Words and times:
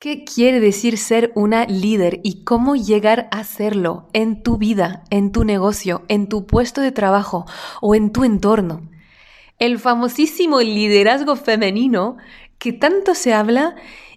¿Qué 0.00 0.24
quiere 0.24 0.60
decir 0.60 0.96
ser 0.96 1.30
una 1.34 1.66
líder 1.66 2.20
y 2.22 2.42
cómo 2.42 2.74
llegar 2.74 3.28
a 3.30 3.44
serlo 3.44 4.08
en 4.14 4.42
tu 4.42 4.56
vida, 4.56 5.04
en 5.10 5.30
tu 5.30 5.44
negocio, 5.44 6.06
en 6.08 6.26
tu 6.26 6.46
puesto 6.46 6.80
de 6.80 6.90
trabajo 6.90 7.44
o 7.82 7.94
en 7.94 8.10
tu 8.10 8.24
entorno? 8.24 8.80
El 9.58 9.78
famosísimo 9.78 10.62
liderazgo 10.62 11.36
femenino 11.36 12.16
que 12.56 12.72
tanto 12.72 13.14
se 13.14 13.34
habla 13.34 13.74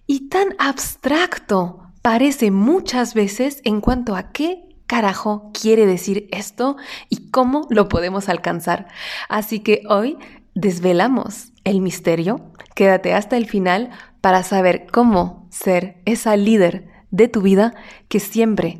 y 0.08 0.30
tan 0.30 0.56
abstracto 0.58 1.82
parece 2.02 2.50
muchas 2.50 3.14
veces 3.14 3.60
en 3.66 3.82
cuanto 3.82 4.16
a 4.16 4.32
qué 4.32 4.64
carajo 4.88 5.52
quiere 5.52 5.86
decir 5.86 6.30
esto 6.32 6.78
y 7.10 7.30
cómo 7.30 7.68
lo 7.70 7.90
podemos 7.90 8.30
alcanzar. 8.30 8.88
Así 9.28 9.60
que 9.60 9.84
hoy 9.90 10.18
desvelamos 10.56 11.52
el 11.66 11.82
misterio. 11.82 12.40
Quédate 12.74 13.14
hasta 13.14 13.36
el 13.36 13.48
final 13.48 13.90
para 14.22 14.44
saber 14.44 14.88
cómo 14.90 15.43
ser 15.54 16.02
esa 16.06 16.36
líder 16.36 16.88
de 17.12 17.28
tu 17.28 17.42
vida 17.42 17.76
que 18.08 18.20
siempre 18.20 18.80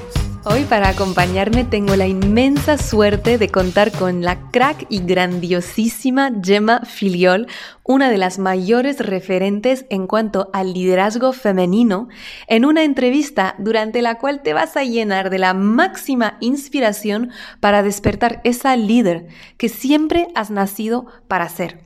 Hoy 0.43 0.63
para 0.63 0.89
acompañarme 0.89 1.65
tengo 1.65 1.95
la 1.95 2.07
inmensa 2.07 2.79
suerte 2.79 3.37
de 3.37 3.49
contar 3.49 3.91
con 3.91 4.23
la 4.23 4.49
crack 4.49 4.87
y 4.89 5.05
grandiosísima 5.05 6.31
Gemma 6.43 6.79
Filiol, 6.79 7.45
una 7.83 8.09
de 8.09 8.17
las 8.17 8.39
mayores 8.39 8.97
referentes 8.97 9.85
en 9.91 10.07
cuanto 10.07 10.49
al 10.51 10.73
liderazgo 10.73 11.31
femenino, 11.31 12.09
en 12.47 12.65
una 12.65 12.83
entrevista 12.83 13.53
durante 13.59 14.01
la 14.01 14.17
cual 14.17 14.41
te 14.41 14.53
vas 14.53 14.75
a 14.77 14.83
llenar 14.83 15.29
de 15.29 15.37
la 15.37 15.53
máxima 15.53 16.37
inspiración 16.39 17.29
para 17.59 17.83
despertar 17.83 18.41
esa 18.43 18.75
líder 18.75 19.27
que 19.57 19.69
siempre 19.69 20.29
has 20.33 20.49
nacido 20.49 21.05
para 21.27 21.47
ser. 21.49 21.85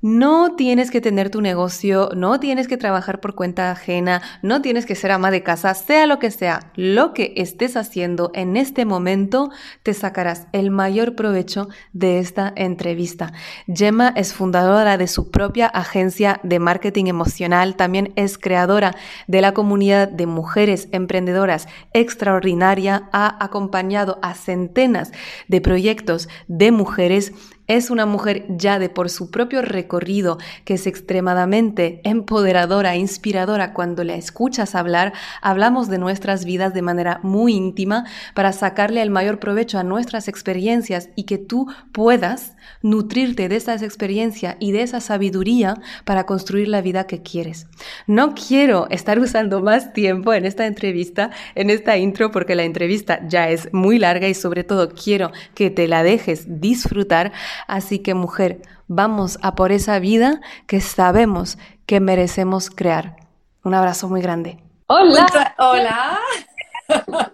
No 0.00 0.54
tienes 0.54 0.92
que 0.92 1.00
tener 1.00 1.28
tu 1.28 1.40
negocio, 1.40 2.10
no 2.14 2.38
tienes 2.38 2.68
que 2.68 2.76
trabajar 2.76 3.18
por 3.18 3.34
cuenta 3.34 3.72
ajena, 3.72 4.22
no 4.42 4.62
tienes 4.62 4.86
que 4.86 4.94
ser 4.94 5.10
ama 5.10 5.32
de 5.32 5.42
casa, 5.42 5.74
sea 5.74 6.06
lo 6.06 6.20
que 6.20 6.30
sea, 6.30 6.70
lo 6.76 7.12
que 7.12 7.32
estés 7.36 7.76
haciendo 7.76 8.30
en 8.32 8.56
este 8.56 8.84
momento, 8.84 9.50
te 9.82 9.94
sacarás 9.94 10.46
el 10.52 10.70
mayor 10.70 11.16
provecho 11.16 11.66
de 11.92 12.20
esta 12.20 12.52
entrevista. 12.54 13.32
Gemma 13.66 14.12
es 14.14 14.34
fundadora 14.34 14.98
de 14.98 15.08
su 15.08 15.32
propia 15.32 15.66
agencia 15.66 16.38
de 16.44 16.60
marketing 16.60 17.06
emocional, 17.06 17.74
también 17.74 18.12
es 18.14 18.38
creadora 18.38 18.94
de 19.26 19.40
la 19.40 19.52
comunidad 19.52 20.06
de 20.06 20.26
mujeres 20.26 20.86
emprendedoras 20.92 21.66
extraordinaria, 21.92 23.08
ha 23.10 23.44
acompañado 23.44 24.20
a 24.22 24.34
centenas 24.34 25.10
de 25.48 25.60
proyectos 25.60 26.28
de 26.46 26.70
mujeres 26.70 27.32
es 27.68 27.90
una 27.90 28.06
mujer 28.06 28.46
ya 28.48 28.78
de 28.78 28.88
por 28.88 29.10
su 29.10 29.30
propio 29.30 29.62
recorrido 29.62 30.38
que 30.64 30.74
es 30.74 30.86
extremadamente 30.86 32.00
empoderadora, 32.02 32.96
inspiradora. 32.96 33.74
Cuando 33.74 34.04
la 34.04 34.14
escuchas 34.14 34.74
hablar, 34.74 35.12
hablamos 35.42 35.88
de 35.88 35.98
nuestras 35.98 36.44
vidas 36.44 36.74
de 36.74 36.82
manera 36.82 37.20
muy 37.22 37.54
íntima 37.54 38.04
para 38.34 38.52
sacarle 38.52 39.02
el 39.02 39.10
mayor 39.10 39.38
provecho 39.38 39.78
a 39.78 39.84
nuestras 39.84 40.28
experiencias 40.28 41.10
y 41.14 41.24
que 41.24 41.38
tú 41.38 41.66
puedas 41.92 42.56
nutrirte 42.82 43.48
de 43.48 43.56
esas 43.56 43.82
experiencias 43.82 44.56
y 44.58 44.72
de 44.72 44.82
esa 44.82 45.00
sabiduría 45.00 45.74
para 46.04 46.24
construir 46.24 46.68
la 46.68 46.80
vida 46.80 47.06
que 47.06 47.22
quieres. 47.22 47.66
No 48.06 48.34
quiero 48.34 48.88
estar 48.90 49.18
usando 49.18 49.60
más 49.60 49.92
tiempo 49.92 50.32
en 50.32 50.46
esta 50.46 50.66
entrevista, 50.66 51.30
en 51.54 51.70
esta 51.70 51.96
intro, 51.98 52.30
porque 52.30 52.54
la 52.54 52.64
entrevista 52.64 53.20
ya 53.28 53.50
es 53.50 53.72
muy 53.72 53.98
larga 53.98 54.28
y 54.28 54.34
sobre 54.34 54.64
todo 54.64 54.88
quiero 54.90 55.32
que 55.54 55.70
te 55.70 55.86
la 55.86 56.02
dejes 56.02 56.60
disfrutar 56.60 57.32
Así 57.66 58.00
que 58.00 58.14
mujer, 58.14 58.62
vamos 58.86 59.38
a 59.42 59.54
por 59.54 59.72
esa 59.72 59.98
vida 59.98 60.40
que 60.66 60.80
sabemos 60.80 61.58
que 61.86 62.00
merecemos 62.00 62.70
crear. 62.70 63.16
Un 63.64 63.74
abrazo 63.74 64.08
muy 64.08 64.22
grande. 64.22 64.58
Hola. 64.86 65.54
Hola. 65.58 66.18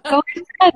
¿Cómo 0.09 0.23
estás? 0.33 0.73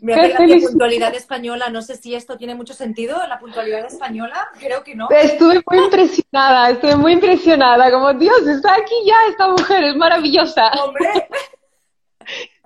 Me 0.00 0.28
la 0.28 0.68
puntualidad 0.68 1.14
española. 1.14 1.68
No 1.70 1.82
sé 1.82 1.96
si 1.96 2.14
esto 2.14 2.36
tiene 2.36 2.54
mucho 2.54 2.72
sentido, 2.72 3.18
la 3.26 3.38
puntualidad 3.38 3.84
española. 3.84 4.48
Creo 4.58 4.84
que 4.84 4.94
no. 4.94 5.08
Estuve 5.10 5.62
muy 5.66 5.84
impresionada, 5.84 6.70
estuve 6.70 6.96
muy 6.96 7.12
impresionada. 7.12 7.90
Como, 7.90 8.12
Dios, 8.14 8.46
está 8.46 8.74
aquí 8.74 8.94
ya 9.04 9.16
esta 9.28 9.48
mujer, 9.48 9.84
es 9.84 9.96
maravillosa. 9.96 10.70
Hombre. 10.84 11.28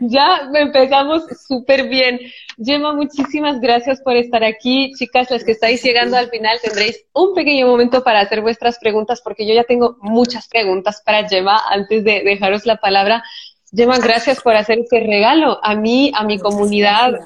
Ya 0.04 0.50
empezamos 0.54 1.22
súper 1.46 1.88
bien. 1.88 2.18
Gemma, 2.58 2.92
muchísimas 2.92 3.60
gracias 3.60 4.00
por 4.00 4.16
estar 4.16 4.42
aquí. 4.42 4.90
Chicas, 4.98 5.30
las 5.30 5.44
que 5.44 5.52
estáis 5.52 5.82
llegando 5.82 6.16
al 6.16 6.28
final, 6.28 6.58
tendréis 6.60 7.04
un 7.12 7.34
pequeño 7.34 7.68
momento 7.68 8.02
para 8.02 8.20
hacer 8.20 8.40
vuestras 8.40 8.78
preguntas, 8.78 9.20
porque 9.22 9.46
yo 9.46 9.54
ya 9.54 9.62
tengo 9.62 9.96
muchas 10.00 10.48
preguntas 10.48 11.02
para 11.06 11.28
Gemma 11.28 11.60
antes 11.70 12.02
de 12.02 12.22
dejaros 12.24 12.66
la 12.66 12.78
palabra. 12.78 13.22
Gemma, 13.74 13.98
gracias 13.98 14.40
por 14.42 14.56
hacer 14.56 14.80
este 14.80 15.00
regalo. 15.00 15.60
A 15.62 15.76
mí, 15.76 16.10
a 16.16 16.24
mi 16.24 16.38
comunidad, 16.38 17.20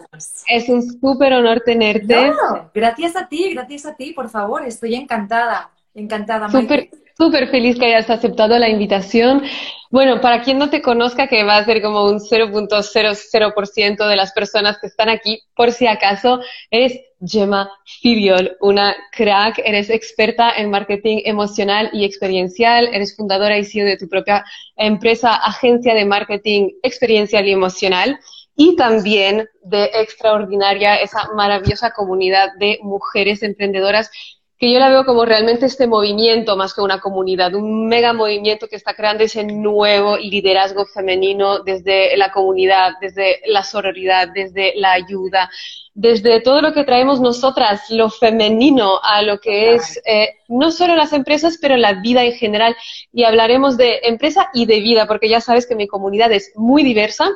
es 0.47 0.69
un 0.69 0.83
súper 0.83 1.33
honor 1.33 1.63
tenerte. 1.65 2.31
gracias 2.75 3.17
a 3.17 3.27
ti, 3.27 3.55
gracias 3.55 3.87
a 3.87 3.95
ti, 3.95 4.13
por 4.13 4.29
favor. 4.29 4.67
Estoy 4.67 4.97
encantada, 4.97 5.71
encantada. 5.95 6.51
Súper, 6.51 6.91
súper 7.17 7.49
feliz 7.49 7.79
que 7.79 7.87
hayas 7.87 8.11
aceptado 8.11 8.59
la 8.59 8.69
invitación. 8.69 9.43
Bueno, 9.91 10.21
para 10.21 10.43
quien 10.43 10.59
no 10.59 10.69
te 10.69 10.83
conozca, 10.83 11.29
que 11.29 11.45
va 11.45 11.57
a 11.57 11.65
ser 11.65 11.81
como 11.81 12.05
un 12.05 12.19
0.00% 12.19 14.09
de 14.09 14.17
las 14.17 14.33
personas 14.33 14.79
que 14.79 14.89
están 14.89 15.09
aquí, 15.09 15.41
por 15.55 15.73
si 15.73 15.87
acaso, 15.87 16.41
eres 16.71 17.01
Gemma 17.25 17.71
Fibiol, 18.01 18.57
una 18.61 18.95
crack, 19.13 19.61
eres 19.65 19.89
experta 19.89 20.51
en 20.51 20.71
marketing 20.71 21.23
emocional 21.25 21.89
y 21.93 22.05
experiencial, 22.05 22.89
eres 22.93 23.17
fundadora 23.17 23.57
y 23.59 23.65
CEO 23.65 23.87
de 23.87 23.97
tu 23.97 24.09
propia 24.09 24.45
empresa, 24.77 25.35
agencia 25.35 25.95
de 25.95 26.05
marketing 26.05 26.71
experiencial 26.83 27.47
y 27.47 27.53
emocional. 27.53 28.19
Y 28.59 28.75
también 28.77 29.49
de 29.63 29.85
extraordinaria, 29.95 30.97
esa 30.97 31.29
maravillosa 31.35 31.91
comunidad 31.91 32.49
de 32.59 32.79
mujeres 32.83 33.43
emprendedoras 33.43 34.11
que 34.59 34.73
yo 34.73 34.79
la 34.79 34.89
veo 34.89 35.05
como 35.05 35.27
realmente 35.27 35.67
este 35.67 35.87
movimiento 35.87 36.57
más 36.57 36.73
que 36.73 36.81
una 36.81 36.99
comunidad, 36.99 37.55
un 37.55 37.89
mega 37.89 38.15
movimiento 38.15 38.69
que 38.69 38.77
está 38.77 38.95
creando 38.95 39.23
ese 39.25 39.45
nuevo 39.45 40.17
liderazgo 40.17 40.87
femenino 40.87 41.61
desde 41.61 42.17
la 42.17 42.33
comunidad, 42.33 42.93
desde 43.01 43.41
la 43.47 43.63
sororidad, 43.63 44.29
desde 44.35 44.73
la 44.77 44.93
ayuda, 44.93 45.51
desde 45.93 46.41
todo 46.41 46.63
lo 46.63 46.73
que 46.73 46.85
traemos 46.85 47.21
nosotras, 47.21 47.91
lo 47.91 48.09
femenino 48.09 48.99
a 49.03 49.21
lo 49.21 49.41
que 49.41 49.75
es 49.75 50.01
eh, 50.07 50.37
no 50.49 50.71
solo 50.71 50.97
las 50.97 51.13
empresas, 51.13 51.59
pero 51.61 51.77
la 51.77 51.95
vida 51.95 52.25
en 52.25 52.33
general. 52.33 52.75
Y 53.13 53.25
hablaremos 53.25 53.77
de 53.77 54.01
empresa 54.05 54.49
y 54.55 54.65
de 54.65 54.81
vida, 54.81 55.07
porque 55.07 55.29
ya 55.29 55.43
sabes 55.43 55.67
que 55.67 55.75
mi 55.75 55.87
comunidad 55.87 56.33
es 56.33 56.53
muy 56.55 56.83
diversa. 56.83 57.31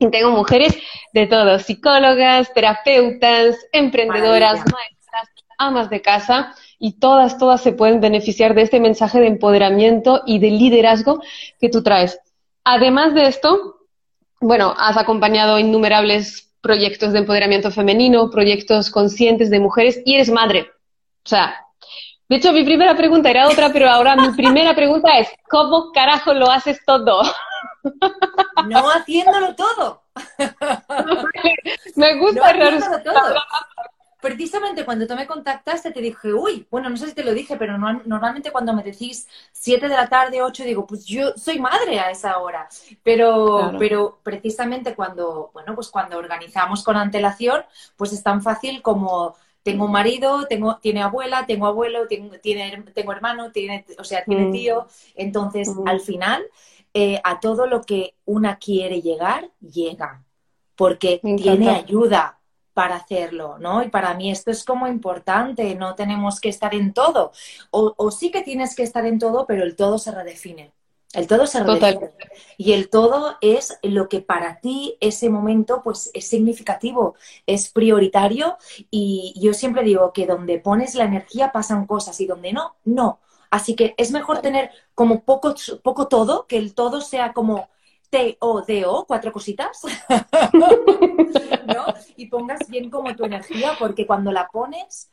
Y 0.00 0.10
tengo 0.10 0.30
mujeres 0.30 0.76
de 1.12 1.26
todo, 1.26 1.58
psicólogas, 1.58 2.52
terapeutas, 2.52 3.56
emprendedoras, 3.72 4.58
maestras 4.58 4.97
amas 5.58 5.90
de 5.90 6.00
casa 6.00 6.54
y 6.78 6.98
todas, 6.98 7.36
todas 7.38 7.60
se 7.60 7.72
pueden 7.72 8.00
beneficiar 8.00 8.54
de 8.54 8.62
este 8.62 8.80
mensaje 8.80 9.20
de 9.20 9.26
empoderamiento 9.26 10.22
y 10.24 10.38
de 10.38 10.50
liderazgo 10.50 11.20
que 11.60 11.68
tú 11.68 11.82
traes. 11.82 12.18
Además 12.64 13.14
de 13.14 13.22
esto, 13.26 13.80
bueno, 14.40 14.74
has 14.78 14.96
acompañado 14.96 15.58
innumerables 15.58 16.54
proyectos 16.60 17.12
de 17.12 17.20
empoderamiento 17.20 17.70
femenino, 17.70 18.30
proyectos 18.30 18.90
conscientes 18.90 19.50
de 19.50 19.60
mujeres 19.60 20.00
y 20.04 20.14
eres 20.14 20.30
madre. 20.30 20.68
O 21.24 21.28
sea, 21.28 21.56
de 22.28 22.36
hecho, 22.36 22.52
mi 22.52 22.62
primera 22.62 22.94
pregunta 22.94 23.30
era 23.30 23.48
otra, 23.48 23.72
pero 23.72 23.88
ahora 23.88 24.14
mi 24.14 24.30
primera 24.32 24.74
pregunta 24.74 25.18
es, 25.18 25.28
¿cómo 25.48 25.92
carajo 25.92 26.34
lo 26.34 26.50
haces 26.50 26.78
todo? 26.84 27.22
No 28.66 28.90
haciéndolo 28.90 29.54
todo. 29.54 30.02
Me 31.96 32.18
gusta 32.18 32.52
no 32.52 32.80
precisamente 34.20 34.84
cuando 34.84 35.06
tú 35.06 35.14
me 35.14 35.26
contactaste 35.26 35.92
te 35.92 36.00
dije, 36.00 36.32
uy, 36.32 36.66
bueno, 36.70 36.90
no 36.90 36.96
sé 36.96 37.08
si 37.08 37.14
te 37.14 37.24
lo 37.24 37.32
dije, 37.32 37.56
pero 37.56 37.78
normalmente 37.78 38.50
cuando 38.50 38.72
me 38.72 38.82
decís 38.82 39.28
7 39.52 39.88
de 39.88 39.94
la 39.94 40.08
tarde, 40.08 40.42
8, 40.42 40.64
digo, 40.64 40.86
pues 40.86 41.04
yo 41.04 41.32
soy 41.36 41.60
madre 41.60 42.00
a 42.00 42.10
esa 42.10 42.38
hora. 42.38 42.68
Pero, 43.02 43.72
pero 43.78 44.18
precisamente 44.22 44.94
cuando, 44.94 45.50
bueno, 45.52 45.74
pues 45.74 45.88
cuando 45.88 46.18
organizamos 46.18 46.82
con 46.82 46.96
antelación, 46.96 47.62
pues 47.96 48.12
es 48.12 48.22
tan 48.22 48.42
fácil 48.42 48.82
como 48.82 49.36
tengo 49.62 49.84
un 49.84 49.92
marido, 49.92 50.46
tengo, 50.46 50.78
tiene 50.78 51.02
abuela, 51.02 51.46
tengo 51.46 51.66
abuelo, 51.66 52.08
tengo, 52.08 52.38
tiene, 52.38 52.84
tengo 52.94 53.12
hermano, 53.12 53.52
tiene, 53.52 53.84
o 53.98 54.04
sea, 54.04 54.24
tiene 54.24 54.46
mm. 54.46 54.52
tío. 54.52 54.86
Entonces, 55.14 55.68
mm. 55.68 55.86
al 55.86 56.00
final, 56.00 56.42
eh, 56.94 57.20
a 57.22 57.38
todo 57.38 57.66
lo 57.66 57.82
que 57.82 58.14
una 58.24 58.56
quiere 58.56 59.00
llegar, 59.00 59.50
llega. 59.60 60.24
Porque 60.74 61.20
tiene 61.20 61.70
ayuda 61.70 62.37
para 62.78 62.94
hacerlo, 62.94 63.58
¿no? 63.58 63.82
Y 63.82 63.88
para 63.88 64.14
mí 64.14 64.30
esto 64.30 64.52
es 64.52 64.64
como 64.64 64.86
importante, 64.86 65.74
no 65.74 65.96
tenemos 65.96 66.40
que 66.40 66.48
estar 66.48 66.72
en 66.76 66.94
todo. 66.94 67.32
O, 67.72 67.92
o 67.96 68.12
sí 68.12 68.30
que 68.30 68.42
tienes 68.42 68.76
que 68.76 68.84
estar 68.84 69.04
en 69.04 69.18
todo, 69.18 69.46
pero 69.48 69.64
el 69.64 69.74
todo 69.74 69.98
se 69.98 70.12
redefine. 70.12 70.72
El 71.12 71.26
todo 71.26 71.48
se 71.48 71.64
redefine. 71.64 72.12
Y 72.56 72.74
el 72.74 72.88
todo 72.88 73.34
es 73.40 73.76
lo 73.82 74.08
que 74.08 74.20
para 74.20 74.60
ti 74.60 74.96
ese 75.00 75.28
momento 75.28 75.82
pues 75.82 76.12
es 76.14 76.28
significativo, 76.28 77.16
es 77.46 77.68
prioritario 77.70 78.58
y 78.92 79.34
yo 79.42 79.54
siempre 79.54 79.82
digo 79.82 80.12
que 80.12 80.26
donde 80.26 80.60
pones 80.60 80.94
la 80.94 81.02
energía 81.02 81.50
pasan 81.50 81.84
cosas 81.84 82.20
y 82.20 82.26
donde 82.26 82.52
no, 82.52 82.76
no. 82.84 83.18
Así 83.50 83.74
que 83.74 83.96
es 83.96 84.12
mejor 84.12 84.38
tener 84.38 84.70
como 84.94 85.24
poco, 85.24 85.56
poco 85.82 86.06
todo, 86.06 86.46
que 86.46 86.58
el 86.58 86.74
todo 86.74 87.00
sea 87.00 87.32
como 87.32 87.70
T-O-D-O, 88.10 89.04
cuatro 89.06 89.32
cositas, 89.32 89.82
¿no? 91.66 91.84
Y 92.16 92.26
pongas 92.26 92.68
bien 92.68 92.90
como 92.90 93.14
tu 93.14 93.24
energía, 93.24 93.72
porque 93.78 94.06
cuando 94.06 94.32
la 94.32 94.48
pones, 94.48 95.10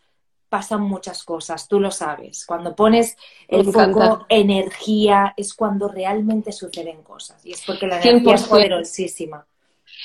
pasan 0.49 0.81
muchas 0.81 1.23
cosas, 1.23 1.67
tú 1.67 1.79
lo 1.79 1.91
sabes. 1.91 2.45
Cuando 2.45 2.75
pones 2.75 3.17
el 3.47 3.65
foco 3.65 4.25
energía 4.29 5.33
es 5.35 5.53
cuando 5.53 5.89
realmente 5.89 6.51
suceden 6.51 7.03
cosas 7.03 7.45
y 7.45 7.51
es 7.51 7.61
porque 7.65 7.87
la 7.87 8.01
energía 8.01 8.35
es 8.35 8.43
poderosísima. 8.43 9.45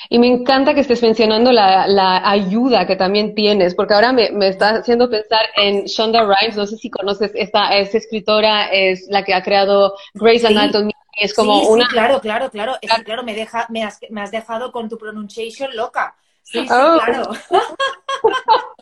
Y 0.09 0.19
me 0.19 0.27
encanta 0.27 0.73
que 0.73 0.81
estés 0.81 1.01
mencionando 1.01 1.51
la, 1.51 2.29
ayuda 2.29 2.87
que 2.87 2.95
también 2.95 3.35
tienes, 3.35 3.75
porque 3.75 3.93
ahora 3.93 4.11
me, 4.11 4.29
está 4.47 4.75
haciendo 4.79 5.09
pensar 5.09 5.41
en 5.55 5.85
Shonda 5.85 6.23
Rhimes, 6.23 6.57
no 6.57 6.65
sé 6.65 6.77
si 6.77 6.89
conoces, 6.89 7.31
esta 7.35 7.77
es 7.77 7.93
escritora, 7.93 8.67
es 8.67 9.07
la 9.09 9.23
que 9.23 9.33
ha 9.33 9.43
creado 9.43 9.93
Grey's 10.13 10.43
Anatomy, 10.43 10.91
es 11.13 11.33
como 11.33 11.67
una... 11.69 11.87
claro, 11.87 12.21
claro, 12.21 12.49
claro, 12.49 12.77
claro, 13.05 13.23
me, 13.23 13.33
deja, 13.35 13.67
me, 13.69 13.83
has, 13.83 13.99
me 14.09 14.21
has 14.21 14.31
dejado 14.31 14.71
con 14.71 14.89
tu 14.89 14.97
pronunciation 14.97 15.75
loca. 15.75 16.15
Sí, 16.43 16.61
sí, 16.61 16.67
oh. 16.71 16.99
claro. 17.03 17.31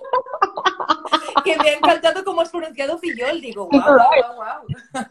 que 1.43 1.57
me 1.57 1.69
ha 1.69 1.73
encantado 1.73 2.23
cómo 2.23 2.41
has 2.41 2.49
pronunciado 2.49 2.97
Fillol. 2.97 3.41
Digo, 3.41 3.69
wow, 3.71 3.81
wow, 3.81 4.35
wow. 4.35 5.05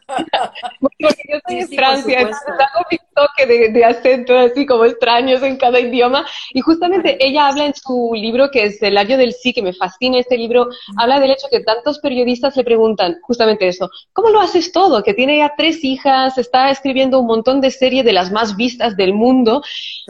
Porque 0.81 0.97
yo 1.01 1.39
soy 1.47 1.57
de 1.57 1.77
Francia, 1.77 2.21
hago 2.21 2.87
mi 2.91 2.99
toque 3.15 3.47
de, 3.47 3.69
de, 3.71 3.85
acento 3.85 4.37
así 4.37 4.67
como 4.67 4.85
extraños 4.85 5.43
en 5.43 5.57
cada 5.57 5.81
idioma. 5.81 6.25
Y 6.53 6.61
justamente 6.61 7.19
ella 7.21 7.49
habla 7.49 7.67
en 7.67 7.75
su 7.75 8.13
libro, 8.15 8.51
que 8.51 8.65
es 8.65 8.83
El 8.83 8.97
año 8.97 9.17
del 9.17 9.33
sí, 9.33 9.53
que 9.53 9.63
me 9.63 9.73
fascina 9.73 10.19
este 10.19 10.37
libro, 10.37 10.69
habla 10.97 11.21
del 11.21 11.33
hecho 11.33 11.49
que 11.51 11.61
tantos 11.61 11.99
periodistas 11.99 12.57
le 12.57 12.65
preguntan 12.65 13.17
justamente 13.23 13.69
eso, 13.69 13.91
¿cómo 14.13 14.31
lo 14.31 14.41
haces 14.41 14.73
todo? 14.73 15.03
Que 15.03 15.15
tiene 15.15 15.39
ya 15.39 15.55
tres 15.57 15.85
hijas, 15.85 16.39
está 16.39 16.71
escribiendo 16.71 17.21
un 17.21 17.27
montón 17.27 17.61
de 17.61 17.71
series 17.71 18.05
de 18.05 18.13
las 18.13 18.31
más 18.31 18.57
vistas 18.57 18.97
del 18.97 19.15
mundo. 19.15 19.63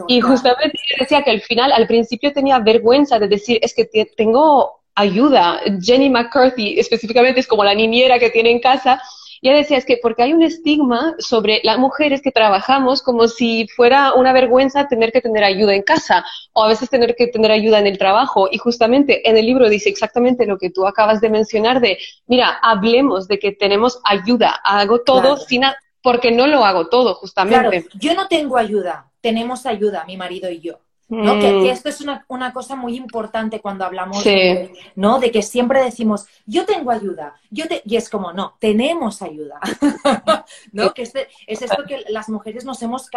Y 0.07 0.21
justamente 0.21 0.77
decía 0.99 1.23
que 1.23 1.31
al 1.31 1.41
final, 1.41 1.71
al 1.71 1.87
principio 1.87 2.33
tenía 2.33 2.59
vergüenza 2.59 3.19
de 3.19 3.27
decir, 3.27 3.59
es 3.61 3.73
que 3.73 3.85
tengo 4.15 4.78
ayuda. 4.99 5.61
Jenny 5.81 6.09
McCarthy 6.09 6.77
específicamente 6.79 7.39
es 7.39 7.47
como 7.47 7.63
la 7.63 7.73
niñera 7.73 8.19
que 8.19 8.29
tiene 8.29 8.51
en 8.51 8.59
casa. 8.59 9.01
Y 9.41 9.47
ella 9.47 9.59
decía, 9.59 9.77
es 9.77 9.85
que 9.85 9.97
porque 10.01 10.23
hay 10.23 10.33
un 10.33 10.43
estigma 10.43 11.15
sobre 11.17 11.61
las 11.63 11.77
mujeres 11.77 12.21
que 12.21 12.31
trabajamos 12.31 13.01
como 13.01 13.29
si 13.29 13.67
fuera 13.69 14.13
una 14.13 14.33
vergüenza 14.33 14.89
tener 14.89 15.13
que 15.13 15.21
tener 15.21 15.45
ayuda 15.45 15.73
en 15.73 15.81
casa 15.81 16.25
o 16.51 16.63
a 16.63 16.67
veces 16.67 16.89
tener 16.89 17.15
que 17.15 17.27
tener 17.27 17.49
ayuda 17.49 17.79
en 17.79 17.87
el 17.87 17.97
trabajo. 17.97 18.49
Y 18.51 18.57
justamente 18.57 19.27
en 19.29 19.37
el 19.37 19.45
libro 19.45 19.69
dice 19.69 19.87
exactamente 19.87 20.45
lo 20.45 20.57
que 20.57 20.69
tú 20.69 20.85
acabas 20.85 21.21
de 21.21 21.29
mencionar 21.29 21.79
de, 21.79 21.97
mira, 22.27 22.59
hablemos 22.61 23.29
de 23.29 23.39
que 23.39 23.53
tenemos 23.53 24.01
ayuda, 24.03 24.59
hago 24.65 24.99
todo 24.99 25.37
sin 25.37 25.63
porque 26.01 26.31
no 26.31 26.47
lo 26.47 26.63
hago 26.63 26.87
todo, 26.87 27.15
justamente. 27.15 27.85
yo 27.93 28.13
no 28.13 28.27
tengo 28.27 28.57
ayuda, 28.57 29.11
tenemos 29.21 29.65
ayuda, 29.65 30.05
mi 30.05 30.17
marido 30.17 30.49
y 30.49 30.59
yo. 30.59 30.79
¿No? 31.09 31.39
Que, 31.39 31.51
mm. 31.51 31.65
esto 31.65 31.89
es 31.89 32.01
una, 32.01 32.53
cosa 32.53 32.75
muy 32.75 32.95
importante 32.95 33.59
cuando 33.59 33.83
hablamos, 33.83 34.23
de, 34.23 34.71
¿no? 34.95 35.19
De 35.19 35.31
que 35.31 35.41
siempre 35.41 35.83
decimos, 35.83 36.27
yo 36.45 36.65
tengo 36.65 36.91
ayuda, 36.91 37.33
yo 37.49 37.67
te... 37.67 37.81
y 37.85 37.95
es 37.95 38.09
como, 38.09 38.31
no, 38.31 38.55
tenemos 38.59 39.21
ayuda, 39.21 39.59
¿no? 40.71 40.93
Que 40.93 41.01
este, 41.01 41.27
es 41.47 41.61
esto 41.61 41.83
que 41.87 42.05
las 42.09 42.29
mujeres 42.29 42.63
nos 42.63 42.81
hemos... 42.83 43.09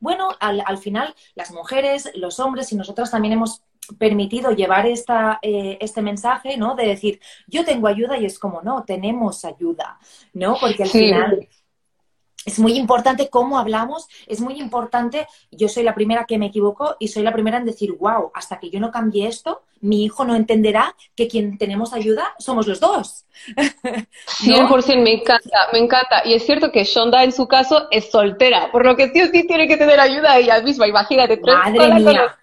Bueno, 0.00 0.30
al, 0.40 0.78
final, 0.78 1.14
las 1.34 1.52
mujeres, 1.52 2.10
los 2.14 2.40
hombres 2.40 2.72
y 2.72 2.76
nosotras 2.76 3.10
también 3.10 3.34
hemos 3.34 3.62
permitido 3.98 4.52
llevar 4.52 4.86
esta, 4.86 5.38
eh, 5.42 5.76
este 5.80 6.00
mensaje, 6.00 6.56
¿no? 6.56 6.74
De 6.74 6.86
decir, 6.86 7.20
yo 7.46 7.64
tengo 7.64 7.88
ayuda 7.88 8.16
y 8.16 8.24
es 8.24 8.38
como, 8.38 8.62
no, 8.62 8.84
tenemos 8.84 9.44
ayuda, 9.44 9.98
¿no? 10.32 10.56
Porque 10.58 10.84
al 10.84 10.88
final 10.88 11.48
es 12.44 12.58
muy 12.58 12.76
importante 12.76 13.28
cómo 13.28 13.58
hablamos, 13.58 14.08
es 14.26 14.40
muy 14.40 14.60
importante, 14.60 15.26
yo 15.50 15.68
soy 15.68 15.82
la 15.82 15.94
primera 15.94 16.24
que 16.26 16.38
me 16.38 16.46
equivoco 16.46 16.96
y 16.98 17.08
soy 17.08 17.22
la 17.22 17.32
primera 17.32 17.58
en 17.58 17.64
decir, 17.64 17.92
wow, 17.98 18.30
hasta 18.34 18.58
que 18.58 18.70
yo 18.70 18.80
no 18.80 18.90
cambie 18.90 19.26
esto, 19.26 19.62
mi 19.80 20.04
hijo 20.04 20.24
no 20.24 20.34
entenderá 20.34 20.94
que 21.14 21.28
quien 21.28 21.58
tenemos 21.58 21.92
ayuda 21.92 22.34
somos 22.38 22.66
los 22.66 22.80
dos. 22.80 23.24
100% 23.56 25.02
me 25.02 25.12
encanta, 25.14 25.68
me 25.72 25.78
encanta. 25.78 26.22
Y 26.24 26.34
es 26.34 26.44
cierto 26.46 26.72
que 26.72 26.84
Shonda 26.84 27.22
en 27.22 27.32
su 27.32 27.46
caso 27.46 27.88
es 27.90 28.10
soltera, 28.10 28.70
por 28.70 28.84
lo 28.84 28.96
que 28.96 29.10
sí 29.10 29.22
o 29.22 29.26
sí 29.26 29.46
tiene 29.46 29.68
que 29.68 29.76
tener 29.76 30.00
ayuda 30.00 30.38
ella 30.38 30.60
misma, 30.60 30.86
imagínate. 30.86 31.40
Madre 31.40 31.94
mía. 32.00 32.36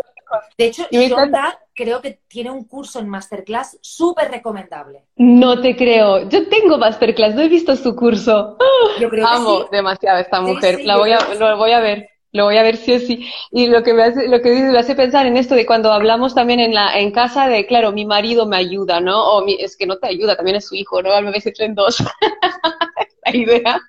De 0.57 0.65
hecho, 0.65 0.87
Shonda 0.91 1.59
creo 1.73 2.01
que 2.01 2.19
tiene 2.27 2.51
un 2.51 2.65
curso 2.65 2.99
en 2.99 3.09
Masterclass 3.09 3.77
súper 3.81 4.29
recomendable. 4.31 5.05
No 5.15 5.61
te 5.61 5.75
creo. 5.75 6.29
Yo 6.29 6.47
tengo 6.47 6.77
Masterclass, 6.77 7.35
no 7.35 7.41
he 7.41 7.49
visto 7.49 7.75
su 7.75 7.95
curso. 7.95 8.57
Yo 8.99 9.09
creo 9.09 9.25
que 9.25 9.33
Amo 9.33 9.65
demasiado 9.71 10.17
a 10.17 10.21
esta 10.21 10.41
mujer. 10.41 10.81
La 10.83 10.97
voy 10.97 11.11
a, 11.11 11.19
lo 11.35 11.57
voy 11.57 11.71
a 11.71 11.79
ver. 11.79 12.09
Lo 12.33 12.45
voy 12.45 12.57
a 12.57 12.63
ver 12.63 12.77
sí 12.77 12.93
o 12.93 12.99
sí. 12.99 13.29
Y 13.51 13.67
lo 13.67 13.83
que 13.83 13.93
me 13.93 14.03
hace, 14.03 14.27
lo 14.29 14.41
que 14.41 14.51
me 14.51 14.77
hace 14.77 14.95
pensar 14.95 15.25
en 15.25 15.35
esto 15.35 15.53
de 15.53 15.65
cuando 15.65 15.91
hablamos 15.91 16.33
también 16.33 16.61
en 16.61 16.73
la, 16.73 16.97
en 16.97 17.11
casa 17.11 17.47
de, 17.49 17.65
claro, 17.65 17.91
mi 17.91 18.05
marido 18.05 18.45
me 18.45 18.55
ayuda, 18.55 19.01
¿no? 19.01 19.21
O 19.21 19.45
es 19.47 19.75
que 19.75 19.85
no 19.85 19.97
te 19.97 20.07
ayuda, 20.07 20.37
también 20.37 20.55
es 20.55 20.65
su 20.65 20.75
hijo, 20.75 21.01
¿no? 21.01 21.11
Al 21.11 21.25
me 21.25 21.41
se 21.41 21.51
en 21.59 21.75
dos. 21.75 22.01
la 23.25 23.35
idea. 23.35 23.81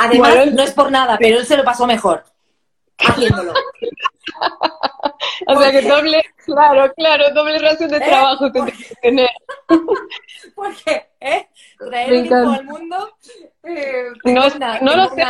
Además, 0.00 0.52
no 0.52 0.62
es 0.62 0.72
por 0.72 0.90
nada, 0.90 1.16
pero 1.18 1.38
él 1.38 1.46
se 1.46 1.56
lo 1.56 1.64
pasó 1.64 1.86
mejor 1.86 2.24
haciéndolo. 2.98 3.52
O 5.46 5.60
sea 5.60 5.70
que 5.70 5.82
doble, 5.82 6.22
claro, 6.44 6.92
claro, 6.94 7.30
doble 7.34 7.58
razón 7.58 7.88
de 7.88 7.96
¿Eh? 7.96 8.00
trabajo 8.00 8.52
que 8.52 8.72
tener. 9.02 9.30
Porque, 10.54 11.08
¿eh? 11.20 11.48
Traer 11.78 12.12
un 12.12 12.26
hijo 12.26 12.34
al 12.34 12.64
mundo. 12.64 13.16
Eh, 13.64 14.08
no, 14.24 14.48
no 14.80 14.96
lo 14.96 15.08
sé. 15.10 15.24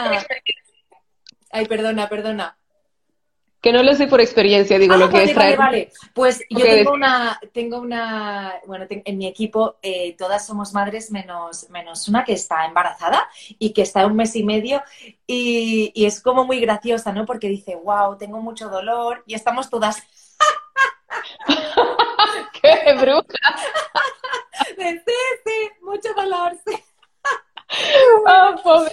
Ay, 1.50 1.66
perdona, 1.66 2.08
perdona. 2.08 2.56
Que 3.66 3.72
no 3.72 3.82
lo 3.82 3.94
sé 3.94 4.06
por 4.06 4.20
experiencia, 4.20 4.78
digo, 4.78 4.96
lo 4.96 5.10
que 5.10 5.24
es 5.24 5.34
traer. 5.34 5.58
Vale, 5.58 5.90
Pues 6.14 6.40
yo 6.48 6.64
tengo 6.64 6.92
una, 6.92 7.40
tengo 7.52 7.80
una, 7.80 8.60
bueno, 8.64 8.86
en 8.88 9.18
mi 9.18 9.26
equipo 9.26 9.74
eh, 9.82 10.14
todas 10.16 10.46
somos 10.46 10.72
madres 10.72 11.10
menos, 11.10 11.68
menos 11.70 12.06
una 12.06 12.22
que 12.22 12.34
está 12.34 12.64
embarazada 12.64 13.28
y 13.58 13.72
que 13.72 13.82
está 13.82 14.06
un 14.06 14.14
mes 14.14 14.36
y 14.36 14.44
medio 14.44 14.84
y, 15.26 15.90
y 15.96 16.06
es 16.06 16.22
como 16.22 16.44
muy 16.44 16.60
graciosa, 16.60 17.10
¿no? 17.10 17.26
Porque 17.26 17.48
dice, 17.48 17.74
wow, 17.74 18.16
tengo 18.16 18.40
mucho 18.40 18.68
dolor 18.68 19.24
y 19.26 19.34
estamos 19.34 19.68
todas... 19.68 20.00
¡Qué 22.62 22.94
bruja! 22.94 23.24
sí, 24.76 24.96
sí, 25.44 25.70
mucho 25.82 26.14
dolor, 26.14 26.56
sí. 26.64 26.80
Oh, 28.28 28.54
pobre 28.62 28.92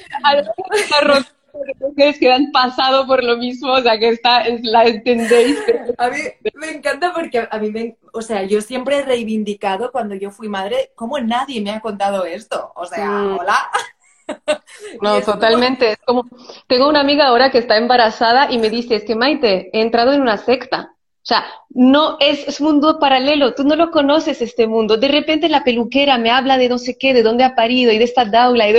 mujeres 1.80 2.20
que 2.20 2.32
han 2.32 2.52
pasado 2.52 3.06
por 3.06 3.24
lo 3.24 3.38
mismo, 3.38 3.74
o 3.74 3.82
sea, 3.82 3.98
que 3.98 4.10
está, 4.10 4.44
la 4.64 4.86
entendéis. 4.86 5.58
A 5.98 6.10
mí 6.10 6.18
me 6.56 6.72
encanta 6.72 7.14
porque 7.14 7.48
a 7.50 7.60
mí, 7.60 7.72
me, 7.72 7.98
o 8.12 8.22
sea, 8.22 8.44
yo 8.44 8.62
siempre 8.62 8.98
he 8.98 9.02
reivindicado 9.04 9.92
cuando 9.92 10.16
yo 10.16 10.32
fui 10.32 10.50
madre, 10.50 10.92
como 10.96 11.20
nadie 11.20 11.62
me 11.62 11.72
ha 11.72 11.80
contado 11.80 12.26
esto. 12.26 12.72
O 12.76 12.86
sea, 12.86 13.08
mm. 13.08 13.38
hola. 13.40 13.70
No, 15.02 15.22
totalmente. 15.22 15.92
Es 15.92 15.98
como, 16.06 16.26
tengo 16.68 16.88
una 16.88 17.02
amiga 17.02 17.28
ahora 17.28 17.52
que 17.52 17.58
está 17.58 17.76
embarazada 17.78 18.50
y 18.52 18.58
me 18.58 18.70
dice, 18.70 18.96
es 18.96 19.04
que 19.04 19.16
Maite, 19.16 19.70
he 19.74 19.82
entrado 19.82 20.14
en 20.14 20.22
una 20.22 20.38
secta. 20.38 20.93
O 21.24 21.26
sea, 21.26 21.46
no 21.70 22.18
es, 22.20 22.46
es 22.50 22.60
mundo 22.60 23.00
paralelo, 23.00 23.56
tú 23.56 23.64
no 23.64 23.78
lo 23.78 23.92
conoces 23.92 24.42
este 24.42 24.68
mundo. 24.68 24.98
De 24.98 25.08
repente 25.08 25.48
la 25.48 25.64
peluquera 25.64 26.18
me 26.18 26.30
habla 26.30 26.58
de 26.58 26.68
no 26.68 26.78
sé 26.78 26.98
qué, 26.98 27.14
de 27.14 27.24
dónde 27.24 27.46
ha 27.46 27.56
parido 27.56 27.94
y 27.94 27.98
de 27.98 28.04
esta 28.04 28.26
daula 28.26 28.70
y, 28.70 28.74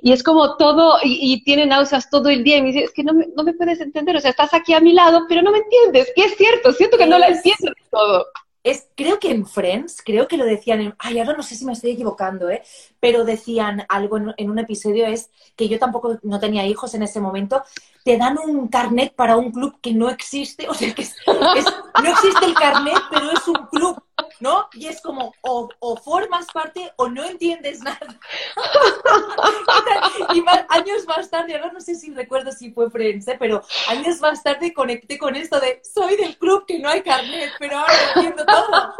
y 0.00 0.12
es 0.12 0.22
como 0.22 0.56
todo, 0.56 0.96
y, 1.02 1.44
tiene 1.44 1.66
náuseas 1.66 2.08
todo 2.08 2.30
el 2.30 2.42
día 2.42 2.56
y 2.56 2.62
me 2.62 2.68
dice, 2.68 2.84
es 2.84 2.92
que 2.92 3.04
no 3.04 3.12
me, 3.12 3.26
no 3.36 3.44
me 3.44 3.52
puedes 3.52 3.82
entender, 3.82 4.16
o 4.16 4.20
sea, 4.20 4.30
estás 4.30 4.54
aquí 4.54 4.72
a 4.72 4.80
mi 4.80 4.94
lado, 4.94 5.26
pero 5.28 5.42
no 5.42 5.52
me 5.52 5.58
entiendes. 5.58 6.10
Y 6.16 6.22
es 6.22 6.34
cierto, 6.36 6.72
siento 6.72 6.96
que 6.96 7.06
no 7.06 7.18
la 7.18 7.28
entiendo 7.28 7.72
todo. 7.90 8.28
es, 8.62 8.88
creo 8.94 9.20
que 9.20 9.30
en 9.30 9.46
Friends, 9.46 10.00
creo 10.02 10.26
que 10.26 10.38
lo 10.38 10.46
decían 10.46 10.80
en, 10.80 10.94
ay, 10.98 11.18
ahora 11.18 11.36
no 11.36 11.42
sé 11.42 11.54
si 11.54 11.66
me 11.66 11.74
estoy 11.74 11.90
equivocando, 11.90 12.48
¿eh? 12.48 12.62
pero 12.98 13.26
decían 13.26 13.84
algo 13.90 14.16
en, 14.38 14.50
un 14.50 14.58
episodio, 14.58 15.04
es 15.04 15.28
que 15.54 15.68
yo 15.68 15.78
tampoco 15.78 16.18
no 16.22 16.40
tenía 16.40 16.66
hijos 16.66 16.94
en 16.94 17.02
ese 17.02 17.20
momento, 17.20 17.62
te 18.04 18.18
dan 18.18 18.38
un 18.38 18.68
carnet 18.68 19.14
para 19.14 19.36
un 19.36 19.50
club 19.50 19.80
que 19.80 19.94
no 19.94 20.10
existe, 20.10 20.68
o 20.68 20.74
sea, 20.74 20.94
que 20.94 21.08
no 21.26 22.10
existe 22.10 22.44
el 22.44 22.54
carnet, 22.54 22.98
pero 23.10 23.30
es 23.30 23.48
un 23.48 23.66
club, 23.72 24.04
¿no? 24.40 24.68
Y 24.74 24.88
es 24.88 25.00
como, 25.00 25.34
o, 25.40 25.96
formas 26.04 26.46
parte 26.52 26.92
o 26.96 27.08
no 27.08 27.24
entiendes 27.24 27.80
nada. 27.80 27.98
y 30.34 30.44
años 30.68 31.06
más 31.06 31.30
tarde, 31.30 31.54
ahora 31.54 31.72
no 31.72 31.80
sé 31.80 31.94
si 31.94 32.12
recuerdo 32.12 32.52
si 32.52 32.72
fue 32.72 32.90
Friends, 32.90 33.26
¿eh? 33.26 33.36
pero 33.38 33.62
años 33.88 34.20
más 34.20 34.42
tarde 34.42 34.74
conecté 34.74 35.16
con 35.16 35.34
esto 35.34 35.58
de, 35.58 35.80
soy 35.82 36.16
del 36.16 36.36
club 36.36 36.66
que 36.66 36.78
no 36.78 36.90
hay 36.90 37.02
carnet, 37.02 37.52
pero 37.58 37.78
ahora 37.78 37.94
entiendo 38.14 38.44
todo 38.44 38.94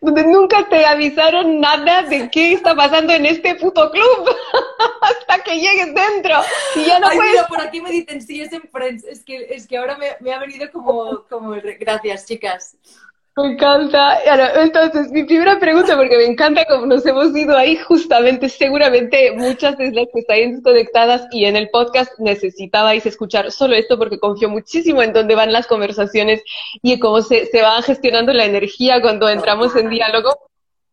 donde 0.00 0.24
nunca 0.24 0.68
te 0.68 0.84
avisaron 0.84 1.60
nada 1.60 2.02
de 2.02 2.30
qué 2.30 2.52
está 2.52 2.74
pasando 2.74 3.12
en 3.12 3.26
este 3.26 3.54
puto 3.54 3.90
club 3.90 4.30
hasta 5.00 5.42
que 5.42 5.58
llegues 5.58 5.94
dentro 5.94 6.34
y 6.76 6.84
ya 6.84 6.98
no 6.98 7.08
Ay, 7.08 7.16
puedes... 7.16 7.42
por 7.44 7.60
aquí 7.60 7.80
me 7.80 7.90
dicen, 7.90 8.20
sí, 8.20 8.40
es 8.40 8.52
en 8.52 8.62
Friends, 8.62 9.04
es 9.04 9.24
que, 9.24 9.46
es 9.50 9.66
que 9.66 9.78
ahora 9.78 9.96
me, 9.96 10.16
me 10.20 10.32
ha 10.32 10.38
venido 10.38 10.70
como, 10.70 11.24
como, 11.28 11.54
gracias, 11.78 12.26
chicas. 12.26 12.76
Me 13.34 13.52
encanta. 13.52 14.18
Entonces, 14.56 15.10
mi 15.10 15.24
primera 15.24 15.58
pregunta, 15.58 15.96
porque 15.96 16.18
me 16.18 16.26
encanta 16.26 16.66
cómo 16.66 16.84
nos 16.84 17.06
hemos 17.06 17.34
ido 17.34 17.56
ahí, 17.56 17.76
justamente, 17.76 18.50
seguramente 18.50 19.32
muchas 19.32 19.78
de 19.78 19.90
las 19.90 20.06
que 20.12 20.20
están 20.20 20.60
conectadas 20.60 21.26
y 21.30 21.46
en 21.46 21.56
el 21.56 21.70
podcast 21.70 22.12
necesitabais 22.18 23.06
escuchar 23.06 23.50
solo 23.50 23.74
esto 23.74 23.96
porque 23.96 24.18
confío 24.18 24.50
muchísimo 24.50 25.02
en 25.02 25.14
dónde 25.14 25.34
van 25.34 25.50
las 25.50 25.66
conversaciones 25.66 26.42
y 26.82 26.98
cómo 26.98 27.22
se, 27.22 27.46
se 27.46 27.62
va 27.62 27.80
gestionando 27.80 28.34
la 28.34 28.44
energía 28.44 29.00
cuando 29.00 29.28
entramos 29.30 29.74
en 29.76 29.88
diálogo. 29.88 30.36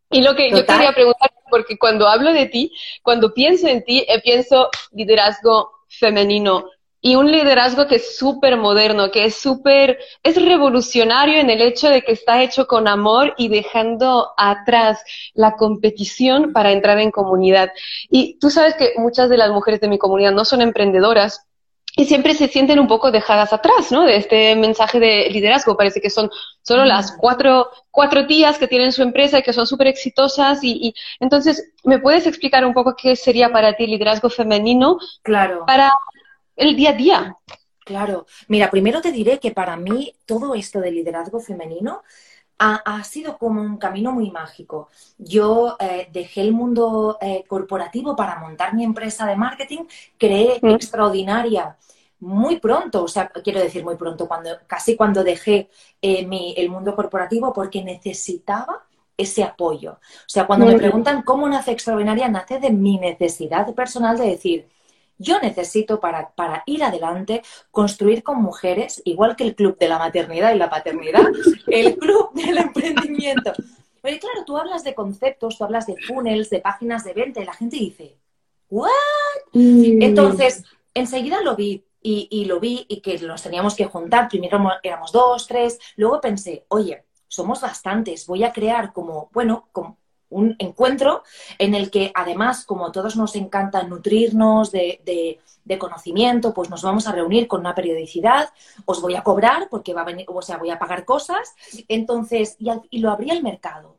Y 0.10 0.22
lo 0.22 0.34
que 0.34 0.50
yo 0.50 0.66
quería 0.66 0.94
preguntar, 0.94 1.32
porque 1.50 1.78
cuando 1.78 2.08
hablo 2.08 2.32
de 2.32 2.46
ti, 2.46 2.72
cuando 3.04 3.34
pienso 3.34 3.68
en 3.68 3.84
ti, 3.84 4.06
eh, 4.08 4.22
pienso 4.22 4.70
liderazgo 4.94 5.72
femenino, 5.90 6.70
y 7.02 7.16
un 7.16 7.32
liderazgo 7.32 7.88
que 7.88 7.96
es 7.96 8.18
súper 8.18 8.58
moderno, 8.58 9.12
que 9.12 9.26
es 9.26 9.36
súper, 9.36 10.00
es 10.24 10.44
revolucionario 10.44 11.40
en 11.40 11.50
el 11.50 11.62
hecho 11.62 11.90
de 11.90 12.02
que 12.02 12.12
está 12.12 12.44
hecho 12.44 12.68
con 12.68 12.88
amor 12.88 13.34
y 13.38 13.48
dejando 13.48 14.32
atrás 14.38 15.02
la 15.34 15.56
competición 15.56 16.52
para 16.52 16.72
entrar 16.72 17.00
en 17.00 17.12
comunidad. 17.12 17.72
Y 18.10 18.38
tú 18.40 18.50
sabes 18.50 18.76
que 18.76 18.94
muchas 18.98 19.30
de 19.30 19.38
las 19.38 19.52
mujeres 19.52 19.80
de 19.80 19.88
mi 19.88 19.98
comunidad 19.98 20.34
no 20.34 20.46
son 20.46 20.62
emprendedoras, 20.62 21.46
y 21.96 22.06
siempre 22.06 22.34
se 22.34 22.48
sienten 22.48 22.80
un 22.80 22.88
poco 22.88 23.12
dejadas 23.12 23.52
atrás, 23.52 23.92
¿no? 23.92 24.06
De 24.06 24.16
este 24.16 24.56
mensaje 24.56 25.00
de 25.02 25.30
liderazgo. 25.32 25.76
Parece 25.76 26.00
que 26.00 26.10
son 26.10 26.30
solo 26.62 26.86
las 26.86 27.12
cuatro, 27.12 27.70
cuatro 27.92 28.26
tías 28.26 28.58
que 28.58 28.70
tienen 28.70 28.94
su 28.94 29.02
empresa 29.02 29.40
y 29.40 29.44
que 29.44 29.52
son 29.52 29.68
súper 29.68 29.88
exitosas. 29.88 30.64
Y, 30.64 30.78
y, 30.82 30.94
entonces, 31.20 31.74
¿me 31.84 32.00
puedes 32.00 32.26
explicar 32.26 32.66
un 32.66 32.74
poco 32.74 32.96
qué 32.96 33.18
sería 33.18 33.52
para 33.52 33.74
ti 33.74 33.86
liderazgo 33.86 34.30
femenino? 34.30 34.98
Claro. 35.24 35.66
Para 35.66 35.92
el 36.60 36.76
día 36.76 36.92
a 36.92 36.94
día. 36.94 37.38
Claro. 37.86 38.28
Mira, 38.48 38.70
primero 38.70 39.02
te 39.02 39.12
diré 39.12 39.40
que 39.40 39.52
para 39.52 39.76
mí 39.76 40.14
todo 40.26 40.54
esto 40.54 40.80
de 40.80 40.92
liderazgo 40.92 41.40
femenino 41.40 42.04
ha, 42.60 43.04
sido 43.06 43.38
como 43.38 43.62
un 43.62 43.78
camino 43.78 44.12
muy 44.12 44.32
mágico. 44.32 44.90
Yo 45.18 45.78
eh, 45.80 46.10
dejé 46.12 46.42
el 46.42 46.52
mundo 46.52 47.18
eh, 47.22 47.46
corporativo 47.48 48.18
para 48.18 48.38
montar 48.38 48.74
mi 48.74 48.84
empresa 48.84 49.26
de 49.26 49.38
marketing, 49.38 49.86
creé 50.18 50.60
mm. 50.62 50.68
extraordinaria 50.72 51.78
muy 52.20 52.60
pronto, 52.60 53.04
o 53.06 53.08
sea, 53.08 53.30
quiero 53.30 53.62
decir 53.62 53.86
muy 53.86 53.96
pronto, 53.96 54.28
cuando, 54.28 54.50
casi 54.68 54.98
cuando 54.98 55.24
dejé 55.24 55.70
eh, 56.02 56.26
mi, 56.26 56.54
el 56.58 56.70
mundo 56.70 56.94
corporativo 56.94 57.54
porque 57.54 57.82
necesitaba 57.82 58.84
ese 59.16 59.42
apoyo. 59.44 59.94
O 59.94 60.28
sea, 60.28 60.46
cuando 60.46 60.66
me 60.66 60.78
preguntan 60.78 61.22
cómo 61.22 61.48
nace 61.48 61.72
extraordinaria, 61.72 62.28
nace 62.28 62.60
de 62.60 62.72
mi 62.72 62.98
necesidad 62.98 63.74
personal 63.74 64.18
de 64.18 64.28
decir, 64.28 64.68
yo 65.20 65.40
necesito 65.40 66.00
para, 66.00 66.32
para, 66.32 66.64
ir 66.66 66.84
adelante 66.84 67.44
construir 67.70 68.24
con 68.24 68.42
mujeres, 68.42 69.02
igual 69.06 69.36
que 69.36 69.44
el 69.44 69.54
club 69.54 69.78
de 69.78 69.90
la 69.90 70.00
maternidad 70.00 70.56
y 70.56 70.58
la 70.58 70.70
paternidad, 70.70 71.28
el 71.68 71.98
club 71.98 72.34
del 72.34 72.58
emprendimiento. 72.58 73.52
Oye, 74.02 74.18
claro, 74.18 74.46
tú 74.46 74.58
hablas 74.58 74.84
de 74.84 74.96
conceptos, 74.96 75.58
tú 75.58 75.64
hablas 75.66 75.86
de 75.86 75.98
funnels, 76.08 76.50
de 76.50 76.62
páginas 76.62 77.04
de 77.04 77.14
venta 77.14 77.42
y 77.42 77.46
la 77.46 77.54
gente 77.54 77.76
dice, 77.76 78.18
¿what? 78.70 78.90
Mm. 79.52 80.02
Entonces, 80.02 80.64
enseguida 80.94 81.42
lo 81.42 81.56
vi 81.56 81.84
y, 82.02 82.30
y, 82.32 82.46
lo 82.46 82.62
vi 82.62 82.86
y 82.88 83.02
que 83.02 83.20
nos 83.20 83.44
teníamos 83.44 83.76
que 83.76 83.86
juntar. 83.86 84.30
Primero 84.30 84.58
éramos 84.82 85.12
dos, 85.12 85.48
tres, 85.48 85.78
luego 85.98 86.22
pensé, 86.22 86.66
oye, 86.70 87.04
somos 87.28 87.60
bastantes, 87.60 88.26
voy 88.26 88.46
a 88.46 88.54
crear 88.54 88.94
como, 88.94 89.30
bueno, 89.34 89.68
como 89.74 89.98
un 90.30 90.56
encuentro 90.60 91.24
en 91.58 91.76
el 91.76 91.90
que 91.90 92.12
además, 92.14 92.66
como 92.66 92.92
todos 92.92 93.16
nos 93.16 93.36
encanta 93.36 93.84
nutrirnos 93.84 94.72
de, 94.72 95.40
conocimiento, 95.78 96.54
pues 96.54 96.70
nos 96.70 96.82
vamos 96.82 97.08
a 97.08 97.12
reunir 97.12 97.48
con 97.48 97.60
una 97.60 97.76
periodicidad, 97.76 98.50
os 98.86 99.02
voy 99.02 99.16
a 99.16 99.22
cobrar 99.22 99.68
porque 99.70 99.94
va 99.94 100.02
a 100.02 100.06
venir, 100.06 100.26
o 100.28 100.42
sea, 100.42 100.58
voy 100.58 100.72
a 100.72 100.80
pagar 100.80 101.06
cosas, 101.06 101.54
entonces, 101.88 102.58
y, 102.58 103.00
lo 103.00 103.12
abrí 103.12 103.30
al 103.30 103.44
mercado. 103.44 103.98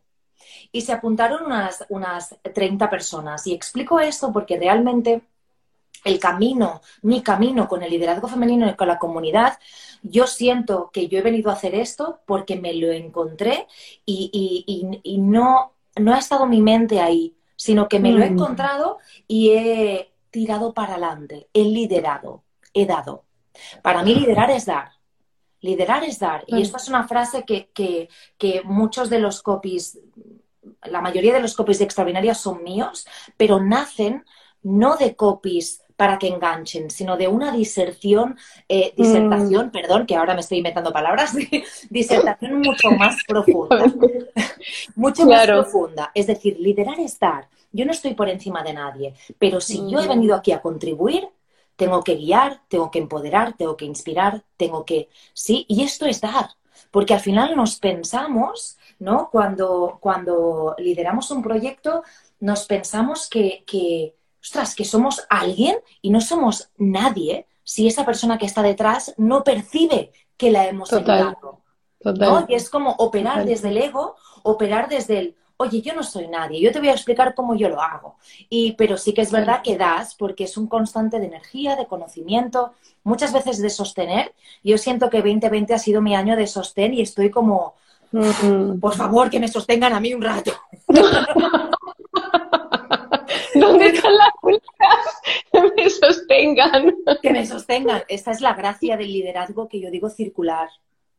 Y 0.73 0.81
se 0.81 0.93
apuntaron 0.93 1.45
unas, 1.47 1.85
unas 1.89 2.37
30 2.43 2.91
personas. 2.91 3.47
Y 3.47 3.55
explico 3.55 4.01
esto 4.01 4.33
porque 4.33 4.59
realmente 4.59 5.23
el 6.05 6.19
camino, 6.19 6.81
mi 7.03 7.23
camino 7.23 7.69
con 7.69 7.83
el 7.83 7.91
liderazgo 7.91 8.27
femenino 8.27 8.69
y 8.69 8.75
con 8.75 8.89
la 8.89 8.99
comunidad, 8.99 9.59
yo 10.03 10.27
siento 10.27 10.91
que 10.93 11.09
yo 11.09 11.19
he 11.19 11.23
venido 11.23 11.51
a 11.51 11.55
hacer 11.55 11.75
esto 11.75 12.21
porque 12.27 12.57
me 12.57 12.75
lo 12.75 12.91
encontré 12.91 13.69
y 14.07 15.19
no 15.19 15.73
no 15.97 16.15
ha 16.15 16.19
estado 16.19 16.47
mi 16.47 16.61
mente 16.61 17.01
ahí, 17.01 17.37
sino 17.57 17.89
que 17.89 18.01
me 18.01 18.13
lo 18.13 18.23
he 18.23 18.31
mm. 18.31 18.33
encontrado 18.33 18.99
y 19.27 19.51
he 19.51 20.13
tirado 20.31 20.73
para 20.73 20.93
adelante, 20.93 21.49
he 21.53 21.65
liderado, 21.65 22.45
he 22.73 22.87
dado. 22.87 23.25
Para 23.83 24.03
mí 24.03 24.15
liderar 24.15 24.51
es 24.51 24.67
dar. 24.67 24.93
Liderar 25.61 26.05
es 26.05 26.19
dar. 26.19 26.45
Y 26.47 26.63
esta 26.63 26.79
es 26.79 26.89
una 26.89 27.07
frase 27.07 27.45
que, 27.45 27.71
que, 27.75 28.63
muchos 28.65 29.11
de 29.11 29.19
los 29.19 29.43
copies, 29.43 29.99
la 30.85 31.03
mayoría 31.03 31.35
de 31.35 31.41
los 31.41 31.55
copies 31.55 31.79
de 31.79 31.85
Extraordinaria 31.85 32.35
son 32.35 32.63
míos, 32.63 33.07
pero 33.37 33.61
nacen 33.61 34.25
no 34.63 34.97
de 34.97 35.17
copies 35.17 35.80
para 36.01 36.19
que 36.19 36.29
enganchen, 36.29 36.89
sino 36.89 37.19
de 37.19 37.29
una 37.29 37.53
diserción, 37.53 38.35
eh, 38.71 38.95
disertación, 38.97 39.67
mm. 39.67 39.71
perdón, 39.71 40.07
que 40.07 40.17
ahora 40.17 40.33
me 40.33 40.41
estoy 40.41 40.57
inventando 40.57 40.95
palabras, 40.95 41.37
disertación 41.91 42.63
mucho 42.63 42.91
más 42.93 43.23
profunda. 43.29 43.85
mucho 44.97 45.27
más 45.27 45.47
profunda. 45.47 46.11
Es 46.15 46.27
decir, 46.27 46.59
liderar 46.59 46.99
es 47.01 47.19
dar. 47.19 47.51
Yo 47.71 47.85
no 47.85 47.91
estoy 47.91 48.15
por 48.15 48.31
encima 48.31 48.63
de 48.63 48.73
nadie, 48.73 49.15
pero 49.39 49.61
si 49.61 49.91
yo 49.91 50.01
he 50.01 50.07
mm. 50.07 50.09
venido 50.09 50.35
aquí 50.37 50.53
a 50.53 50.63
contribuir, 50.63 51.29
tengo 51.77 52.03
que 52.03 52.15
guiar, 52.15 52.63
tengo 52.69 52.91
que 52.91 52.99
empoderar, 52.99 53.55
tengo 53.59 53.77
que 53.77 53.85
inspirar, 53.85 54.43
tengo 54.57 54.87
que... 54.87 55.11
Sí, 55.35 55.67
y 55.69 55.83
esto 55.83 56.07
es 56.07 56.23
dar. 56.23 56.49
Porque 56.91 57.13
al 57.13 57.21
final 57.21 57.55
nos 57.57 57.79
pensamos, 57.79 58.79
¿no? 58.99 59.29
Cuando, 59.31 59.99
cuando 60.01 60.75
lideramos 60.79 61.31
un 61.31 61.43
proyecto, 61.43 62.05
nos 62.39 62.65
pensamos 62.65 63.29
que, 63.29 63.65
que 63.67 64.15
ostras, 64.43 64.75
que 64.75 64.85
somos 64.85 65.27
alguien 65.29 65.77
y 66.03 66.11
no 66.11 66.21
somos 66.21 66.71
nadie 66.77 67.47
si 67.65 67.87
esa 67.87 68.05
persona 68.05 68.39
que 68.39 68.47
está 68.47 68.63
detrás 68.63 69.15
no 69.17 69.45
percibe 69.45 70.13
que 70.37 70.51
la 70.51 70.67
hemos 70.67 70.89
Total. 70.89 71.37
¿no? 72.03 72.47
Y 72.49 72.55
es 72.55 72.71
como 72.71 72.93
operar 72.93 73.45
desde 73.45 73.69
el 73.69 73.77
ego, 73.77 74.17
operar 74.43 74.89
desde 74.89 75.19
el, 75.19 75.37
oye, 75.59 75.83
yo 75.83 75.95
no 75.95 76.03
soy 76.03 76.29
nadie, 76.29 76.61
yo 76.61 76.73
te 76.73 76.79
voy 76.79 76.89
a 76.89 76.95
explicar 76.95 77.35
cómo 77.35 77.55
yo 77.55 77.69
lo 77.69 77.83
hago. 77.83 78.17
Y, 78.49 78.73
pero 78.73 78.97
sí 78.97 79.13
que 79.13 79.21
es 79.21 79.31
verdad 79.31 79.61
que 79.63 79.77
das, 79.77 80.15
porque 80.15 80.45
es 80.45 80.57
un 80.57 80.67
constante 80.67 81.21
de 81.21 81.27
energía, 81.27 81.77
de 81.77 81.87
conocimiento, 81.87 82.73
muchas 83.05 83.33
veces 83.33 83.61
de 83.61 83.69
sostener. 83.69 84.35
Yo 84.65 84.79
siento 84.79 85.11
que 85.11 85.19
2020 85.19 85.75
ha 85.75 85.79
sido 85.79 86.01
mi 86.01 86.17
año 86.17 86.37
de 86.37 86.47
sostén 86.47 86.95
y 86.95 87.03
estoy 87.03 87.31
como, 87.31 87.75
por 88.81 88.95
favor, 88.95 89.29
que 89.29 89.39
me 89.39 89.49
sostengan 89.49 89.93
a 89.93 90.01
mí 90.01 90.15
un 90.15 90.23
rato. 90.23 90.53
¿Dónde 93.61 93.87
están 93.87 94.13
las 94.17 94.33
que 95.53 95.63
me 95.77 95.91
sostengan? 95.91 96.95
Que 97.23 97.31
me 97.31 97.47
sostengan. 97.47 98.03
Esta 98.09 98.31
es 98.31 98.41
la 98.41 98.55
gracia 98.55 98.97
del 98.97 99.13
liderazgo 99.13 99.69
que 99.69 99.81
yo 99.81 99.91
digo 99.91 100.09
circular. 100.09 100.69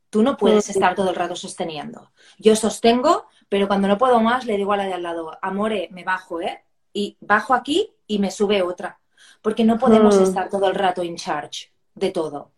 Tú 0.09 0.23
no 0.23 0.35
puedes 0.35 0.69
estar 0.69 0.93
todo 0.95 1.09
el 1.09 1.15
rato 1.15 1.35
sosteniendo. 1.35 2.11
Yo 2.37 2.55
sostengo, 2.55 3.27
pero 3.47 3.67
cuando 3.67 3.87
no 3.87 3.97
puedo 3.97 4.19
más 4.19 4.45
le 4.45 4.57
digo 4.57 4.73
a 4.73 4.77
la 4.77 4.85
de 4.85 4.93
al 4.93 5.03
lado, 5.03 5.37
amore, 5.41 5.87
me 5.91 6.03
bajo, 6.03 6.41
¿eh? 6.41 6.65
Y 6.91 7.15
bajo 7.21 7.53
aquí 7.53 7.93
y 8.07 8.19
me 8.19 8.29
sube 8.29 8.61
otra. 8.61 8.99
Porque 9.41 9.63
no 9.63 9.77
podemos 9.79 10.19
mm. 10.19 10.23
estar 10.23 10.49
todo 10.49 10.67
el 10.67 10.75
rato 10.75 11.03
in 11.03 11.15
charge 11.15 11.71
de 11.95 12.11
todo. 12.11 12.51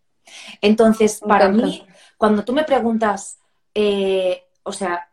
Entonces, 0.60 1.20
para 1.20 1.48
mí, 1.48 1.86
cuando 2.16 2.44
tú 2.44 2.52
me 2.52 2.64
preguntas, 2.64 3.38
eh, 3.74 4.44
o 4.62 4.72
sea, 4.72 5.08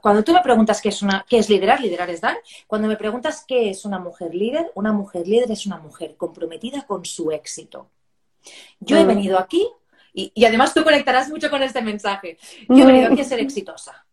cuando 0.00 0.22
tú 0.22 0.32
me 0.32 0.40
preguntas 0.40 0.80
qué 0.80 0.90
es, 0.90 1.02
una, 1.02 1.24
qué 1.28 1.38
es 1.38 1.48
liderar, 1.48 1.80
liderar 1.80 2.10
es 2.10 2.20
dar. 2.20 2.36
Cuando 2.66 2.88
me 2.88 2.96
preguntas 2.96 3.44
qué 3.46 3.70
es 3.70 3.84
una 3.84 3.98
mujer 3.98 4.34
líder, 4.34 4.70
una 4.74 4.92
mujer 4.92 5.26
líder 5.26 5.50
es 5.50 5.66
una 5.66 5.78
mujer 5.78 6.16
comprometida 6.16 6.82
con 6.82 7.04
su 7.04 7.30
éxito. 7.30 7.90
Yo 8.80 8.96
he 8.96 9.04
mm. 9.04 9.08
venido 9.08 9.38
aquí 9.38 9.68
y, 10.12 10.44
además 10.44 10.74
tú 10.74 10.84
conectarás 10.84 11.28
mucho 11.28 11.50
con 11.50 11.62
este 11.62 11.82
mensaje. 11.82 12.38
Yo 12.68 12.84
he 12.84 12.86
venido 12.86 13.12
aquí 13.12 13.22
a 13.22 13.24
ser 13.24 13.40
exitosa. 13.40 14.06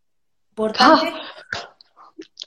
Por 0.56 0.74
tanto, 0.74 1.06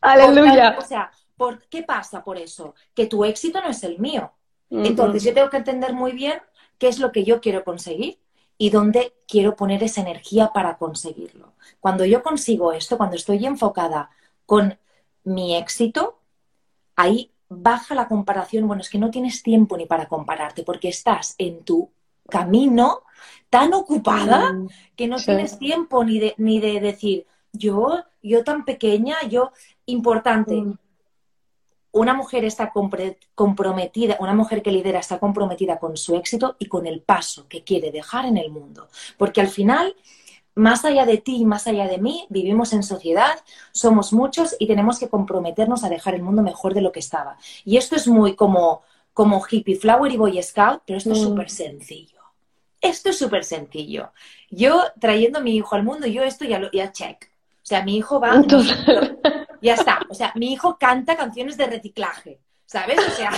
ah. 0.00 0.12
aleluya. 0.12 0.76
o 0.78 0.82
sea, 0.82 1.10
¿por, 1.36 1.66
¿qué 1.68 1.82
pasa 1.82 2.22
por 2.22 2.36
eso? 2.36 2.74
Que 2.94 3.06
tu 3.06 3.24
éxito 3.24 3.60
no 3.60 3.68
es 3.68 3.82
el 3.84 3.98
mío. 3.98 4.32
Entonces 4.70 5.22
yo 5.22 5.32
tengo 5.32 5.50
que 5.50 5.58
entender 5.58 5.92
muy 5.92 6.12
bien 6.12 6.40
qué 6.78 6.88
es 6.88 6.98
lo 6.98 7.12
que 7.12 7.22
yo 7.22 7.40
quiero 7.40 7.62
conseguir 7.62 8.18
y 8.58 8.70
dónde 8.70 9.14
quiero 9.26 9.56
poner 9.56 9.82
esa 9.82 10.00
energía 10.00 10.52
para 10.52 10.76
conseguirlo. 10.76 11.54
Cuando 11.80 12.04
yo 12.04 12.22
consigo 12.22 12.72
esto, 12.72 12.96
cuando 12.96 13.16
estoy 13.16 13.44
enfocada 13.44 14.10
con 14.46 14.78
mi 15.24 15.56
éxito, 15.56 16.20
ahí 16.96 17.32
baja 17.48 17.94
la 17.94 18.08
comparación. 18.08 18.66
Bueno, 18.66 18.82
es 18.82 18.90
que 18.90 18.98
no 18.98 19.10
tienes 19.10 19.42
tiempo 19.42 19.76
ni 19.76 19.86
para 19.86 20.08
compararte 20.08 20.62
porque 20.62 20.88
estás 20.88 21.34
en 21.38 21.64
tu 21.64 21.90
camino 22.28 23.02
tan 23.50 23.74
ocupada 23.74 24.52
mm, 24.52 24.68
que 24.96 25.06
no 25.06 25.16
tienes 25.16 25.58
tiempo 25.58 26.04
ni 26.04 26.18
de, 26.18 26.34
ni 26.38 26.60
de 26.60 26.80
decir, 26.80 27.26
yo, 27.52 28.04
yo 28.22 28.44
tan 28.44 28.64
pequeña, 28.64 29.16
yo, 29.28 29.52
importante. 29.86 30.54
Mm. 30.54 30.78
Una 31.94 32.12
mujer 32.12 32.44
está 32.44 32.72
comprometida, 33.36 34.16
una 34.18 34.34
mujer 34.34 34.62
que 34.62 34.72
lidera 34.72 34.98
está 34.98 35.20
comprometida 35.20 35.78
con 35.78 35.96
su 35.96 36.16
éxito 36.16 36.56
y 36.58 36.66
con 36.66 36.88
el 36.88 37.00
paso 37.00 37.46
que 37.48 37.62
quiere 37.62 37.92
dejar 37.92 38.26
en 38.26 38.36
el 38.36 38.50
mundo. 38.50 38.88
Porque 39.16 39.40
al 39.40 39.46
final, 39.46 39.94
más 40.56 40.84
allá 40.84 41.06
de 41.06 41.18
ti 41.18 41.36
y 41.36 41.44
más 41.44 41.68
allá 41.68 41.86
de 41.86 41.98
mí, 41.98 42.26
vivimos 42.30 42.72
en 42.72 42.82
sociedad, 42.82 43.38
somos 43.70 44.12
muchos 44.12 44.56
y 44.58 44.66
tenemos 44.66 44.98
que 44.98 45.08
comprometernos 45.08 45.84
a 45.84 45.88
dejar 45.88 46.16
el 46.16 46.22
mundo 46.22 46.42
mejor 46.42 46.74
de 46.74 46.80
lo 46.80 46.90
que 46.90 46.98
estaba. 46.98 47.38
Y 47.64 47.76
esto 47.76 47.94
es 47.94 48.08
muy 48.08 48.34
como, 48.34 48.82
como 49.12 49.40
hippie 49.48 49.76
flower 49.76 50.10
y 50.10 50.16
boy 50.16 50.42
scout, 50.42 50.82
pero 50.84 50.98
esto 50.98 51.12
es 51.12 51.20
mm. 51.20 51.22
súper 51.22 51.48
sencillo. 51.48 52.20
Esto 52.80 53.10
es 53.10 53.18
súper 53.18 53.44
sencillo. 53.44 54.10
Yo 54.50 54.82
trayendo 54.98 55.38
a 55.38 55.42
mi 55.42 55.54
hijo 55.54 55.76
al 55.76 55.84
mundo, 55.84 56.08
yo 56.08 56.24
esto 56.24 56.44
ya 56.44 56.58
lo 56.58 56.72
ya 56.72 56.90
check. 56.90 57.30
O 57.62 57.66
sea, 57.66 57.84
mi 57.84 57.96
hijo 57.96 58.18
va. 58.18 58.42
ya 59.64 59.74
está. 59.74 60.00
O 60.08 60.14
sea, 60.14 60.32
mi 60.34 60.52
hijo 60.52 60.76
canta 60.78 61.16
canciones 61.16 61.56
de 61.56 61.66
reciclaje. 61.66 62.38
¿Sabes? 62.66 62.98
O 62.98 63.10
sea, 63.10 63.30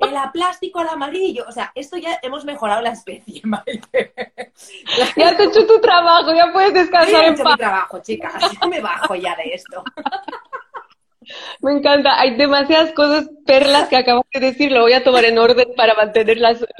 el 0.00 0.30
plástico 0.32 0.80
al 0.80 0.88
amarillo. 0.88 1.44
O 1.48 1.52
sea, 1.52 1.72
esto 1.74 1.96
ya 1.96 2.18
hemos 2.22 2.44
mejorado 2.44 2.80
la 2.80 2.90
especie, 2.90 3.40
Maite. 3.44 4.14
Ya 5.16 5.28
has 5.28 5.40
hecho 5.40 5.66
tu 5.66 5.80
trabajo, 5.80 6.32
ya 6.34 6.52
puedes 6.52 6.74
descansar 6.74 7.24
en 7.24 7.36
paz. 7.36 7.52
mi 7.52 7.56
trabajo, 7.56 7.98
chicas. 8.00 8.34
Yo 8.60 8.68
me 8.68 8.80
bajo 8.80 9.14
ya 9.14 9.34
de 9.36 9.54
esto. 9.54 9.82
Me 11.60 11.72
encanta. 11.72 12.20
Hay 12.20 12.36
demasiadas 12.36 12.92
cosas, 12.92 13.28
perlas 13.46 13.88
que 13.88 13.96
acabas 13.96 14.24
de 14.32 14.40
decir. 14.40 14.72
Lo 14.72 14.82
voy 14.82 14.92
a 14.92 15.04
tomar 15.04 15.24
en 15.24 15.38
orden 15.38 15.68
para 15.76 15.94
mantener 15.94 16.38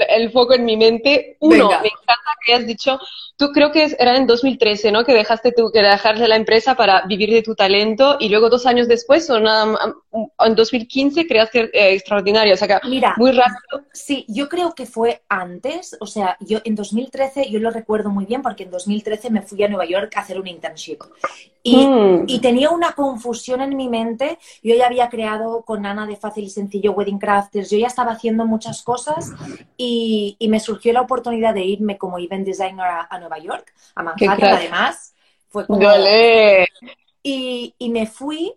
el 0.09 0.31
foco 0.31 0.55
en 0.55 0.65
mi 0.65 0.77
mente. 0.77 1.37
Uno, 1.41 1.69
me 1.69 1.89
encanta 1.89 2.31
que 2.45 2.55
hayas 2.55 2.67
dicho 2.67 2.99
Tú 3.39 3.53
creo 3.53 3.71
que 3.71 3.95
era 4.01 4.17
en 4.17 4.27
2013, 4.27 4.91
¿no? 4.91 5.05
Que 5.05 5.15
dejaste 5.15 5.53
tú 5.53 5.71
que 5.73 5.81
dejarse 5.81 6.27
la 6.27 6.35
empresa 6.35 6.75
para 6.75 7.07
vivir 7.07 7.31
de 7.31 7.41
tu 7.41 7.55
talento 7.55 8.17
y 8.19 8.31
luego 8.31 8.51
dos 8.51 8.67
años 8.67 8.89
después, 8.89 9.31
o 9.31 9.39
nada, 9.39 9.95
en 10.41 10.55
2015 10.57 11.25
creaste 11.25 11.71
eh, 11.73 11.95
Extraordinario, 11.95 12.55
o 12.55 12.57
sea 12.57 12.67
que 12.67 12.89
Mira, 12.89 13.15
muy 13.17 13.31
rápido. 13.31 13.85
Sí, 13.93 14.25
yo 14.27 14.49
creo 14.49 14.75
que 14.75 14.87
fue 14.87 15.23
antes, 15.29 15.97
o 16.01 16.07
sea, 16.09 16.37
yo 16.41 16.59
en 16.65 16.75
2013, 16.75 17.49
yo 17.49 17.61
lo 17.61 17.71
recuerdo 17.71 18.11
muy 18.11 18.25
bien 18.25 18.43
porque 18.43 18.65
en 18.65 18.73
2013 18.73 19.31
me 19.31 19.43
fui 19.43 19.63
a 19.63 19.69
Nueva 19.69 19.87
York 19.87 20.17
a 20.17 20.23
hacer 20.23 20.41
un 20.41 20.49
internship 20.49 20.99
y, 21.63 21.87
mm. 21.87 22.25
y 22.27 22.41
tenía 22.41 22.71
una 22.71 22.93
confusión 22.93 23.61
en 23.61 23.77
mi 23.77 23.89
mente, 23.89 24.38
yo 24.63 24.75
ya 24.75 24.87
había 24.87 25.09
creado 25.09 25.63
con 25.63 25.87
Ana 25.87 26.07
de 26.07 26.17
Fácil 26.17 26.45
y 26.45 26.51
Sencillo 26.51 26.93
Wedding 26.93 27.19
Crafters, 27.19 27.71
yo 27.71 27.79
ya 27.79 27.87
estaba 27.87 28.13
haciendo 28.13 28.47
muchas 28.47 28.83
cosas 28.83 29.33
y, 29.77 30.37
y 30.39 30.49
me 30.49 30.61
surgió 30.61 30.93
la 30.93 31.03
oportunidad 31.03 31.55
de 31.55 31.65
irme 31.65 31.99
como 31.99 32.19
event 32.19 32.47
designer 32.47 32.87
a, 32.87 33.09
a 33.11 33.19
Nueva 33.19 33.39
York, 33.39 33.73
a 33.95 34.03
Manhattan 34.03 34.45
además. 34.45 35.15
Fue 35.49 35.67
como... 35.67 35.81
Y, 37.23 37.75
y, 37.79 37.91
me 37.91 38.07
fui 38.07 38.55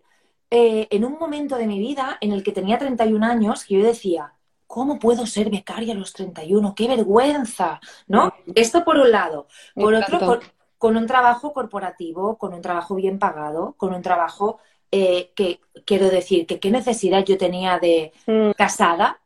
eh, 0.50 0.88
en 0.92 1.04
un 1.04 1.18
momento 1.18 1.58
de 1.58 1.66
mi 1.66 1.80
vida 1.80 2.18
en 2.22 2.32
el 2.32 2.44
que 2.44 2.52
tenía 2.52 2.78
31 2.78 3.26
años 3.26 3.66
que 3.66 3.76
yo 3.76 3.84
decía, 3.84 4.34
¿cómo 4.68 5.00
puedo 5.00 5.26
ser 5.26 5.50
becaria 5.50 5.94
a 5.94 5.98
los 5.98 6.14
31? 6.14 6.76
¡Qué 6.76 6.88
vergüenza! 6.88 7.80
¿No? 8.08 8.34
Esto 8.56 8.86
por 8.86 8.98
un 8.98 9.12
lado. 9.12 9.48
Por 9.76 9.94
otro, 9.94 10.40
con, 10.78 10.96
un 10.96 11.08
trabajo 11.08 11.52
corporativo, 11.54 12.38
con 12.38 12.54
un 12.54 12.62
trabajo 12.62 12.96
bien 12.96 13.20
pagado, 13.20 13.76
con 13.78 13.94
un 13.94 14.02
trabajo 14.02 14.60
eh, 14.92 15.32
que, 15.36 15.62
quiero 15.86 16.10
decir, 16.10 16.46
que 16.46 16.60
qué 16.60 16.70
necesidad 16.70 17.24
yo 17.25 17.38
tenía 17.38 17.80
de 17.80 18.12
mm. 18.27 18.51
casada. 18.51 19.22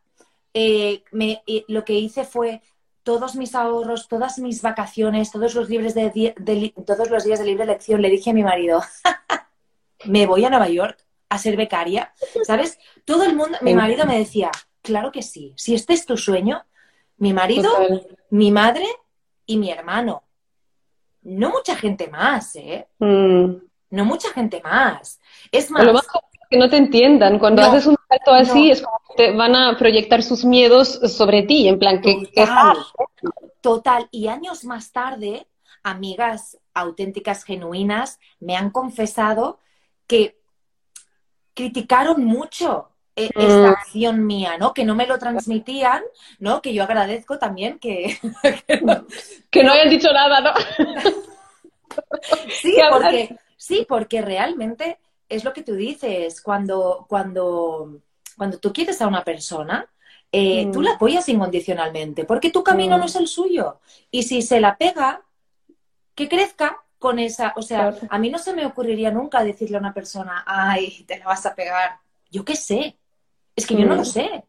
Eh, 0.53 1.03
me, 1.11 1.43
lo 1.67 1.83
que 1.83 1.93
hice 1.93 2.23
fue 2.23 2.61
todos 3.03 3.35
mis 3.35 3.53
ahorros, 3.55 4.07
todas 4.07 4.39
mis 4.39 4.61
vacaciones, 4.61 5.31
todos 5.31 5.53
los, 5.53 5.69
libres 5.69 5.93
de, 5.93 6.73
todos 6.85 7.09
los 7.09 7.23
días 7.23 7.39
de 7.39 7.45
libre 7.45 7.63
elección, 7.63 8.01
le 8.01 8.09
dije 8.09 8.31
a 8.31 8.33
mi 8.33 8.43
marido, 8.43 8.81
me 10.05 10.25
voy 10.25 10.45
a 10.45 10.49
Nueva 10.49 10.69
York 10.69 10.97
a 11.29 11.37
ser 11.37 11.57
becaria, 11.57 12.13
¿sabes? 12.43 12.79
Todo 13.03 13.23
el 13.23 13.35
mundo, 13.35 13.57
mi 13.61 13.73
marido 13.73 14.05
me 14.05 14.17
decía, 14.17 14.49
claro 14.81 15.11
que 15.11 15.21
sí, 15.21 15.53
si 15.55 15.75
este 15.75 15.93
es 15.93 16.05
tu 16.05 16.17
sueño, 16.17 16.65
mi 17.17 17.33
marido, 17.33 17.71
mi 18.29 18.51
madre 18.51 18.87
y 19.45 19.57
mi 19.57 19.71
hermano. 19.71 20.23
No 21.21 21.49
mucha 21.49 21.75
gente 21.75 22.07
más, 22.07 22.55
¿eh? 22.55 22.87
Mm. 22.99 23.55
No 23.89 24.05
mucha 24.05 24.29
gente 24.31 24.61
más. 24.63 25.19
Es 25.51 25.71
más 25.71 25.85
que 26.49 26.57
no 26.57 26.69
te 26.69 26.77
entiendan. 26.77 27.39
Cuando 27.39 27.61
haces 27.61 27.85
un 27.85 27.97
salto 28.07 28.31
así, 28.31 28.71
es 28.71 28.81
como 28.81 28.99
que 29.09 29.15
te 29.15 29.35
van 29.35 29.55
a 29.55 29.77
proyectar 29.77 30.21
sus 30.23 30.45
miedos 30.45 30.99
sobre 31.07 31.43
ti, 31.43 31.67
en 31.67 31.79
plan, 31.79 32.01
que 32.01 32.27
total, 32.35 32.77
total. 33.61 34.07
Y 34.11 34.27
años 34.27 34.63
más 34.63 34.91
tarde, 34.91 35.47
amigas 35.83 36.57
auténticas, 36.73 37.43
genuinas, 37.43 38.19
me 38.39 38.55
han 38.55 38.69
confesado 38.69 39.59
que 40.07 40.37
criticaron 41.53 42.23
mucho 42.25 42.89
e-, 43.15 43.29
mm. 43.33 43.41
esta 43.41 43.69
acción 43.69 44.25
mía, 44.25 44.57
¿no? 44.59 44.73
Que 44.73 44.83
no 44.83 44.93
me 44.93 45.07
lo 45.07 45.17
transmitían, 45.17 46.03
¿no? 46.39 46.61
Que 46.61 46.73
yo 46.73 46.83
agradezco 46.83 47.39
también 47.39 47.79
que... 47.79 48.19
que, 49.49 49.63
no, 49.63 49.71
hayan 49.71 49.89
dicho 49.89 50.11
nada, 50.11 50.41
¿no? 50.41 50.53
sí, 52.61 52.75
porque, 52.91 53.37
sí, 53.55 53.85
porque 53.87 54.21
realmente 54.21 54.99
es 55.29 55.43
lo 55.43 55.53
que 55.53 55.63
tú 55.63 55.75
dices, 55.75 56.41
cuando, 56.41 57.05
cuando, 57.09 58.01
cuando 58.37 58.59
tú 58.59 58.71
quieres 58.71 59.01
a 59.01 59.07
una 59.07 59.23
persona, 59.23 59.89
eh, 60.31 60.69
tú 60.71 60.81
mm. 60.81 60.83
la 60.83 60.91
apoyas 60.91 61.29
incondicionalmente, 61.29 62.25
porque 62.25 62.51
tu 62.51 62.63
camino 62.63 62.97
no 62.97 63.05
mm. 63.05 63.07
es 63.07 63.15
el 63.15 63.27
suyo. 63.27 63.79
Y 64.11 64.23
si 64.23 64.41
se 64.41 64.59
la 64.59 64.77
pega, 64.77 65.23
que 66.13 66.29
crezca 66.29 66.83
con 66.99 67.19
esa, 67.19 67.53
o 67.55 67.61
sea, 67.61 67.95
a 68.09 68.19
mí 68.19 68.29
no 68.29 68.39
se 68.39 68.53
me 68.53 68.65
ocurriría 68.65 69.11
nunca 69.11 69.43
decirle 69.43 69.77
a 69.77 69.79
una 69.79 69.93
persona, 69.93 70.43
ay, 70.45 71.03
te 71.07 71.19
la 71.19 71.25
vas 71.25 71.45
a 71.45 71.55
pegar. 71.55 71.99
Yo 72.31 72.45
qué 72.45 72.55
sé, 72.55 72.97
es 73.55 73.65
que 73.65 73.75
yo 73.75 73.85
no 73.85 73.95
lo 73.95 74.01
mm. 74.01 74.05
sé. 74.05 74.43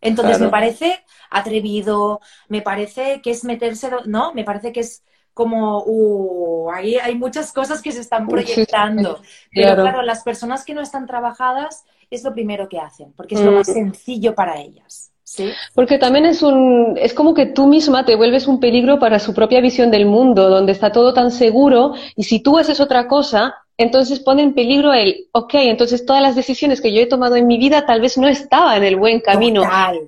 Entonces 0.00 0.38
me 0.38 0.48
parece 0.48 1.02
atrevido, 1.30 2.20
me 2.48 2.60
parece 2.60 3.22
que 3.22 3.30
es 3.30 3.42
meterse, 3.42 3.90
no, 4.04 4.34
me 4.34 4.44
parece 4.44 4.70
que 4.70 4.80
es 4.80 5.02
como, 5.34 5.82
uh, 5.84 6.70
ahí 6.70 6.96
hay 6.96 7.16
muchas 7.16 7.52
cosas 7.52 7.82
que 7.82 7.92
se 7.92 8.00
están 8.00 8.28
proyectando. 8.28 9.20
Pero 9.52 9.74
claro. 9.74 10.02
las 10.02 10.22
personas 10.22 10.64
que 10.64 10.74
no 10.74 10.80
están 10.80 11.06
trabajadas 11.06 11.84
es 12.10 12.22
lo 12.22 12.32
primero 12.32 12.68
que 12.68 12.78
hacen, 12.78 13.12
porque 13.16 13.34
es 13.34 13.42
lo 13.42 13.52
más 13.52 13.68
mm. 13.68 13.72
sencillo 13.72 14.34
para 14.34 14.60
ellas. 14.60 15.10
¿Sí? 15.24 15.50
Porque 15.74 15.98
también 15.98 16.26
es 16.26 16.42
un, 16.42 16.96
es 16.96 17.12
como 17.12 17.34
que 17.34 17.46
tú 17.46 17.66
misma 17.66 18.04
te 18.04 18.14
vuelves 18.14 18.46
un 18.46 18.60
peligro 18.60 18.98
para 18.98 19.18
su 19.18 19.34
propia 19.34 19.60
visión 19.60 19.90
del 19.90 20.06
mundo, 20.06 20.48
donde 20.48 20.72
está 20.72 20.92
todo 20.92 21.12
tan 21.12 21.30
seguro, 21.30 21.94
y 22.14 22.24
si 22.24 22.40
tú 22.40 22.56
haces 22.58 22.78
otra 22.78 23.08
cosa, 23.08 23.54
entonces 23.76 24.20
pone 24.20 24.42
en 24.42 24.54
peligro 24.54 24.92
el, 24.92 25.26
ok, 25.32 25.54
entonces 25.54 26.06
todas 26.06 26.22
las 26.22 26.36
decisiones 26.36 26.80
que 26.80 26.92
yo 26.92 27.00
he 27.00 27.06
tomado 27.06 27.34
en 27.34 27.46
mi 27.48 27.58
vida 27.58 27.86
tal 27.86 28.00
vez 28.00 28.16
no 28.18 28.28
estaban 28.28 28.76
en 28.76 28.84
el 28.84 28.96
buen 28.96 29.20
camino. 29.20 29.62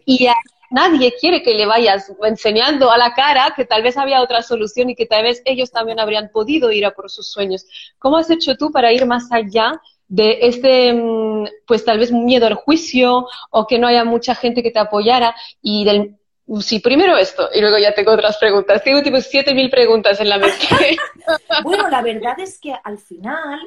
Y 0.04 0.28
nadie 0.70 1.14
quiere 1.18 1.42
que 1.42 1.55
le 1.55 1.66
vayas 1.66 2.12
enseñando 2.22 2.90
a 2.90 2.98
la 2.98 3.14
cara 3.14 3.52
que 3.55 3.64
tal 3.64 3.83
vez 3.83 3.96
había 3.96 4.22
otra 4.22 4.42
solución 4.42 4.90
y 4.90 4.94
que 4.94 5.07
tal 5.07 5.22
vez 5.22 5.42
ellos 5.44 5.70
también 5.70 6.00
habrían 6.00 6.31
podido 6.31 6.72
ir 6.72 6.87
a 6.87 6.92
por 6.92 7.11
sus 7.11 7.31
sueños. 7.31 7.66
¿Cómo 7.98 8.16
has 8.16 8.31
hecho 8.31 8.57
tú 8.57 8.70
para 8.70 8.92
ir 8.92 9.07
más 9.07 9.31
allá 9.31 9.81
de 10.09 10.38
este, 10.42 10.92
mm, 10.92 11.46
pues 11.66 11.85
tal 11.85 11.98
vez 11.98 12.12
miedo 12.12 12.46
al 12.46 12.55
juicio 12.55 13.26
o 13.50 13.66
que 13.66 13.79
no 13.79 13.87
haya 13.87 14.05
mucha 14.05 14.35
gente 14.35 14.62
que 14.62 14.70
te 14.70 14.79
apoyara 14.79 15.35
y 15.61 15.85
del... 15.85 16.16
Sí, 16.61 16.79
primero 16.79 17.16
esto 17.16 17.48
y 17.52 17.61
luego 17.61 17.76
ya 17.76 17.92
tengo 17.92 18.12
otras 18.12 18.37
preguntas. 18.38 18.83
Tengo 18.85 19.02
tipo 19.02 19.20
siete 19.20 19.52
mil 19.52 19.68
preguntas 19.68 20.20
en 20.20 20.29
la 20.29 20.38
mente. 20.38 20.96
bueno, 21.64 21.88
la 21.88 22.02
verdad 22.02 22.38
es 22.38 22.61
que 22.61 22.72
al 22.85 22.98
final, 22.98 23.59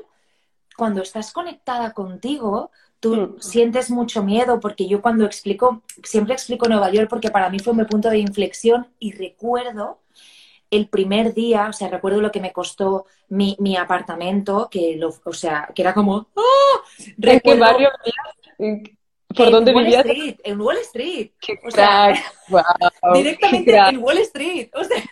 cuando 0.77 1.01
estás 1.01 1.33
conectada 1.33 1.91
contigo, 1.91 2.71
tú 2.99 3.37
sientes 3.39 3.89
mucho 3.89 4.23
miedo 4.23 4.59
porque 4.59 4.87
yo 4.87 5.01
cuando 5.01 5.25
explico, 5.25 5.83
siempre 6.03 6.33
explico 6.33 6.67
Nueva 6.67 6.91
York 6.91 7.07
porque 7.09 7.31
para 7.31 7.49
mí 7.49 7.59
fue 7.59 7.73
mi 7.73 7.85
punto 7.85 8.09
de 8.09 8.19
inflexión 8.19 8.87
y 8.99 9.13
recuerdo 9.13 9.99
el 10.71 10.87
primer 10.87 11.33
día, 11.33 11.67
o 11.69 11.73
sea, 11.73 11.89
recuerdo 11.89 12.21
lo 12.21 12.31
que 12.31 12.41
me 12.41 12.53
costó 12.53 13.05
mi, 13.29 13.55
mi 13.59 13.75
apartamento, 13.75 14.67
que 14.69 14.95
lo, 14.97 15.13
o 15.23 15.33
sea, 15.33 15.69
que 15.73 15.81
era 15.81 15.93
como, 15.93 16.27
¡oh! 16.33 16.81
¿En 17.17 17.39
qué 17.39 17.55
barrio 17.55 17.89
¿Por 19.35 19.51
dónde 19.51 19.73
vivías? 19.73 20.05
en 20.43 20.59
Wall 20.61 20.77
Street. 20.77 21.31
o 21.63 21.71
sea, 21.71 22.13
directamente 23.13 23.77
en 23.77 23.97
Wall 23.99 24.17
Street. 24.19 24.69
O 24.73 24.83
sea, 24.83 25.03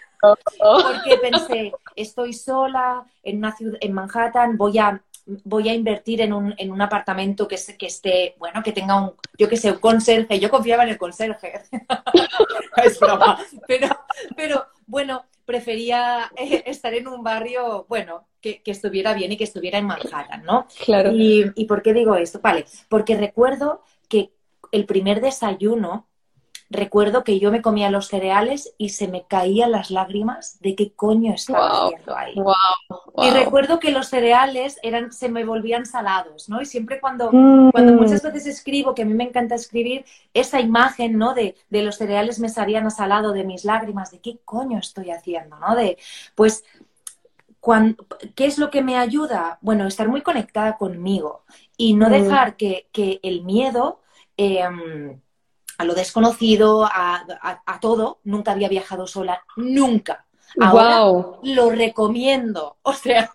porque 0.60 1.17
pensé, 1.21 1.71
estoy 1.95 2.34
sola 2.34 3.06
en 3.23 3.38
una 3.38 3.56
ciudad, 3.56 3.78
en 3.80 3.93
Manhattan, 3.93 4.58
voy 4.58 4.80
a 4.80 5.02
voy 5.44 5.70
a 5.70 5.74
invertir 5.74 6.22
en 6.22 6.34
un, 6.34 6.54
en 6.58 6.72
un 6.72 6.82
apartamento 6.82 7.48
que, 7.48 7.58
que 7.78 7.88
esté, 7.88 8.36
bueno, 8.40 8.63
que 8.63 8.72
tenga 8.72 9.00
un, 9.02 9.13
yo 9.38 9.50
que 9.50 9.58
sé, 9.58 9.72
un 9.72 9.80
conserje. 9.80 10.40
Yo 10.40 10.50
confiaba 10.50 10.84
en 10.84 10.90
el 10.90 10.98
conserje. 10.98 11.62
es 12.84 13.00
broma. 13.00 13.40
Pero, 13.68 13.88
pero, 14.36 14.66
bueno, 14.86 15.26
prefería 15.46 16.32
eh, 16.36 16.63
estar 16.66 16.94
en 16.94 17.08
un 17.08 17.24
barrio, 17.24 17.86
bueno, 17.90 18.28
que, 18.42 18.62
que, 18.62 18.72
estuviera 18.72 19.13
bien 19.13 19.32
y 19.32 19.38
que 19.38 19.44
estuviera 19.44 19.78
en 19.78 19.86
Manhattan, 19.86 20.44
¿no? 20.44 20.68
Claro. 20.86 21.12
Y, 21.12 21.52
¿Y 21.56 21.66
por 21.66 21.82
qué 21.82 21.94
digo 21.94 22.16
esto? 22.16 22.40
Vale, 22.42 22.66
porque 22.90 23.18
recuerdo 23.18 23.84
que 24.08 24.32
el 24.72 24.86
primer 24.86 25.22
desayuno 25.22 26.08
recuerdo 26.69 27.23
que 27.23 27.39
yo 27.39 27.51
me 27.51 27.62
comía 27.62 27.89
los 27.89 28.08
cereales 28.08 28.73
y 28.77 28.89
se 28.89 29.08
me 29.08 29.25
caían 29.25 29.71
las 29.71 29.89
lágrimas 29.89 30.60
de 30.60 30.75
qué 30.75 30.91
coño 30.91 31.34
estaba 31.34 31.86
haciendo 31.86 32.15
ahí. 32.15 32.36
Y 33.17 33.30
recuerdo 33.32 33.80
que 33.80 33.91
los 33.91 34.08
cereales 34.08 34.77
eran, 34.84 35.12
se 35.12 35.30
me 35.30 35.45
volvían 35.45 35.86
salados, 35.86 36.49
¿no? 36.49 36.62
Y 36.62 36.65
siempre 36.65 36.99
cuando, 36.99 37.30
cuando 37.30 37.93
mm. 37.93 37.95
muchas 37.95 38.21
veces 38.21 38.47
escribo, 38.47 38.93
que 38.93 39.03
a 39.03 39.06
mí 39.06 39.13
me 39.13 39.23
encanta 39.23 39.56
escribir, 39.56 40.06
esa 40.34 40.60
imagen, 40.60 41.17
¿no? 41.17 41.34
De, 41.34 41.56
de 41.69 41.84
los 41.84 41.95
cereales 41.95 42.39
me 42.39 42.49
salían 42.49 42.86
a 42.86 42.89
salado 42.89 43.32
de 43.32 43.45
mis 43.45 43.63
lágrimas, 43.63 44.12
de 44.12 44.19
qué 44.19 44.39
coño 44.43 44.80
estoy 44.80 45.12
haciendo, 45.12 45.58
¿no? 45.60 45.75
De, 45.75 45.97
pues, 46.36 46.65
¿qué 48.36 48.45
es 48.45 48.58
lo 48.58 48.69
que 48.69 48.82
me 48.82 48.97
ayuda? 48.97 49.58
Bueno, 49.62 49.88
estar 49.88 50.10
muy 50.10 50.21
conectada 50.21 50.77
conmigo 50.77 51.43
y 51.77 51.93
no 51.93 52.10
mm. 52.10 52.12
dejar 52.12 52.56
que, 52.58 52.88
que 52.91 53.19
el 53.23 53.43
miedo... 53.43 54.01
Eh, 54.39 54.67
a 55.78 55.84
lo 55.84 55.94
desconocido, 55.94 56.86
a, 56.86 57.80
todo. 57.82 58.20
Nunca 58.24 58.52
había 58.52 58.70
viajado 58.70 59.08
sola, 59.08 59.44
nunca. 59.56 60.26
Ahora 60.60 61.02
lo 61.44 61.70
recomiendo. 61.70 62.78
O 62.84 62.94
sea, 62.94 63.32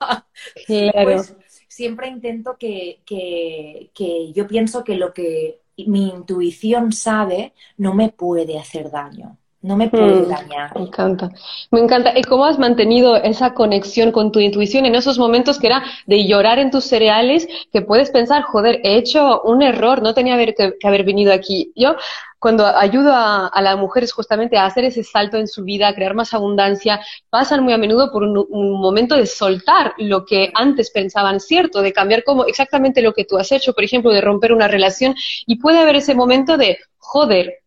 pues 0.66 1.36
siempre 1.68 2.08
intento 2.08 2.56
que, 2.58 3.02
que 3.06 4.32
yo 4.32 4.46
pienso 4.46 4.82
que 4.84 4.96
lo 4.96 5.12
que 5.12 5.62
mi 5.86 6.08
intuición 6.08 6.92
sabe 6.92 7.54
no 7.76 7.94
me 7.94 8.10
puede 8.10 8.58
hacer 8.58 8.90
daño. 8.90 9.38
No 9.62 9.76
me 9.76 9.88
puede 9.88 10.22
mm, 10.22 10.28
dañar. 10.28 10.74
Me 10.74 10.82
encanta. 10.82 11.30
Me 11.70 11.78
encanta. 11.78 12.18
¿Y 12.18 12.22
cómo 12.22 12.44
has 12.44 12.58
mantenido 12.58 13.14
esa 13.14 13.54
conexión 13.54 14.10
con 14.10 14.32
tu 14.32 14.40
intuición 14.40 14.86
en 14.86 14.96
esos 14.96 15.20
momentos 15.20 15.60
que 15.60 15.68
era 15.68 15.84
de 16.06 16.26
llorar 16.26 16.58
en 16.58 16.72
tus 16.72 16.84
cereales, 16.84 17.46
que 17.72 17.80
puedes 17.80 18.10
pensar, 18.10 18.42
joder, 18.42 18.80
he 18.82 18.96
hecho 18.96 19.40
un 19.42 19.62
error, 19.62 20.02
no 20.02 20.14
tenía 20.14 20.36
que, 20.52 20.74
haber 20.82 21.04
venido 21.04 21.32
aquí? 21.32 21.72
Yo, 21.76 21.94
cuando 22.40 22.66
ayudo 22.66 23.12
a, 23.14 23.52
las 23.62 23.78
mujeres 23.78 24.12
justamente 24.12 24.56
a 24.58 24.66
hacer 24.66 24.84
ese 24.84 25.04
salto 25.04 25.36
en 25.36 25.46
su 25.46 25.62
vida, 25.62 25.86
a 25.86 25.94
crear 25.94 26.14
más 26.14 26.34
abundancia, 26.34 27.00
pasan 27.30 27.62
muy 27.62 27.72
a 27.72 27.78
menudo 27.78 28.10
por 28.10 28.24
un, 28.24 28.44
un 28.50 28.80
momento 28.80 29.16
de 29.16 29.26
soltar 29.26 29.94
lo 29.98 30.24
que 30.24 30.50
antes 30.54 30.90
pensaban 30.90 31.38
cierto, 31.38 31.82
de 31.82 31.92
cambiar 31.92 32.24
como 32.24 32.46
exactamente 32.46 33.00
lo 33.00 33.12
que 33.12 33.24
tú 33.24 33.38
has 33.38 33.52
hecho, 33.52 33.74
por 33.74 33.84
ejemplo, 33.84 34.10
de 34.10 34.22
romper 34.22 34.52
una 34.52 34.66
relación, 34.66 35.14
y 35.46 35.60
puede 35.60 35.78
haber 35.78 35.94
ese 35.94 36.16
momento 36.16 36.56
de, 36.56 36.78
joder, 36.98 37.61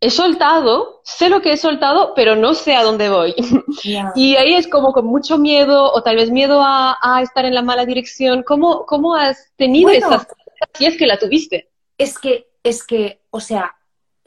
he 0.00 0.10
soltado, 0.10 1.00
sé 1.02 1.28
lo 1.28 1.42
que 1.42 1.52
he 1.52 1.56
soltado, 1.56 2.12
pero 2.14 2.36
no 2.36 2.54
sé 2.54 2.76
a 2.76 2.84
dónde 2.84 3.08
voy. 3.08 3.34
Y 4.14 4.36
ahí 4.36 4.54
es 4.54 4.68
como 4.68 4.92
con 4.92 5.06
mucho 5.06 5.38
miedo 5.38 5.92
o 5.92 6.02
tal 6.02 6.16
vez 6.16 6.30
miedo 6.30 6.60
a, 6.62 7.20
estar 7.22 7.44
en 7.44 7.54
la 7.54 7.62
mala 7.62 7.86
dirección. 7.86 8.42
¿Cómo, 8.42 8.84
cómo 8.86 9.14
has 9.14 9.52
tenido 9.56 9.90
esas 9.90 10.26
si 10.74 10.86
es 10.86 10.96
que 10.96 11.06
la 11.06 11.18
tuviste? 11.18 11.70
Es 11.96 12.18
que, 12.18 12.48
es 12.62 12.84
que, 12.84 13.22
o 13.30 13.40
sea, 13.40 13.76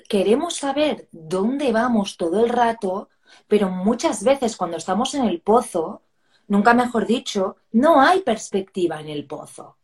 queremos 0.07 0.55
saber 0.55 1.07
dónde 1.11 1.71
vamos 1.71 2.17
todo 2.17 2.43
el 2.43 2.49
rato, 2.49 3.09
pero 3.47 3.69
muchas 3.69 4.23
veces 4.23 4.55
cuando 4.57 4.77
estamos 4.77 5.13
en 5.13 5.25
el 5.25 5.41
pozo, 5.41 6.01
nunca 6.47 6.73
mejor 6.73 7.05
dicho, 7.05 7.57
no 7.71 8.01
hay 8.01 8.21
perspectiva 8.21 8.99
en 8.99 9.09
el 9.09 9.25
pozo. 9.25 9.77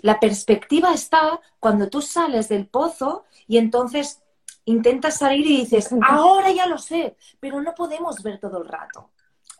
La 0.00 0.18
perspectiva 0.18 0.92
está 0.92 1.40
cuando 1.60 1.88
tú 1.88 2.02
sales 2.02 2.48
del 2.48 2.66
pozo 2.66 3.24
y 3.46 3.58
entonces 3.58 4.21
intentas 4.64 5.18
salir 5.18 5.46
y 5.46 5.56
dices, 5.58 5.90
ahora 6.02 6.50
ya 6.52 6.66
lo 6.66 6.78
sé, 6.78 7.16
pero 7.40 7.60
no 7.60 7.74
podemos 7.74 8.22
ver 8.22 8.38
todo 8.38 8.62
el 8.62 8.68
rato. 8.68 9.10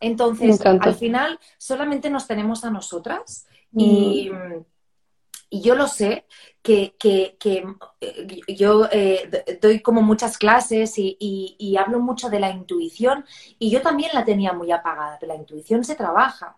Entonces, 0.00 0.60
al 0.64 0.94
final, 0.94 1.38
solamente 1.58 2.10
nos 2.10 2.26
tenemos 2.26 2.64
a 2.64 2.70
nosotras 2.70 3.46
y, 3.72 4.30
mm. 4.30 5.60
yo 5.60 5.74
lo 5.76 5.86
sé, 5.86 6.26
que, 6.60 6.94
eh, 7.04 8.40
yo 8.48 8.88
eh, 8.90 9.58
doy 9.60 9.80
como 9.80 10.02
muchas 10.02 10.38
clases 10.38 10.94
y, 10.96 11.76
hablo 11.78 12.00
mucho 12.00 12.30
de 12.30 12.40
la 12.40 12.50
intuición 12.50 13.24
y 13.58 13.70
yo 13.70 13.80
también 13.80 14.10
la 14.12 14.24
tenía 14.24 14.52
muy 14.52 14.72
apagada, 14.72 15.18
pero 15.20 15.34
la 15.34 15.38
intuición 15.38 15.84
se 15.84 15.94
trabaja. 15.94 16.56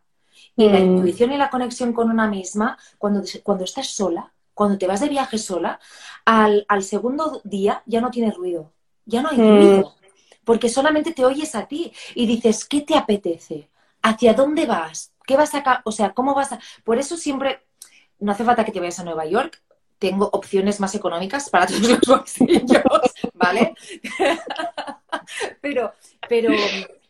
Y 0.56 0.68
la 0.68 0.78
mm. 0.78 0.96
intuición 0.96 1.32
y 1.32 1.36
la 1.36 1.50
conexión 1.50 1.92
con 1.92 2.10
una 2.10 2.28
misma, 2.28 2.78
cuando, 2.98 3.22
cuando 3.42 3.64
estás 3.64 3.88
sola, 3.88 4.33
cuando 4.54 4.78
te 4.78 4.86
vas 4.86 5.00
de 5.00 5.08
viaje 5.08 5.38
sola, 5.38 5.80
al, 6.24 6.64
segundo 6.82 7.40
día 7.44 7.82
ya 7.86 8.00
no 8.00 8.10
tienes 8.10 8.34
ruido, 8.34 8.72
ya 9.04 9.22
no 9.22 9.30
hay 9.30 9.38
mm. 9.38 9.56
ruido, 9.56 9.94
porque 10.44 10.68
solamente 10.68 11.12
te 11.12 11.24
oyes 11.24 11.54
a 11.54 11.66
ti 11.66 11.92
y 12.14 12.26
dices, 12.26 12.64
¿qué 12.64 12.80
te 12.80 12.96
apetece? 12.96 13.68
¿Hacia 14.02 14.34
dónde 14.34 14.66
vas? 14.66 15.12
¿Qué 15.26 15.36
vas 15.36 15.54
a... 15.54 15.82
O 15.84 15.92
sea, 15.92 16.12
¿cómo 16.12 16.34
vas 16.34 16.52
a...? 16.52 16.60
Por 16.84 16.98
eso 16.98 17.16
siempre, 17.16 17.62
no 18.18 18.32
hace 18.32 18.44
falta 18.44 18.64
que 18.64 18.72
te 18.72 18.80
vayas 18.80 19.00
a 19.00 19.04
Nueva 19.04 19.26
York, 19.26 19.62
tengo 19.98 20.28
opciones 20.32 20.80
más 20.80 20.94
económicas 20.94 21.48
para 21.50 21.66
todos 21.66 21.88
los 21.88 22.00
bolsillos, 22.00 22.82
¿vale? 23.32 23.74
pero, 25.60 25.92
pero 26.28 26.52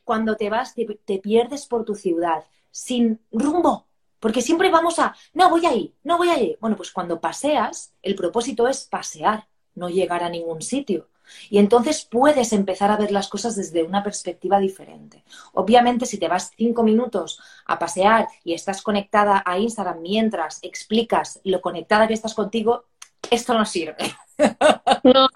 cuando 0.05 0.37
te 0.37 0.49
vas, 0.49 0.75
te 0.75 1.19
pierdes 1.19 1.67
por 1.67 1.85
tu 1.85 1.95
ciudad, 1.95 2.45
sin 2.71 3.21
rumbo, 3.33 3.87
porque 4.25 4.41
siempre 4.41 4.71
vamos 4.71 4.99
a, 5.01 5.15
no, 5.35 5.51
voy 5.51 5.67
ahí, 5.67 5.93
no 6.03 6.17
voy 6.17 6.31
ahí. 6.31 6.57
Bueno, 6.59 6.79
pues 6.79 6.91
cuando 6.91 7.21
paseas, 7.21 7.93
el 8.01 8.15
propósito 8.15 8.67
es 8.67 8.85
pasear, 8.85 9.47
no 9.75 9.91
llegar 9.91 10.25
a 10.25 10.31
ningún 10.31 10.63
sitio. 10.63 11.11
Y 11.51 11.59
entonces 11.59 12.09
puedes 12.11 12.55
empezar 12.55 12.91
a 12.91 12.97
ver 12.97 13.13
las 13.13 13.29
cosas 13.29 13.55
desde 13.55 13.83
una 13.83 14.03
perspectiva 14.03 14.59
diferente. 14.61 15.25
Obviamente, 15.53 16.07
si 16.07 16.17
te 16.17 16.29
vas 16.29 16.53
cinco 16.57 16.83
minutos 16.83 17.39
a 17.67 17.79
pasear 17.79 18.27
y 18.45 18.55
estás 18.55 18.81
conectada 18.81 19.43
a 19.45 19.59
Instagram 19.59 20.01
mientras 20.01 20.59
explicas 20.63 21.39
lo 21.45 21.61
conectada 21.61 22.09
que 22.09 22.15
estás 22.15 22.33
contigo, 22.33 22.87
esto 23.31 23.53
no 23.53 23.67
sirve. 23.67 24.17
No, 25.05 25.29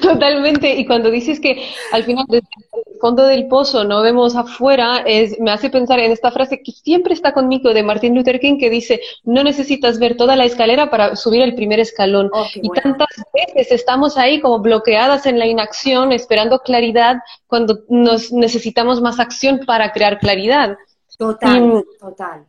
totalmente. 0.00 0.74
Y 0.74 0.86
cuando 0.86 1.10
dices 1.10 1.40
que 1.40 1.68
al 1.92 2.04
final 2.04 2.24
desde 2.28 2.46
el 2.72 3.00
fondo 3.00 3.24
del 3.24 3.48
pozo 3.48 3.84
no 3.84 4.02
vemos 4.02 4.36
afuera, 4.36 5.02
es, 5.06 5.38
me 5.40 5.50
hace 5.50 5.70
pensar 5.70 5.98
en 5.98 6.12
esta 6.12 6.30
frase 6.30 6.62
que 6.62 6.72
siempre 6.72 7.14
está 7.14 7.32
conmigo 7.32 7.72
de 7.74 7.82
Martin 7.82 8.14
Luther 8.14 8.40
King 8.40 8.58
que 8.58 8.70
dice, 8.70 9.00
no 9.24 9.42
necesitas 9.42 9.98
ver 9.98 10.16
toda 10.16 10.36
la 10.36 10.44
escalera 10.44 10.90
para 10.90 11.16
subir 11.16 11.42
el 11.42 11.54
primer 11.54 11.80
escalón. 11.80 12.30
Oh, 12.32 12.46
y 12.54 12.68
tantas 12.70 13.08
veces 13.34 13.72
estamos 13.72 14.16
ahí 14.16 14.40
como 14.40 14.60
bloqueadas 14.60 15.26
en 15.26 15.38
la 15.38 15.46
inacción, 15.46 16.12
esperando 16.12 16.60
claridad 16.60 17.16
cuando 17.46 17.80
nos 17.88 18.32
necesitamos 18.32 19.00
más 19.00 19.18
acción 19.20 19.60
para 19.66 19.92
crear 19.92 20.18
claridad. 20.18 20.76
Total, 21.18 21.84
total. 21.98 22.46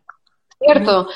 Cierto. 0.59 1.07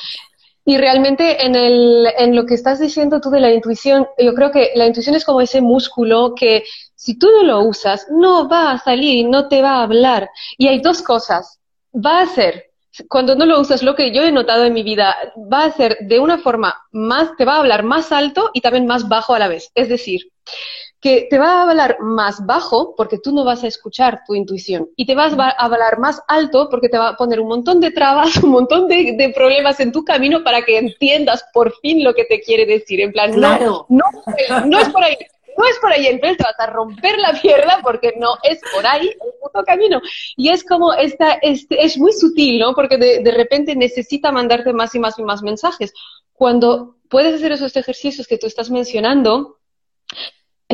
Y 0.66 0.78
realmente 0.78 1.46
en, 1.46 1.56
el, 1.56 2.08
en 2.18 2.36
lo 2.36 2.46
que 2.46 2.54
estás 2.54 2.80
diciendo 2.80 3.20
tú 3.20 3.30
de 3.30 3.42
la 3.42 3.52
intuición, 3.52 4.08
yo 4.18 4.34
creo 4.34 4.52
que 4.52 4.72
la 4.76 4.88
intuición 4.88 5.16
es 5.16 5.26
como 5.26 5.42
ese 5.42 5.62
músculo 5.62 6.34
que 6.36 6.64
si 6.96 7.18
tú 7.20 7.28
no 7.32 7.44
lo 7.44 7.62
usas, 7.64 8.08
no 8.10 8.48
va 8.48 8.72
a 8.72 8.80
salir 8.80 9.28
no 9.28 9.50
te 9.50 9.62
va 9.62 9.80
a 9.80 9.84
hablar. 9.84 10.30
Y 10.58 10.68
hay 10.68 10.80
dos 10.80 11.02
cosas. 11.02 11.60
Va 11.94 12.22
a 12.22 12.28
ser, 12.28 12.72
cuando 13.10 13.36
no 13.36 13.46
lo 13.46 13.60
usas, 13.60 13.84
lo 13.84 13.96
que 13.96 14.14
yo 14.14 14.24
he 14.24 14.32
notado 14.32 14.64
en 14.64 14.74
mi 14.74 14.84
vida, 14.84 15.16
va 15.52 15.66
a 15.66 15.72
ser 15.72 15.98
de 16.02 16.20
una 16.20 16.38
forma 16.38 16.76
más, 16.92 17.36
te 17.38 17.46
va 17.46 17.56
a 17.56 17.60
hablar 17.60 17.84
más 17.84 18.12
alto 18.12 18.52
y 18.54 18.62
también 18.62 18.88
más 18.88 19.10
bajo 19.10 19.34
a 19.34 19.40
la 19.40 19.50
vez. 19.50 19.70
Es 19.76 19.90
decir, 19.90 20.32
que 21.04 21.28
te 21.30 21.38
va 21.38 21.60
a 21.60 21.70
hablar 21.70 21.98
más 22.00 22.46
bajo 22.46 22.96
porque 22.96 23.18
tú 23.18 23.34
no 23.34 23.44
vas 23.44 23.62
a 23.66 23.68
escuchar 23.68 24.22
tu 24.26 24.36
intuición 24.36 24.90
y 24.96 25.06
te 25.06 25.16
vas 25.16 25.34
a 25.38 25.50
hablar 25.50 26.00
más 26.00 26.22
alto 26.30 26.70
porque 26.70 26.88
te 26.88 26.98
va 26.98 27.10
a 27.10 27.18
poner 27.18 27.42
un 27.42 27.50
montón 27.50 27.82
de 27.82 27.92
trabas, 27.92 28.38
un 28.44 28.52
montón 28.52 28.88
de, 28.88 29.34
problemas 29.36 29.82
en 29.82 29.92
tu 29.92 30.06
camino 30.06 30.46
para 30.46 30.62
que 30.62 30.78
entiendas 30.78 31.44
por 31.54 31.76
fin 31.82 32.06
lo 32.06 32.14
que 32.14 32.24
te 32.24 32.40
quiere 32.40 32.66
decir. 32.66 33.02
En 33.02 33.12
plan, 33.12 33.38
no, 33.38 33.86
no, 33.90 34.06
no 34.66 34.80
es 34.80 34.90
por 34.90 35.04
ahí. 35.04 35.18
No 35.56 35.66
es 35.66 35.78
por 35.80 35.92
ahí, 35.92 36.08
entonces 36.08 36.38
te 36.38 36.46
vas 36.46 36.60
a 36.60 36.66
romper 36.72 37.20
la 37.20 37.40
pierna 37.40 37.80
porque 37.84 38.16
no 38.18 38.38
es 38.42 38.60
por 38.74 38.88
ahí 38.88 39.10
el 39.10 39.34
puto 39.40 39.64
camino. 39.64 40.02
Y 40.36 40.50
es 40.50 40.64
como, 40.64 40.94
esta, 40.94 41.34
este, 41.44 41.84
es 41.84 41.98
muy 41.98 42.12
sutil, 42.14 42.58
¿no? 42.60 42.74
Porque 42.74 42.98
de, 42.98 43.20
de 43.20 43.32
repente 43.32 43.76
necesita 43.76 44.32
mandarte 44.32 44.74
más 44.74 44.96
y 44.96 45.00
más 45.00 45.20
y 45.20 45.22
más 45.22 45.44
mensajes. 45.44 45.94
Cuando 46.32 46.96
puedes 47.08 47.36
hacer 47.36 47.52
esos 47.52 47.76
ejercicios 47.76 48.26
que 48.26 48.40
tú 48.40 48.48
estás 48.48 48.72
mencionando, 48.72 49.60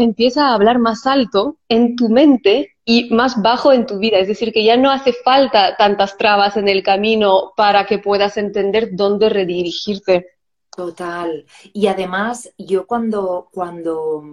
empieza 0.03 0.47
a 0.47 0.53
hablar 0.53 0.79
más 0.79 1.05
alto 1.05 1.57
en 1.67 1.95
tu 1.95 2.09
mente 2.09 2.75
y 2.85 3.09
más 3.12 3.41
bajo 3.41 3.71
en 3.71 3.85
tu 3.85 3.99
vida. 3.99 4.17
Es 4.17 4.27
decir, 4.27 4.51
que 4.51 4.63
ya 4.63 4.77
no 4.77 4.91
hace 4.91 5.13
falta 5.13 5.75
tantas 5.77 6.17
trabas 6.17 6.57
en 6.57 6.67
el 6.67 6.83
camino 6.83 7.53
para 7.55 7.85
que 7.85 7.99
puedas 7.99 8.38
entender 8.38 8.89
dónde 8.93 9.29
redirigirte. 9.29 10.27
Total. 10.75 11.45
Y 11.73 11.88
además, 11.88 12.53
yo 12.57 12.88
cuando, 12.88 13.49
cuando 13.51 14.23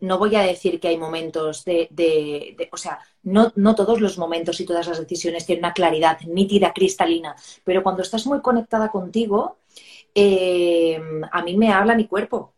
no 0.00 0.18
voy 0.18 0.34
a 0.34 0.42
decir 0.42 0.80
que 0.80 0.88
hay 0.88 0.96
momentos 0.96 1.64
de, 1.64 1.88
de, 1.90 2.68
o 2.72 2.76
sea, 2.76 2.98
no, 3.22 3.52
no, 3.56 3.74
todos 3.74 4.00
los 4.00 4.18
momentos 4.18 4.60
y 4.60 4.64
todas 4.64 4.86
las 4.86 4.98
decisiones 4.98 5.44
tienen 5.44 5.64
una 5.64 5.74
claridad 5.74 6.18
nítida, 6.22 6.72
cristalina, 6.72 7.36
pero 7.64 7.82
cuando 7.82 8.02
estás 8.02 8.26
muy 8.26 8.40
conectada 8.40 8.90
contigo, 8.90 9.58
eh, 10.14 11.00
a 11.30 11.42
mí 11.42 11.56
me 11.56 11.72
habla 11.72 11.94
mi 11.94 12.06
cuerpo. 12.06 12.54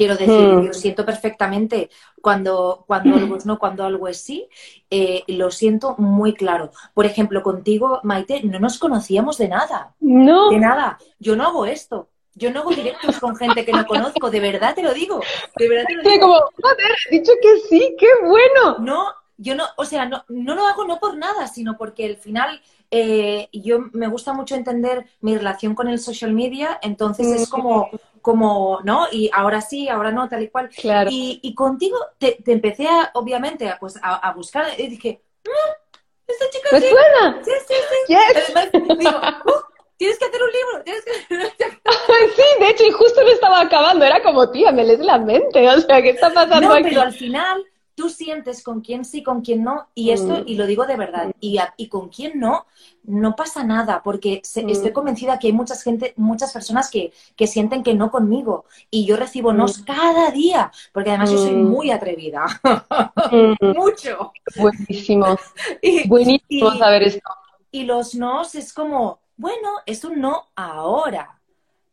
Quiero 0.00 0.16
decir, 0.16 0.30
hmm. 0.30 0.64
yo 0.64 0.72
siento 0.72 1.04
perfectamente 1.04 1.90
cuando, 2.22 2.84
cuando 2.86 3.16
algo 3.16 3.36
es 3.36 3.44
no, 3.44 3.58
cuando 3.58 3.84
algo 3.84 4.08
es 4.08 4.18
sí, 4.18 4.48
eh, 4.88 5.24
lo 5.26 5.50
siento 5.50 5.94
muy 5.98 6.32
claro. 6.32 6.70
Por 6.94 7.04
ejemplo, 7.04 7.42
contigo, 7.42 8.00
Maite, 8.02 8.42
no 8.44 8.58
nos 8.58 8.78
conocíamos 8.78 9.36
de 9.36 9.48
nada. 9.48 9.94
No. 10.00 10.48
De 10.48 10.58
nada. 10.58 10.96
Yo 11.18 11.36
no 11.36 11.44
hago 11.44 11.66
esto. 11.66 12.08
Yo 12.34 12.50
no 12.50 12.60
hago 12.60 12.70
directos 12.70 13.20
con 13.20 13.36
gente 13.36 13.62
que 13.66 13.72
no 13.72 13.84
conozco, 13.84 14.30
de 14.30 14.40
verdad 14.40 14.74
te 14.74 14.82
lo 14.82 14.94
digo. 14.94 15.20
De 15.56 15.68
verdad 15.68 15.84
te 15.86 15.96
lo 15.96 16.02
digo. 16.02 16.18
como, 16.18 16.40
joder, 16.62 16.96
dicho 17.10 17.32
que 17.42 17.58
sí, 17.68 17.94
qué 17.98 18.08
bueno. 18.22 18.78
No, 18.78 19.12
yo 19.36 19.54
no, 19.54 19.64
o 19.76 19.84
sea, 19.84 20.06
no, 20.06 20.24
no 20.30 20.54
lo 20.54 20.66
hago 20.66 20.86
no 20.86 20.98
por 20.98 21.14
nada, 21.18 21.46
sino 21.46 21.76
porque 21.76 22.06
al 22.06 22.16
final 22.16 22.62
eh, 22.90 23.48
yo 23.52 23.78
me 23.92 24.08
gusta 24.08 24.32
mucho 24.32 24.56
entender 24.56 25.06
mi 25.20 25.36
relación 25.36 25.76
con 25.76 25.88
el 25.88 26.00
social 26.00 26.32
media, 26.32 26.78
entonces 26.82 27.26
es 27.28 27.48
como, 27.48 27.88
como, 28.20 28.80
¿no? 28.84 29.06
Y 29.10 29.30
ahora 29.32 29.60
sí, 29.60 29.88
ahora 29.88 30.12
no, 30.12 30.28
tal 30.28 30.42
y 30.42 30.48
cual. 30.48 30.68
Claro. 30.68 31.10
Y, 31.12 31.54
contigo 31.54 31.98
te, 32.18 32.38
empecé 32.46 32.86
a, 32.86 33.10
obviamente, 33.14 33.68
a, 33.68 33.78
pues, 33.78 33.98
a, 34.02 34.32
buscar 34.32 34.66
y 34.78 34.88
dije, 34.88 35.22
mm, 35.44 36.30
esta 36.30 36.50
chica 36.50 36.68
¿Me 36.72 36.80
suena? 36.80 37.40
Sí, 37.44 37.50
sí, 37.66 37.74
sí. 38.06 38.14
Además, 38.14 38.98
digo, 38.98 39.18
uh, 39.46 39.70
tienes 39.96 40.18
que 40.18 40.24
hacer 40.24 40.42
un 40.42 40.50
libro, 40.50 40.84
tienes 40.84 41.04
que... 41.04 41.12
sí, 42.36 42.42
de 42.60 42.70
hecho, 42.70 42.84
y 42.84 42.90
justo 42.90 43.22
lo 43.22 43.30
estaba 43.30 43.60
acabando, 43.60 44.04
era 44.04 44.22
como, 44.22 44.50
tía, 44.50 44.72
me 44.72 44.84
lees 44.84 45.00
la 45.00 45.18
mente, 45.18 45.68
o 45.68 45.80
sea, 45.80 46.00
¿qué 46.00 46.10
está 46.10 46.32
pasando 46.32 46.68
no, 46.68 46.74
aquí? 46.74 46.84
pero 46.88 47.02
al 47.02 47.12
final 47.12 47.64
tú 48.00 48.08
sientes 48.08 48.62
con 48.62 48.80
quién 48.80 49.04
sí, 49.04 49.22
con 49.22 49.42
quién 49.42 49.62
no, 49.62 49.88
y 49.94 50.08
esto, 50.08 50.38
mm. 50.38 50.44
y 50.46 50.54
lo 50.54 50.66
digo 50.66 50.86
de 50.86 50.96
verdad, 50.96 51.30
y, 51.38 51.58
y 51.76 51.88
con 51.88 52.08
quién 52.08 52.40
no, 52.40 52.64
no 53.04 53.36
pasa 53.36 53.62
nada, 53.62 54.02
porque 54.02 54.40
mm. 54.40 54.70
estoy 54.70 54.92
convencida 54.92 55.38
que 55.38 55.48
hay 55.48 55.52
mucha 55.52 55.76
gente, 55.76 56.14
muchas 56.16 56.50
personas 56.50 56.90
que, 56.90 57.12
que, 57.36 57.46
sienten 57.46 57.82
que 57.82 57.92
no 57.92 58.10
conmigo, 58.10 58.64
y 58.90 59.04
yo 59.04 59.16
recibo 59.16 59.52
nos 59.52 59.80
mm. 59.80 59.84
cada 59.84 60.30
día, 60.30 60.72
porque 60.94 61.10
además 61.10 61.30
yo 61.30 61.36
soy 61.36 61.56
muy 61.56 61.90
atrevida, 61.90 62.46
mucho. 63.60 64.32
Buenísimo, 64.56 65.36
buenísimo 66.06 66.70
saber 66.78 67.02
esto. 67.02 67.30
Y 67.70 67.84
los 67.84 68.14
nos 68.14 68.54
es 68.54 68.72
como, 68.72 69.20
bueno, 69.36 69.68
es 69.84 70.04
un 70.04 70.22
no 70.22 70.46
ahora. 70.56 71.38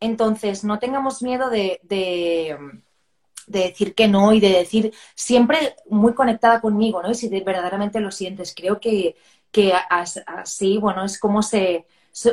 Entonces, 0.00 0.64
no 0.64 0.78
tengamos 0.78 1.22
miedo 1.22 1.50
de 1.50 1.80
de 1.82 2.56
decir 3.48 3.94
que 3.94 4.08
no 4.08 4.32
y 4.32 4.40
de 4.40 4.50
decir 4.50 4.92
siempre 5.14 5.76
muy 5.88 6.14
conectada 6.14 6.60
conmigo, 6.60 7.02
¿no? 7.02 7.10
Y 7.10 7.14
si 7.14 7.28
verdaderamente 7.28 8.00
lo 8.00 8.10
sientes, 8.10 8.54
creo 8.54 8.80
que, 8.80 9.16
que 9.50 9.72
así, 9.90 10.78
bueno, 10.78 11.04
es 11.04 11.18
como 11.18 11.42
se, 11.42 11.86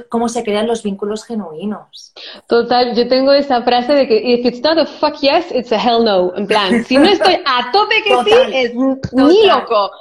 cómo 0.10 0.30
se 0.30 0.44
crean 0.44 0.68
los 0.68 0.84
vínculos 0.84 1.26
genuinos. 1.26 2.14
Total, 2.48 2.96
yo 2.96 3.08
tengo 3.08 3.34
esa 3.34 3.62
frase 3.62 3.94
de 3.94 4.08
que 4.08 4.18
if 4.18 4.46
it's 4.46 4.62
not 4.62 4.78
a 4.78 4.86
fuck 4.86 5.16
yes, 5.22 5.52
it's 5.52 5.72
a 5.72 5.78
hell 5.78 6.04
no. 6.04 6.34
En 6.36 6.48
plan, 6.48 6.84
si 6.86 6.98
no 6.98 7.06
estoy 7.06 7.36
a 7.46 7.72
tope 7.72 8.04
que 8.04 8.16
sí, 8.24 8.32
es 8.54 8.74
ni 9.14 9.48
loco. 9.48 9.92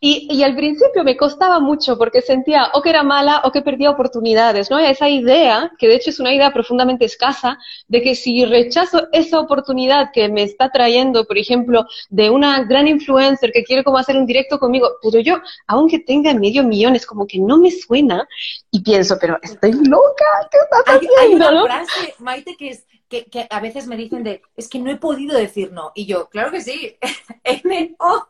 Y, 0.00 0.42
al 0.42 0.54
principio 0.54 1.02
me 1.02 1.16
costaba 1.16 1.60
mucho 1.60 1.96
porque 1.96 2.20
sentía 2.20 2.70
o 2.74 2.82
que 2.82 2.90
era 2.90 3.02
mala 3.02 3.40
o 3.44 3.50
que 3.50 3.62
perdía 3.62 3.90
oportunidades, 3.90 4.70
¿no? 4.70 4.78
Esa 4.78 5.08
idea, 5.08 5.72
que 5.78 5.88
de 5.88 5.94
hecho 5.94 6.10
es 6.10 6.20
una 6.20 6.34
idea 6.34 6.52
profundamente 6.52 7.06
escasa, 7.06 7.58
de 7.88 8.02
que 8.02 8.14
si 8.14 8.44
rechazo 8.44 9.08
esa 9.12 9.40
oportunidad 9.40 10.10
que 10.12 10.28
me 10.28 10.42
está 10.42 10.70
trayendo, 10.70 11.24
por 11.24 11.38
ejemplo, 11.38 11.86
de 12.10 12.28
una 12.28 12.64
gran 12.64 12.86
influencer 12.86 13.50
que 13.50 13.64
quiere 13.64 13.82
como 13.82 13.96
hacer 13.96 14.16
un 14.16 14.26
directo 14.26 14.58
conmigo, 14.58 14.90
pero 15.02 15.20
yo, 15.20 15.36
aunque 15.66 16.00
tenga 16.00 16.34
medio 16.34 16.64
millón, 16.64 16.96
es 16.96 17.06
como 17.06 17.26
que 17.26 17.38
no 17.38 17.56
me 17.56 17.70
suena 17.70 18.28
y 18.70 18.82
pienso, 18.82 19.16
pero 19.18 19.38
estoy 19.42 19.72
loca, 19.72 20.24
¿qué 20.50 20.58
estás 20.62 20.96
haciendo? 20.96 21.48
Hay 21.48 21.54
una 21.54 21.64
frase, 21.64 22.14
Maite, 22.18 22.56
que 22.56 22.68
es 22.68 22.84
que, 23.22 23.46
a 23.48 23.60
veces 23.60 23.86
me 23.86 23.96
dicen 23.96 24.24
de, 24.24 24.42
es 24.56 24.68
que 24.68 24.78
no 24.78 24.90
he 24.90 24.96
podido 24.96 25.38
decir 25.38 25.72
no. 25.72 25.92
Y 25.94 26.06
yo, 26.06 26.28
claro 26.28 26.50
que 26.50 26.60
sí, 26.60 26.96
N-O. 27.44 28.26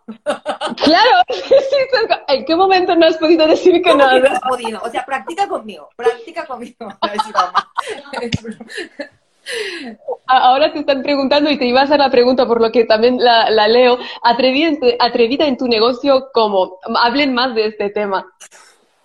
Claro, 0.76 1.22
¿en 2.28 2.44
qué 2.44 2.56
momento 2.56 2.94
no 2.94 3.06
has 3.06 3.16
podido 3.16 3.46
decir 3.46 3.82
que 3.82 3.94
no? 3.94 4.18
no 4.18 4.28
has 4.28 4.40
podido? 4.40 4.80
O 4.82 4.90
sea, 4.90 5.04
practica 5.04 5.48
conmigo, 5.48 5.88
practica 5.96 6.46
conmigo. 6.46 6.76
Ahora 10.26 10.72
te 10.72 10.80
están 10.80 11.02
preguntando 11.02 11.50
y 11.50 11.58
te 11.58 11.66
iba 11.66 11.80
a 11.80 11.84
hacer 11.84 11.98
la 11.98 12.10
pregunta, 12.10 12.46
por 12.46 12.60
lo 12.60 12.72
que 12.72 12.84
también 12.84 13.18
la, 13.18 13.68
leo. 13.68 13.98
Atrevida, 14.22 15.46
en 15.46 15.58
tu 15.58 15.68
negocio, 15.68 16.30
¿cómo? 16.32 16.78
Hablen 17.02 17.34
más 17.34 17.54
de 17.54 17.66
este 17.66 17.90
tema. 17.90 18.26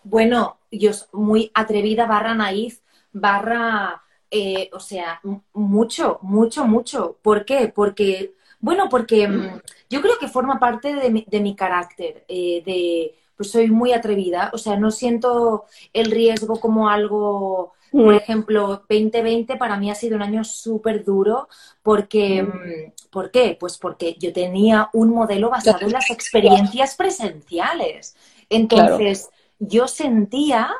Bueno, 0.03 0.57
yo 0.71 0.91
muy 1.11 1.51
atrevida 1.53 2.05
barra 2.05 2.35
naif, 2.35 2.79
barra 3.11 4.01
eh, 4.31 4.69
o 4.73 4.79
sea, 4.79 5.21
mucho, 5.53 6.19
mucho, 6.21 6.65
mucho. 6.65 7.17
¿Por 7.21 7.45
qué? 7.45 7.71
Porque, 7.73 8.35
bueno, 8.59 8.87
porque 8.89 9.27
mm, 9.27 9.61
yo 9.89 10.01
creo 10.01 10.17
que 10.19 10.27
forma 10.27 10.59
parte 10.59 10.93
de 10.93 11.09
mi, 11.09 11.25
de 11.27 11.39
mi 11.39 11.55
carácter, 11.55 12.25
eh, 12.27 12.61
de, 12.65 13.15
pues 13.35 13.51
soy 13.51 13.71
muy 13.71 13.93
atrevida, 13.93 14.51
o 14.53 14.57
sea, 14.57 14.77
no 14.77 14.91
siento 14.91 15.65
el 15.93 16.11
riesgo 16.11 16.59
como 16.59 16.89
algo, 16.89 17.73
por 17.91 18.13
mm. 18.13 18.17
ejemplo, 18.17 18.67
2020 18.87 19.55
para 19.55 19.77
mí 19.77 19.89
ha 19.89 19.95
sido 19.95 20.15
un 20.15 20.21
año 20.21 20.43
súper 20.43 21.03
duro 21.03 21.47
porque, 21.81 22.43
mm. 22.43 23.09
¿por 23.09 23.31
qué? 23.31 23.57
Pues 23.59 23.77
porque 23.77 24.15
yo 24.19 24.31
tenía 24.31 24.89
un 24.93 25.09
modelo 25.09 25.49
basado 25.49 25.79
en 25.81 25.93
las 25.93 26.11
experiencias 26.11 26.95
presenciales. 26.95 28.15
Entonces, 28.49 29.29
yo 29.57 29.87
sentía 29.87 30.71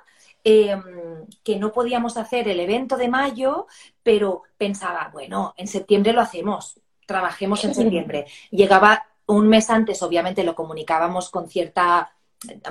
Em, 0.44 1.26
que 1.44 1.58
no 1.58 1.74
podíamos 1.74 2.16
hacer 2.16 2.48
el 2.48 2.60
evento 2.60 2.96
de 2.96 3.10
mayo, 3.10 3.68
pero 4.02 4.44
pensaba, 4.58 5.10
bueno, 5.12 5.54
en 5.58 5.68
septiembre 5.68 6.14
lo 6.14 6.22
hacemos, 6.22 6.80
trabajemos 7.06 7.64
en 7.66 7.76
septiembre. 7.76 8.26
Llegaba 8.50 9.06
un 9.26 9.48
mes 9.50 9.70
antes, 9.70 10.02
obviamente 10.02 10.44
lo 10.44 10.56
comunicábamos 10.56 11.30
con 11.30 11.50
cierta 11.50 12.12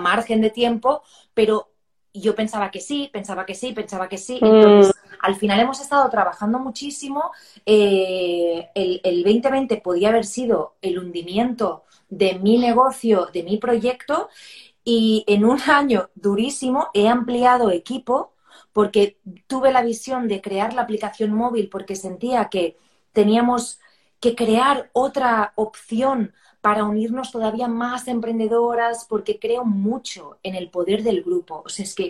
margen 0.00 0.40
de 0.40 0.50
tiempo, 0.50 1.02
pero 1.35 1.68
yo 2.14 2.35
pensaba 2.35 2.70
que 2.70 2.81
sí, 2.81 3.11
pensaba 3.12 3.44
que 3.44 3.54
sí, 3.54 3.72
pensaba 3.72 4.09
que 4.09 4.18
sí. 4.18 4.38
Mm. 4.40 4.46
Entonces, 4.46 4.94
al 5.20 5.37
final 5.37 5.61
hemos 5.61 5.81
estado 5.81 6.09
trabajando 6.09 6.59
muchísimo. 6.59 7.31
Eh, 7.66 8.70
el, 8.74 9.00
el 9.04 9.22
2020 9.22 9.76
podía 9.78 10.09
haber 10.09 10.24
sido 10.24 10.76
el 10.81 10.98
hundimiento 10.98 11.85
de 12.09 12.38
mi 12.38 12.59
negocio, 12.59 13.29
de 13.33 13.42
mi 13.42 13.59
proyecto, 13.59 14.29
y 14.85 15.25
en 15.27 15.44
un 15.44 15.61
año 15.61 16.09
durísimo 16.14 16.88
he 16.94 17.09
ampliado 17.09 17.71
equipo 17.71 18.33
porque 18.73 19.18
tuve 19.47 19.73
la 19.73 19.83
visión 19.83 20.29
de 20.29 20.40
crear 20.40 20.73
la 20.73 20.83
aplicación 20.83 21.33
móvil 21.35 21.68
porque 21.68 21.97
sentía 21.97 22.49
que 22.49 22.77
teníamos 23.12 23.81
que 24.21 24.35
crear 24.35 24.90
otra 24.92 25.53
opción 25.57 26.33
para 26.61 26.85
unirnos 26.85 27.31
todavía 27.31 27.68
más 27.68 28.09
emprendedoras 28.09 29.07
porque 29.09 29.38
creo 29.38 29.64
mucho 29.64 30.38
en 30.42 30.55
el 30.55 30.71
poder 30.71 31.03
del 31.03 31.23
grupo. 31.23 31.62
O 31.64 31.68
sea, 31.68 31.85
es 31.85 31.94
que 31.94 32.09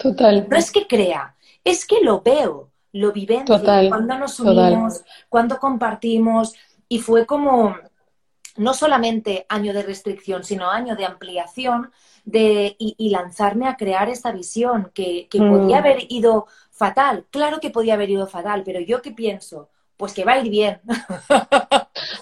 no 0.49 0.57
es 0.57 0.71
que 0.71 0.87
crea, 0.87 1.37
es 1.65 1.87
que 1.87 2.01
lo 2.03 2.23
veo, 2.23 2.71
lo 2.93 3.13
vivencio, 3.13 3.61
cuando 3.89 4.19
nos 4.19 4.41
unimos, 4.41 5.03
cuando 5.29 5.59
compartimos 5.59 6.55
y 6.89 6.99
fue 7.01 7.27
como 7.27 7.77
no 8.59 8.75
solamente 8.75 9.47
año 9.49 9.73
de 9.73 9.83
restricción, 9.83 10.45
sino 10.45 10.71
año 10.71 10.97
de 10.97 11.07
ampliación 11.07 11.91
de, 12.25 12.77
y, 12.79 13.09
lanzarme 13.11 13.67
a 13.69 13.77
crear 13.77 14.09
esta 14.09 14.33
visión 14.33 14.91
que, 14.93 15.29
que 15.31 15.39
podía 15.39 15.77
mm. 15.77 15.79
haber 15.79 16.13
ido 16.13 16.47
fatal. 16.71 17.27
Claro 17.31 17.61
que 17.61 17.71
podía 17.71 17.95
haber 17.95 18.11
ido 18.11 18.27
fatal, 18.27 18.63
pero 18.65 18.81
yo 18.81 19.01
qué 19.01 19.13
pienso, 19.13 19.71
pues 19.99 20.15
que 20.15 20.25
va 20.25 20.35
a 20.35 20.39
ir 20.39 20.51
bien. 20.51 20.81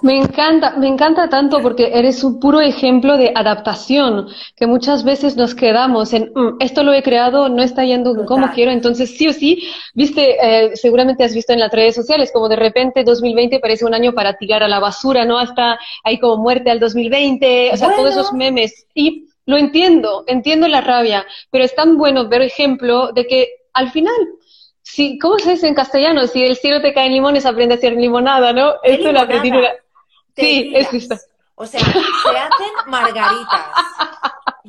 Me 0.03 0.17
encanta, 0.17 0.77
me 0.77 0.89
encanta 0.89 1.29
tanto 1.29 1.61
porque 1.61 1.91
eres 1.93 2.25
un 2.25 2.41
puro 2.41 2.61
ejemplo 2.61 3.17
de 3.17 3.33
adaptación, 3.35 4.29
que 4.57 4.67
muchas 4.67 5.05
veces 5.05 5.37
nos 5.37 5.55
quedamos 5.55 6.13
en, 6.13 6.33
mm, 6.35 6.57
esto 6.61 6.83
lo 6.83 6.93
he 6.93 7.03
creado, 7.03 7.49
no 7.49 7.63
está 7.63 7.85
yendo 7.85 8.25
como 8.25 8.51
quiero, 8.53 8.71
entonces 8.71 9.17
sí 9.17 9.29
o 9.29 9.33
sí, 9.33 9.69
viste, 9.95 10.37
eh, 10.41 10.77
seguramente 10.77 11.25
has 11.25 11.35
visto 11.35 11.53
en 11.53 11.61
las 11.61 11.73
redes 11.73 11.95
sociales, 11.95 12.31
como 12.33 12.49
de 12.49 12.57
repente 12.57 13.05
2020 13.05 13.61
parece 13.61 13.85
un 13.85 13.95
año 13.95 14.13
para 14.13 14.37
tirar 14.37 14.63
a 14.63 14.69
la 14.69 14.81
basura, 14.81 15.25
¿no? 15.25 15.39
Hasta 15.39 15.79
hay 16.05 16.19
como 16.19 16.43
muerte 16.43 16.71
al 16.71 16.81
2020, 16.81 17.71
o 17.73 17.77
sea, 17.77 17.95
todos 17.95 18.11
esos 18.11 18.33
memes. 18.33 18.87
Y 18.95 19.27
lo 19.45 19.57
entiendo, 19.57 20.25
entiendo 20.27 20.69
la 20.69 20.81
rabia, 20.81 21.27
pero 21.51 21.65
es 21.65 21.75
tan 21.75 21.97
bueno 21.97 22.29
ver 22.29 22.43
ejemplo 22.43 23.13
de 23.13 23.27
que 23.27 23.49
al 23.73 23.91
final 23.91 24.15
Sí, 24.89 25.19
¿cómo 25.19 25.37
se 25.41 25.51
dice 25.51 25.67
en 25.67 25.75
castellano? 25.75 26.29
Si 26.29 26.45
el 26.45 26.57
cielo 26.57 26.81
te 26.81 26.95
cae 26.95 27.07
en 27.07 27.13
limones, 27.15 27.45
aprende 27.45 27.75
a 27.75 27.77
hacer 27.77 27.95
limonada, 27.95 28.53
¿no? 28.53 28.75
Esto 28.85 29.11
lo 29.11 29.21
aprendí. 29.21 29.51
Sí, 30.37 30.73
es 30.77 30.95
esto. 30.95 31.17
O 31.57 31.67
sea, 31.67 31.81
se 31.81 31.91
hacen 31.91 32.71
margaritas. 32.87 33.67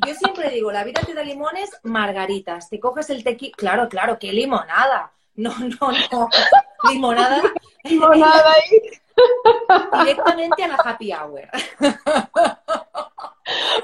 Yo 0.04 0.14
siempre 0.14 0.50
digo, 0.50 0.72
la 0.72 0.82
vida 0.82 1.02
te 1.06 1.14
da 1.14 1.22
limones, 1.22 1.70
margaritas. 1.84 2.68
Te 2.68 2.80
coges 2.80 3.10
el 3.10 3.22
tequila. 3.22 3.54
Claro, 3.56 3.88
claro, 3.88 4.18
qué 4.18 4.32
limonada. 4.32 5.12
No, 5.36 5.54
no, 5.56 5.92
no. 6.10 6.28
Limonada. 6.90 7.40
Limonada 7.84 8.52
ahí. 8.54 8.80
directamente 10.00 10.64
a 10.64 10.68
la 10.68 10.74
happy 10.84 11.12
hour. 11.12 11.48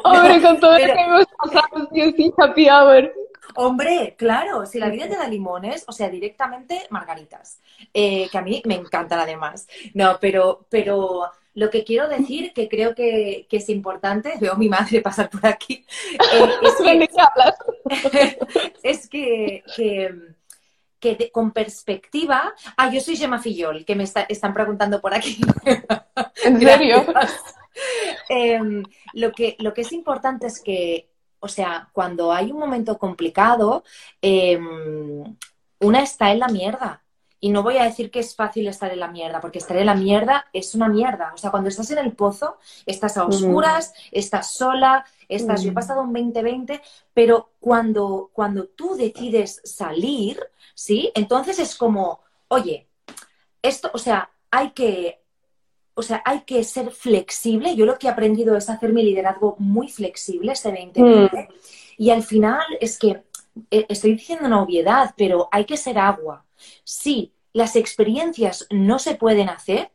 Hombre, 0.03 0.43
con 0.43 0.59
todo 0.59 0.73
lo 0.73 0.79
que 0.79 1.01
hemos 1.01 1.27
pasado, 1.39 1.89
sí, 1.93 2.35
happy 2.37 2.69
hour. 2.69 3.24
Hombre, 3.57 4.15
claro, 4.17 4.67
si 4.67 4.79
la 4.79 4.89
vida 4.89 5.09
te 5.09 5.17
da 5.17 5.29
limones, 5.29 5.85
o 5.87 5.93
sea, 5.93 6.09
directamente 6.09 6.87
margaritas, 6.91 7.61
eh, 7.93 8.29
que 8.31 8.39
a 8.39 8.43
mí 8.43 8.63
me 8.65 8.75
encantan 8.75 9.21
además. 9.21 9.67
No, 9.95 10.19
pero, 10.21 10.67
pero 10.69 11.31
lo 11.55 11.71
que 11.71 11.85
quiero 11.85 12.09
decir, 12.09 12.53
que 12.53 12.69
creo 12.69 12.95
que, 12.95 13.47
es 13.51 13.69
importante, 13.69 14.35
veo 14.41 14.53
a 14.53 14.59
mi 14.59 14.69
madre 14.69 15.01
pasar 15.01 15.31
por 15.31 15.47
aquí, 15.47 15.85
eh, 16.35 16.49
es, 18.83 19.09
que, 19.09 19.63
que, 21.01 21.31
con 21.31 21.53
perspectiva... 21.53 22.55
Ah, 22.77 22.91
yo 22.91 23.01
soy 23.01 23.17
Gemma 23.17 23.39
Fillol, 23.39 23.85
que 23.85 23.95
me 23.95 24.05
están 24.05 24.53
preguntando 24.53 25.01
por 25.01 25.15
aquí. 25.15 25.41
¿En 26.45 26.61
serio? 26.61 27.07
Em, 28.29 28.83
lo, 29.15 29.33
que, 29.33 29.57
lo 29.59 29.75
que 29.75 29.81
es 29.83 29.93
importante 29.93 30.47
es 30.47 30.61
que 30.61 31.09
o 31.45 31.49
sea, 31.49 31.91
cuando 31.93 32.33
hay 32.33 32.51
un 32.51 32.59
momento 32.59 32.97
complicado, 32.99 33.85
em, 34.23 35.37
una 35.79 36.03
está 36.03 36.33
en 36.33 36.39
la 36.39 36.49
mierda. 36.49 37.03
Y 37.39 37.51
no 37.51 37.63
voy 37.63 37.77
a 37.77 37.85
decir 37.85 38.11
que 38.11 38.21
es 38.21 38.35
fácil 38.35 38.67
estar 38.67 38.91
en 38.91 39.01
la 39.01 39.09
mierda, 39.09 39.43
porque 39.43 39.59
estar 39.59 39.77
en 39.77 39.85
la 39.85 39.95
mierda 39.95 40.47
es 40.55 40.75
una 40.75 40.89
mierda. 40.89 41.33
O 41.35 41.37
sea, 41.37 41.51
cuando 41.51 41.69
estás 41.69 41.91
en 41.91 41.99
el 41.99 42.13
pozo, 42.13 42.57
estás 42.87 43.19
a 43.19 43.27
oscuras, 43.27 43.93
estás 44.11 44.53
sola, 44.53 45.05
estás... 45.29 45.63
Yo 45.63 45.73
he 45.73 45.75
pasado 45.75 46.01
un 46.01 46.15
2020, 46.15 46.81
pero 47.13 47.51
cuando, 47.61 48.31
cuando 48.33 48.65
tú 48.69 48.95
decides 48.97 49.61
salir, 49.65 50.41
¿sí? 50.75 51.13
Entonces 51.15 51.59
es 51.59 51.77
como, 51.77 52.21
oye, 52.49 52.89
esto, 53.61 53.91
o 53.93 53.99
sea, 53.99 54.31
hay 54.51 54.71
que, 54.71 55.24
o 55.95 56.03
sea, 56.03 56.23
hay 56.25 56.41
que 56.41 56.63
ser 56.65 56.91
flexible. 56.91 57.75
Yo 57.77 57.87
lo 57.87 57.99
que 57.99 58.09
he 58.09 58.11
aprendido 58.11 58.57
es 58.57 58.69
hacer 58.69 58.93
mi 58.93 59.03
liderazgo 59.03 59.57
muy 59.59 59.89
flexible 59.89 60.53
este 60.53 60.71
2020. 60.71 61.37
Mm. 61.37 61.55
Y 61.99 62.11
al 62.11 62.23
final 62.23 62.65
es 62.81 62.99
que 62.99 63.23
eh, 63.71 63.87
estoy 63.89 64.13
diciendo 64.13 64.47
una 64.47 64.63
obviedad, 64.63 65.15
pero 65.17 65.49
hay 65.53 65.65
que 65.65 65.77
ser 65.77 65.99
agua. 65.99 66.45
Si 66.83 67.33
las 67.53 67.77
experiencias 67.77 68.67
no 68.71 68.99
se 68.99 69.15
pueden 69.15 69.49
hacer, 69.49 69.93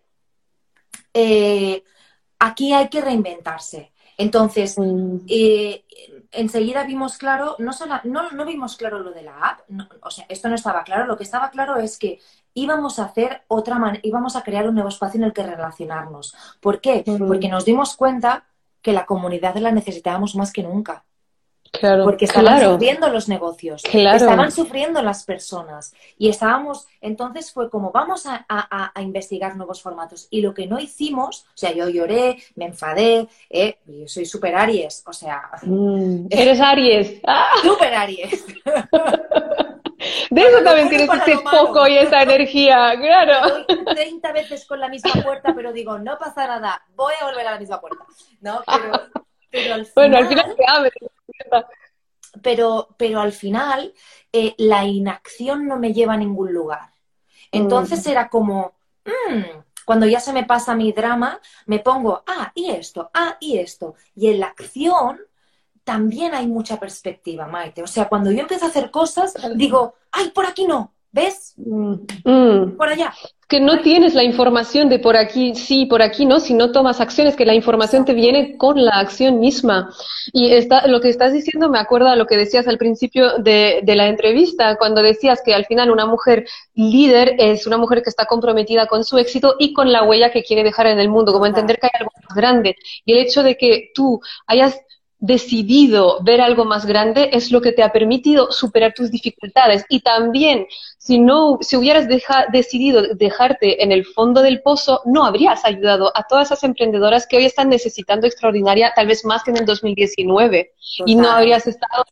eh, 1.14 1.84
aquí 2.40 2.74
hay 2.74 2.88
que 2.90 3.02
reinventarse. 3.02 3.92
Entonces, 4.18 4.78
mm. 4.78 5.20
eh, 5.28 5.84
enseguida 6.32 6.84
vimos 6.84 7.18
claro, 7.18 7.56
no, 7.60 7.74
solo, 7.74 8.00
no, 8.04 8.46
vimos 8.46 8.76
claro 8.78 9.00
lo 9.00 9.12
de 9.12 9.24
la 9.24 9.40
app, 9.40 9.62
o 10.02 10.12
sea, 10.12 10.26
esto 10.30 10.50
no 10.50 10.56
estaba 10.56 10.84
claro, 10.84 11.06
lo 11.06 11.18
que 11.18 11.24
estaba 11.24 11.50
claro 11.50 11.78
es 11.78 11.98
que 11.98 12.20
íbamos 12.54 13.00
a 13.00 13.06
hacer 13.06 13.44
otra 13.48 13.80
manera, 13.80 14.02
íbamos 14.04 14.36
a 14.36 14.44
crear 14.44 14.68
un 14.68 14.76
nuevo 14.76 14.90
espacio 14.90 15.18
en 15.18 15.26
el 15.26 15.34
que 15.34 15.44
relacionarnos. 15.44 16.36
¿Por 16.60 16.82
qué? 16.82 17.04
Porque 17.28 17.50
nos 17.50 17.66
dimos 17.66 17.96
cuenta 17.96 18.46
que 18.82 18.94
la 18.94 19.06
comunidad 19.06 19.56
la 19.58 19.72
necesitábamos 19.72 20.36
más 20.36 20.52
que 20.52 20.64
nunca. 20.64 21.04
Claro, 21.72 22.04
porque 22.04 22.26
estaban 22.26 22.60
sufriendo 22.60 23.10
los 23.10 23.30
negocios, 23.30 23.84
estaban 23.86 24.52
sufriendo 24.52 25.04
las 25.04 25.24
personas 25.24 25.94
y 26.18 26.30
estábamos, 26.30 26.88
entonces 27.00 27.52
fue 27.52 27.70
como 27.70 27.92
vamos 27.92 28.26
a, 28.26 28.92
investigar 29.00 29.56
nuevos 29.56 29.82
formatos 29.82 30.28
y 30.32 30.42
lo 30.42 30.54
que 30.54 30.66
no 30.66 30.80
hicimos, 30.80 31.46
o 31.48 31.58
sea, 31.58 31.72
yo 31.72 31.88
lloré, 31.88 32.42
me 32.56 32.66
enfadé, 32.66 33.28
eh, 33.50 33.78
yo 33.86 34.08
soy 34.08 34.26
super 34.26 34.56
Aries, 34.56 35.04
o 35.06 35.14
sea... 35.14 35.44
Mm, 35.62 36.26
eres 36.32 36.60
Aries. 36.60 37.22
Super 37.62 37.94
Aries. 37.94 38.46
De 40.30 40.42
eso 40.42 40.64
también 40.64 40.90
tienes 40.90 41.10
ese 41.10 41.38
foco 41.40 41.88
y 41.88 41.98
esa 41.98 42.22
energía, 42.22 42.94
claro. 42.98 43.66
30 43.94 44.32
veces 44.32 44.66
con 44.66 44.80
la 44.80 44.90
misma 44.90 45.12
puerta, 45.24 45.54
pero 45.56 45.74
digo, 45.74 45.98
no 46.00 46.18
pasa 46.18 46.48
nada, 46.48 46.84
voy 46.96 47.14
a 47.20 47.26
volver 47.26 47.48
a 47.48 47.52
la 47.52 47.60
misma 47.60 47.80
puerta. 47.80 48.06
¿no? 48.42 48.64
Pero, 49.52 49.74
al 49.74 49.86
final, 49.86 49.92
bueno, 49.96 50.18
al 50.18 50.28
final 50.28 50.56
se 50.56 50.64
abre. 50.68 50.92
Pero, 52.44 52.90
pero 52.98 53.20
al 53.22 53.32
final 53.32 53.94
eh, 54.32 54.54
la 54.58 54.86
inacción 54.86 55.68
no 55.68 55.78
me 55.80 55.94
lleva 55.94 56.14
a 56.14 56.18
ningún 56.18 56.54
lugar. 56.54 56.92
Entonces 57.52 58.06
mm. 58.06 58.10
era 58.10 58.30
como, 58.30 58.76
mm", 59.06 59.60
cuando 59.86 60.06
ya 60.06 60.20
se 60.20 60.34
me 60.34 60.44
pasa 60.44 60.76
mi 60.76 60.92
drama, 60.92 61.40
me 61.66 61.80
pongo, 61.80 62.24
ah, 62.28 62.52
y 62.54 62.70
esto, 62.70 63.10
ah, 63.14 63.38
y 63.40 63.58
esto. 63.58 63.96
Y 64.16 64.28
en 64.28 64.40
la 64.42 64.48
acción 64.48 65.20
también 65.90 66.36
hay 66.36 66.46
mucha 66.46 66.80
perspectiva, 66.80 67.48
Maite. 67.48 67.82
O 67.82 67.88
sea, 67.88 68.08
cuando 68.08 68.32
yo 68.32 68.42
empiezo 68.42 68.66
a 68.66 68.68
hacer 68.68 68.92
cosas, 68.92 69.34
digo, 69.56 69.96
ay, 70.12 70.30
por 70.30 70.46
aquí 70.46 70.68
no, 70.68 70.94
¿ves? 71.12 71.56
Mm. 71.58 72.78
Por 72.78 72.90
allá. 72.90 73.12
Que 73.48 73.60
no 73.60 73.82
tienes 73.82 74.14
la 74.14 74.24
información 74.24 74.88
de 74.88 75.00
por 75.00 75.18
aquí 75.18 75.56
sí, 75.56 75.88
por 75.88 76.04
aquí 76.04 76.28
no, 76.28 76.40
si 76.40 76.54
no 76.54 76.72
tomas 76.72 77.02
acciones, 77.02 77.36
que 77.36 77.48
la 77.48 77.56
información 77.56 78.06
te 78.06 78.14
viene 78.14 78.56
con 78.56 78.86
la 78.86 79.00
acción 79.00 79.40
misma. 79.40 79.90
Y 80.32 80.52
está, 80.52 80.86
lo 80.86 81.02
que 81.02 81.10
estás 81.10 81.34
diciendo 81.34 81.70
me 81.70 81.80
acuerda 81.80 82.12
a 82.12 82.16
lo 82.16 82.28
que 82.28 82.38
decías 82.38 82.68
al 82.68 82.78
principio 82.78 83.40
de, 83.40 83.80
de 83.82 83.96
la 83.96 84.10
entrevista, 84.10 84.76
cuando 84.76 85.02
decías 85.02 85.42
que 85.44 85.56
al 85.56 85.66
final 85.66 85.90
una 85.90 86.06
mujer 86.06 86.46
líder 86.76 87.36
es 87.40 87.66
una 87.66 87.80
mujer 87.80 88.04
que 88.04 88.12
está 88.12 88.28
comprometida 88.28 88.86
con 88.86 89.04
su 89.04 89.18
éxito 89.18 89.56
y 89.58 89.74
con 89.74 89.92
la 89.92 90.04
huella 90.04 90.32
que 90.32 90.44
quiere 90.44 90.64
dejar 90.64 90.86
en 90.86 91.00
el 91.00 91.10
mundo, 91.10 91.34
como 91.34 91.48
entender 91.48 91.80
que 91.80 91.88
hay 91.88 92.00
algo 92.00 92.12
más 92.28 92.38
grande. 92.38 92.76
Y 93.06 93.14
el 93.14 93.18
hecho 93.18 93.42
de 93.42 93.58
que 93.58 93.90
tú 93.96 94.22
hayas 94.46 94.80
decidido 95.20 96.20
ver 96.24 96.40
algo 96.40 96.64
más 96.64 96.86
grande 96.86 97.30
es 97.34 97.52
lo 97.52 97.62
que 97.62 97.74
te 97.74 97.84
ha 97.84 97.92
permitido 97.92 98.52
superar 98.52 98.94
tus 98.94 99.12
dificultades. 99.12 99.86
Y 99.90 100.00
también, 100.00 100.66
si 100.98 101.20
no, 101.20 101.58
si 101.62 101.76
hubieras 101.76 102.08
decidido 102.52 103.02
dejarte 103.16 103.84
en 103.84 103.92
el 103.92 104.06
fondo 104.06 104.42
del 104.42 104.62
pozo, 104.62 105.02
no 105.06 105.26
habrías 105.26 105.66
ayudado 105.66 106.12
a 106.16 106.24
todas 106.24 106.48
esas 106.48 106.64
emprendedoras 106.64 107.28
que 107.28 107.38
hoy 107.38 107.46
están 107.46 107.70
necesitando 107.70 108.28
extraordinaria, 108.28 108.94
tal 108.96 109.08
vez 109.08 109.26
más 109.26 109.44
que 109.44 109.52
en 109.52 109.58
el 109.58 109.66
2019. 109.66 110.74
Y 111.06 111.16
no 111.16 111.30
habrías 111.30 111.68
estado 111.68 112.06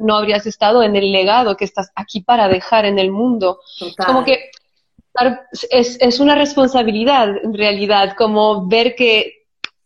no 0.00 0.16
habrías 0.16 0.46
estado 0.46 0.82
en 0.82 0.96
el 0.96 1.12
legado 1.12 1.56
que 1.56 1.64
estás 1.64 1.92
aquí 1.94 2.22
para 2.22 2.48
dejar 2.48 2.86
en 2.86 2.98
el 2.98 3.12
mundo. 3.12 3.60
Como 4.04 4.24
que 4.24 4.50
es, 5.70 5.96
es 6.00 6.18
una 6.18 6.34
responsabilidad 6.34 7.36
en 7.44 7.54
realidad, 7.54 8.16
como 8.16 8.66
ver 8.66 8.96
que 8.96 9.39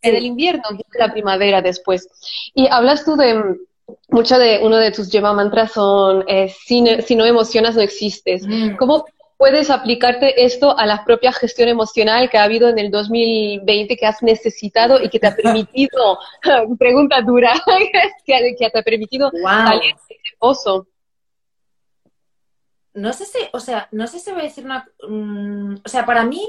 en 0.04 0.16
el 0.16 0.24
invierno, 0.24 0.64
y 0.72 0.98
la 0.98 1.12
primavera 1.12 1.62
después. 1.62 2.08
Y 2.54 2.68
hablas 2.68 3.04
tú 3.04 3.16
de 3.16 3.56
mucho 4.08 4.38
de 4.38 4.60
uno 4.62 4.76
de 4.76 4.92
tus 4.92 5.10
lleva 5.10 5.32
mantras 5.32 5.72
son 5.72 6.24
eh, 6.28 6.48
si, 6.48 6.80
no 6.80 7.24
emocionas 7.24 7.74
no 7.74 7.82
existes. 7.82 8.46
Mm. 8.46 8.76
¿Cómo 8.76 9.04
puedes 9.36 9.70
aplicarte 9.70 10.44
esto 10.44 10.78
a 10.78 10.86
la 10.86 11.04
propia 11.04 11.32
gestión 11.32 11.68
emocional 11.68 12.30
que 12.30 12.38
ha 12.38 12.44
habido 12.44 12.68
en 12.68 12.78
el 12.78 12.90
2020 12.90 13.96
que 13.96 14.06
has 14.06 14.22
necesitado 14.22 15.02
y 15.02 15.08
que 15.08 15.18
te 15.18 15.26
ha 15.26 15.36
permitido, 15.36 16.18
pregunta 16.78 17.20
dura, 17.20 17.52
que, 18.24 18.54
te 18.56 18.78
ha 18.78 18.82
permitido 18.82 19.30
salir 19.30 19.80
de 19.80 19.88
ese 19.88 20.36
pozo? 20.38 20.86
No 22.94 23.12
sé 23.12 23.24
si, 23.24 23.38
o 23.52 23.58
sea, 23.58 23.88
no 23.90 24.06
sé 24.06 24.20
si 24.20 24.30
voy 24.30 24.42
a 24.42 24.44
decir 24.44 24.64
una, 24.64 24.88
mm, 25.08 25.78
o 25.84 25.88
sea, 25.88 26.06
para 26.06 26.24
mí 26.24 26.48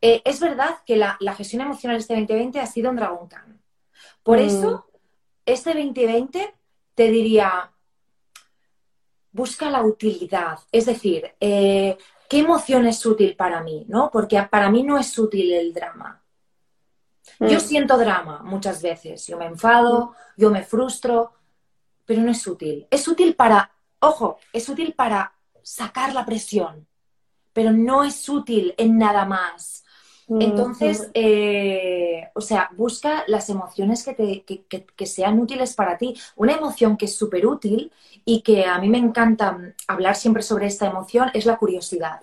eh, 0.00 0.22
es 0.24 0.40
verdad 0.40 0.78
que 0.86 0.96
la, 0.96 1.18
gestión 1.36 1.62
emocional 1.62 1.96
este 1.96 2.14
2020 2.14 2.60
ha 2.60 2.66
sido 2.66 2.90
un 2.90 2.96
dragón 2.96 3.28
can. 3.28 3.60
Por 4.22 4.38
mm. 4.38 4.42
eso, 4.42 4.86
este 5.44 5.74
2020 5.74 6.54
te 6.94 7.10
diría, 7.10 7.70
busca 9.32 9.70
la 9.70 9.82
utilidad. 9.82 10.58
Es 10.70 10.86
decir, 10.86 11.32
eh, 11.40 11.96
¿qué 12.28 12.38
emoción 12.38 12.86
es 12.86 13.04
útil 13.04 13.34
para 13.36 13.62
mí? 13.62 13.86
¿no? 13.88 14.10
Porque 14.10 14.40
para 14.42 14.70
mí 14.70 14.82
no 14.82 14.98
es 14.98 15.18
útil 15.18 15.52
el 15.52 15.72
drama. 15.72 16.22
Yo 17.40 17.58
mm. 17.58 17.60
siento 17.60 17.98
drama 17.98 18.42
muchas 18.44 18.82
veces. 18.82 19.26
Yo 19.26 19.36
me 19.36 19.46
enfado, 19.46 20.14
yo 20.36 20.50
me 20.50 20.62
frustro, 20.62 21.32
pero 22.04 22.22
no 22.22 22.30
es 22.30 22.46
útil. 22.46 22.86
Es 22.90 23.06
útil 23.06 23.34
para, 23.34 23.70
ojo, 24.00 24.38
es 24.52 24.68
útil 24.68 24.94
para 24.94 25.34
sacar 25.62 26.14
la 26.14 26.24
presión, 26.24 26.86
pero 27.52 27.70
no 27.72 28.02
es 28.04 28.28
útil 28.28 28.74
en 28.78 28.96
nada 28.96 29.24
más. 29.24 29.84
Entonces, 30.28 31.10
eh, 31.14 32.28
o 32.34 32.40
sea, 32.40 32.70
busca 32.76 33.24
las 33.28 33.48
emociones 33.48 34.04
que, 34.04 34.12
te, 34.12 34.84
que, 34.94 35.06
sean 35.06 35.38
útiles 35.38 35.74
para 35.74 35.96
ti. 35.96 36.14
Una 36.36 36.52
emoción 36.52 36.98
que 36.98 37.06
es 37.06 37.16
súper 37.16 37.46
útil 37.46 37.90
y 38.26 38.42
que 38.42 38.66
a 38.66 38.78
mí 38.78 38.90
me 38.90 38.98
encanta 38.98 39.58
hablar 39.86 40.16
siempre 40.16 40.42
sobre 40.42 40.66
esta 40.66 40.86
emoción 40.86 41.30
es 41.32 41.46
la 41.46 41.56
curiosidad. 41.56 42.20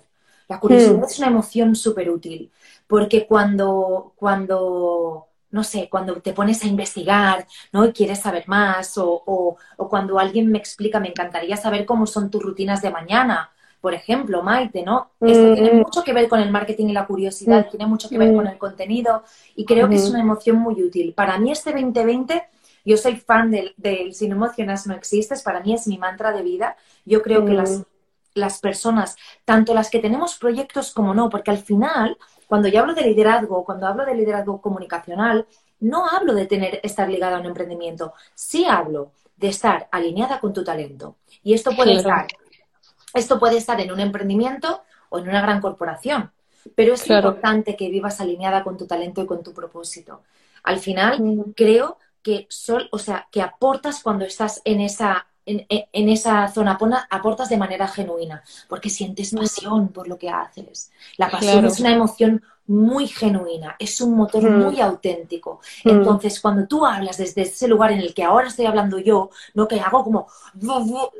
La 0.48 0.60
curiosidad 0.60 1.00
mm. 1.00 1.04
es 1.04 1.18
una 1.18 1.28
emoción 1.28 1.76
súper 1.76 2.12
útil 2.12 2.52
porque 2.86 3.26
cuando, 3.26 4.13
cuando, 4.15 5.28
no 5.50 5.63
sé, 5.63 5.89
cuando 5.89 6.22
te 6.22 6.34
pones 6.34 6.63
a 6.63 6.67
investigar, 6.67 7.48
¿no? 7.71 7.86
Y 7.86 7.94
quieres 7.94 8.19
saber 8.19 8.48
más 8.48 9.00
o, 9.00 9.23
o, 9.25 9.58
o 9.77 9.90
cuando 9.90 10.19
alguien 10.19 10.52
me 10.52 10.60
explica, 10.60 11.00
me 11.00 11.10
encantaría 11.10 11.58
saber 11.58 11.86
cómo 11.88 12.06
son 12.06 12.29
tus 12.29 12.44
rutinas 12.44 12.84
de 12.84 12.92
mañana 12.92 13.52
por 13.86 13.94
ejemplo, 13.94 14.42
Maite, 14.42 14.81
¿no? 14.81 15.12
Esto 15.21 15.54
tiene 15.54 15.73
mm. 15.73 15.77
mucho 15.77 16.04
que 16.04 16.12
ver 16.12 16.27
con 16.27 16.40
el 16.40 16.50
marketing 16.50 16.88
y 16.88 16.94
la 16.94 17.06
curiosidad, 17.06 17.67
mm. 17.67 17.69
tiene 17.69 17.86
mucho 17.86 18.10
que 18.10 18.17
ver 18.17 18.33
con 18.33 18.48
el 18.48 18.58
contenido 18.58 19.21
y 19.56 19.63
creo 19.63 19.88
que 19.88 19.94
es 19.94 20.10
una 20.10 20.21
emoción 20.21 20.58
muy 20.58 20.81
útil. 20.81 21.13
Para 21.13 21.38
mí 21.38 21.52
este 21.52 21.71
2020, 21.71 22.48
yo 22.83 22.98
soy 22.98 23.17
fan 23.17 23.52
del, 23.52 23.75
del 23.77 24.15
Si 24.15 24.27
no 24.27 24.38
emocionas 24.38 24.88
no 24.88 24.96
existes, 24.96 25.44
para 25.44 25.60
mí 25.60 25.75
es 25.75 25.86
mi 25.86 26.00
mantra 26.00 26.31
de 26.31 26.42
vida. 26.42 26.77
Yo 27.06 27.21
creo 27.21 27.46
que 27.46 27.54
las, 27.54 27.83
las 28.33 28.58
personas, 28.60 29.17
tanto 29.46 29.75
las 29.75 29.92
que 29.92 30.00
tenemos 30.00 30.36
proyectos 30.40 30.92
como 30.92 31.13
no, 31.13 31.29
porque 31.29 31.52
al 31.52 31.60
final, 31.60 32.17
cuando 32.48 32.67
yo 32.67 32.79
hablo 32.79 32.96
de 32.96 33.04
liderazgo, 33.04 33.63
cuando 33.65 33.86
hablo 33.86 34.04
de 34.04 34.15
liderazgo 34.15 34.62
comunicacional, 34.62 35.46
no 35.79 36.08
hablo 36.08 36.33
de 36.33 36.48
tener 36.48 36.79
estar 36.81 37.08
ligada 37.08 37.38
a 37.38 37.40
un 37.40 37.46
emprendimiento, 37.46 38.13
sí 38.33 38.65
hablo 38.65 39.12
de 39.38 39.50
estar 39.50 39.88
alineada 39.92 40.40
con 40.40 40.54
tu 40.54 40.63
talento. 40.63 41.17
Y 41.44 41.54
esto 41.54 41.69
puede 41.75 41.94
estar, 41.94 42.25
esto 43.16 43.40
puede 43.40 43.58
estar 43.58 43.80
en 43.82 43.92
un 43.92 44.00
emprendimiento 44.00 44.84
o 45.10 45.20
en 45.20 45.30
una 45.30 45.42
gran 45.42 45.62
corporación, 45.62 46.32
pero 46.76 46.94
es 46.94 47.10
importante 47.10 47.76
que 47.76 47.90
vivas 47.90 48.22
alineada 48.22 48.63
con 48.63 48.78
tu 48.78 48.86
talento 48.86 49.22
y 49.22 49.26
con 49.26 49.44
tu 49.44 49.54
propósito. 49.54 50.22
Al 50.63 50.80
final, 50.80 51.22
mm. 51.22 51.54
creo 51.56 51.98
que 52.22 52.48
sol, 52.50 52.90
o 52.92 53.00
sea, 53.00 53.28
que 53.32 53.42
aportas 53.42 54.02
cuando 54.02 54.26
estás 54.26 54.62
en 54.66 54.82
esa 54.82 55.28
en, 55.46 56.10
esa 56.10 56.48
zona, 56.48 56.78
aportas 57.10 57.50
de 57.50 57.58
manera 57.58 57.88
genuina, 57.88 58.44
porque 58.68 58.90
sientes 58.90 59.34
pasión 59.34 59.90
por 59.90 60.08
lo 60.08 60.18
que 60.18 60.30
haces. 60.30 60.92
La 61.18 61.30
pasión 61.30 61.66
es 61.66 61.80
una 61.80 61.92
emoción 61.92 62.44
muy 62.68 63.08
genuina, 63.08 63.76
es 63.78 64.02
un 64.02 64.16
motor 64.16 64.44
mm. 64.44 64.63
muy 64.63 64.82
auténtico. 64.82 65.60
Mm. 65.84 65.90
Entonces, 65.90 66.40
cuando 66.40 66.68
tú 66.68 66.86
hablas 66.86 67.18
desde 67.18 67.44
ese 67.44 67.68
lugar 67.68 67.92
en 67.92 68.00
el 68.00 68.13
que 68.13 68.24
ahora 68.24 68.48
estoy 68.48 68.66
hablando 68.66 68.98
yo, 69.00 69.30
no 69.54 69.68
que 69.68 69.80
hago 69.80 70.04
como, 70.04 70.28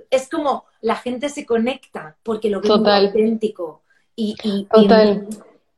es 0.10 0.30
como 0.30 0.66
la 0.82 0.96
gente 0.96 1.30
se 1.30 1.46
conecta 1.46 2.16
porque 2.24 2.50
lo 2.50 2.62
veo 2.62 2.78
muy 2.78 2.92
auténtico. 2.92 3.82
Y, 4.16 4.36
y, 4.44 4.68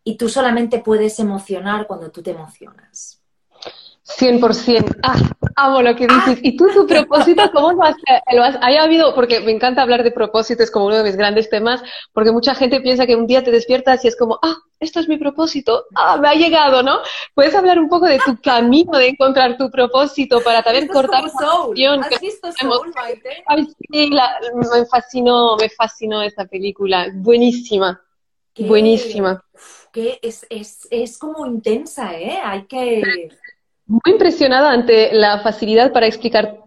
y 0.04 0.16
tú 0.16 0.30
solamente 0.30 0.80
puedes 0.80 1.20
emocionar 1.20 1.88
cuando 1.88 2.12
tú 2.12 2.22
te 2.22 2.32
emocionas. 2.32 3.20
100%. 4.06 5.00
Ah, 5.04 5.20
amo 5.58 5.82
lo 5.82 5.96
que 5.96 6.08
dices. 6.08 6.40
¿Y 6.42 6.56
tú 6.56 6.68
tu 6.74 6.88
propósito 6.88 7.52
cómo 7.52 7.74
lo 7.74 7.84
has, 7.84 7.96
lo 8.32 8.44
has, 8.44 8.58
haya 8.62 8.84
habido? 8.84 9.14
Porque 9.14 9.42
me 9.42 9.52
encanta 9.52 9.82
hablar 9.82 10.04
de 10.04 10.12
propósitos 10.12 10.72
como 10.72 10.86
uno 10.86 10.98
de 10.98 11.04
mis 11.04 11.18
grandes 11.18 11.50
temas, 11.50 11.84
porque 12.14 12.32
mucha 12.32 12.56
gente 12.56 12.80
piensa 12.80 13.06
que 13.06 13.16
un 13.16 13.28
día 13.28 13.44
te 13.44 13.52
despiertas 13.52 14.06
y 14.06 14.08
es 14.08 14.16
como, 14.16 14.40
ah, 14.44 14.56
esto 14.80 15.00
es 15.00 15.10
mi 15.10 15.18
propósito, 15.18 15.86
ah, 15.96 16.18
me 16.18 16.30
ha 16.30 16.36
llegado, 16.36 16.84
¿no? 16.84 17.00
¿Puedes 17.34 17.56
hablar 17.56 17.80
un 17.80 17.90
poco 17.90 18.06
de 18.06 18.20
tu 18.20 18.40
camino 18.42 18.98
de 18.98 19.10
encontrar 19.10 19.58
tu 19.58 19.70
propósito 19.72 20.42
para 20.42 20.62
también 20.62 20.88
cortar 20.88 21.30
Soul. 21.30 21.76
¿Has 22.04 22.22
visto 22.22 22.52
Soul, 22.52 22.94
Ay, 23.48 23.66
sí, 23.92 24.12
me 24.54 24.86
fascinó, 24.86 25.58
me 25.58 25.70
fascinó 25.70 26.22
esta 26.22 26.46
película. 26.46 27.08
Buenísima. 27.14 28.00
Buenísima. 28.60 29.44
Que 29.92 30.20
es, 30.22 30.46
es, 30.50 30.88
es 30.92 31.18
como 31.18 31.46
intensa, 31.46 32.16
¿eh? 32.16 32.40
Hay 32.44 32.66
que 32.66 33.30
muy 33.88 34.12
impresionada 34.12 34.72
ante 34.72 35.14
la 35.14 35.40
facilidad 35.40 35.92
para 35.92 36.08
explicar 36.08 36.60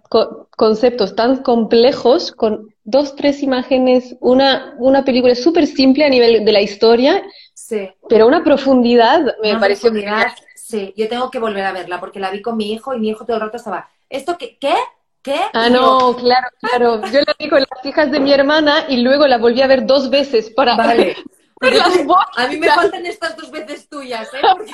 conceptos 0.57 1.14
tan 1.14 1.43
complejos 1.43 2.33
con 2.33 2.75
dos, 2.83 3.14
tres 3.14 3.43
imágenes, 3.43 4.16
una, 4.21 4.75
una 4.79 5.05
película 5.05 5.35
súper 5.35 5.66
simple 5.66 6.05
a 6.05 6.09
nivel 6.09 6.45
de 6.45 6.53
la 6.53 6.61
historia, 6.61 7.23
sí. 7.55 7.89
pero 8.09 8.27
una 8.27 8.43
profundidad 8.43 9.37
me 9.43 9.57
pareció... 9.57 9.91
Profundidad, 9.91 10.33
sí, 10.57 10.93
yo 10.97 11.09
tengo 11.09 11.31
que 11.31 11.39
volver 11.39 11.64
a 11.64 11.73
verla 11.73 12.01
porque 12.01 12.18
la 12.18 12.31
vi 12.31 12.43
con 12.43 12.57
mi 12.57 12.73
hijo 12.73 12.95
y 12.95 12.99
mi 12.99 13.11
hijo 13.11 13.25
todo 13.25 13.37
el 13.37 13.43
rato 13.43 13.59
estaba, 13.59 13.89
¿esto 14.09 14.37
qué? 14.37 14.59
¿Qué? 14.59 14.75
¿Qué? 15.23 15.39
Ah, 15.53 15.68
no, 15.68 16.16
claro, 16.16 16.49
claro. 16.61 17.03
Yo 17.12 17.21
la 17.21 17.37
vi 17.39 17.49
con 17.49 17.61
las 17.61 17.85
hijas 17.85 18.11
de 18.11 18.18
mi 18.18 18.33
hermana 18.33 18.87
y 18.89 19.03
luego 19.03 19.27
la 19.29 19.37
volví 19.37 19.61
a 19.61 19.66
ver 19.66 19.87
dos 19.87 20.09
veces 20.09 20.51
para 20.51 20.77
vale. 20.77 21.16
A 22.37 22.47
mí 22.47 22.57
me 22.57 22.68
faltan 22.68 23.05
estas 23.05 23.37
dos 23.37 23.51
veces 23.51 23.87
tuyas, 23.87 24.33
¿eh? 24.33 24.39
Porque 24.41 24.73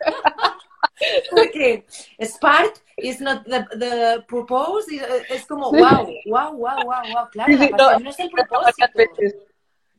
Spark 2.20 2.74
is 2.96 3.20
not 3.20 3.44
the, 3.44 3.64
the 3.78 4.24
purpose, 4.28 4.86
es 5.28 5.46
como 5.46 5.70
wow, 5.70 6.06
wow, 6.26 6.52
wow, 6.52 6.76
wow, 6.84 7.02
wow, 7.12 7.28
claro, 7.30 7.52
la 7.52 7.98
no, 7.98 8.10
es 8.10 8.20
el 8.20 8.30
propósito. 8.30 8.86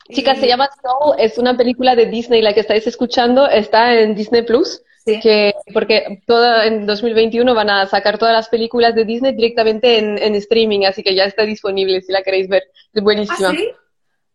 Chicas, 0.09 0.39
se 0.39 0.47
llama 0.47 0.69
Soul, 0.81 1.15
es 1.17 1.37
una 1.37 1.57
película 1.57 1.95
de 1.95 2.05
Disney, 2.05 2.41
la 2.41 2.53
que 2.53 2.59
estáis 2.59 2.85
escuchando, 2.85 3.47
está 3.47 3.99
en 3.99 4.15
Disney 4.15 4.43
Plus. 4.43 4.81
Que, 5.05 5.53
porque 5.71 6.23
toda, 6.25 6.65
en 6.65 6.87
2021 6.87 7.53
van 7.53 7.69
a 7.69 7.85
sacar 7.85 8.17
todas 8.17 8.33
las 8.33 8.49
películas 8.49 8.95
de 8.95 9.05
Disney 9.05 9.33
directamente 9.33 9.99
en, 9.99 10.17
en 10.17 10.33
streaming, 10.33 10.85
así 10.85 11.03
que 11.03 11.13
ya 11.13 11.25
está 11.25 11.43
disponible 11.43 12.01
si 12.01 12.11
la 12.11 12.23
queréis 12.23 12.47
ver. 12.47 12.63
Es 12.91 13.03
buenísima. 13.03 13.49
¿Ah, 13.49 13.51
sí? 13.55 13.71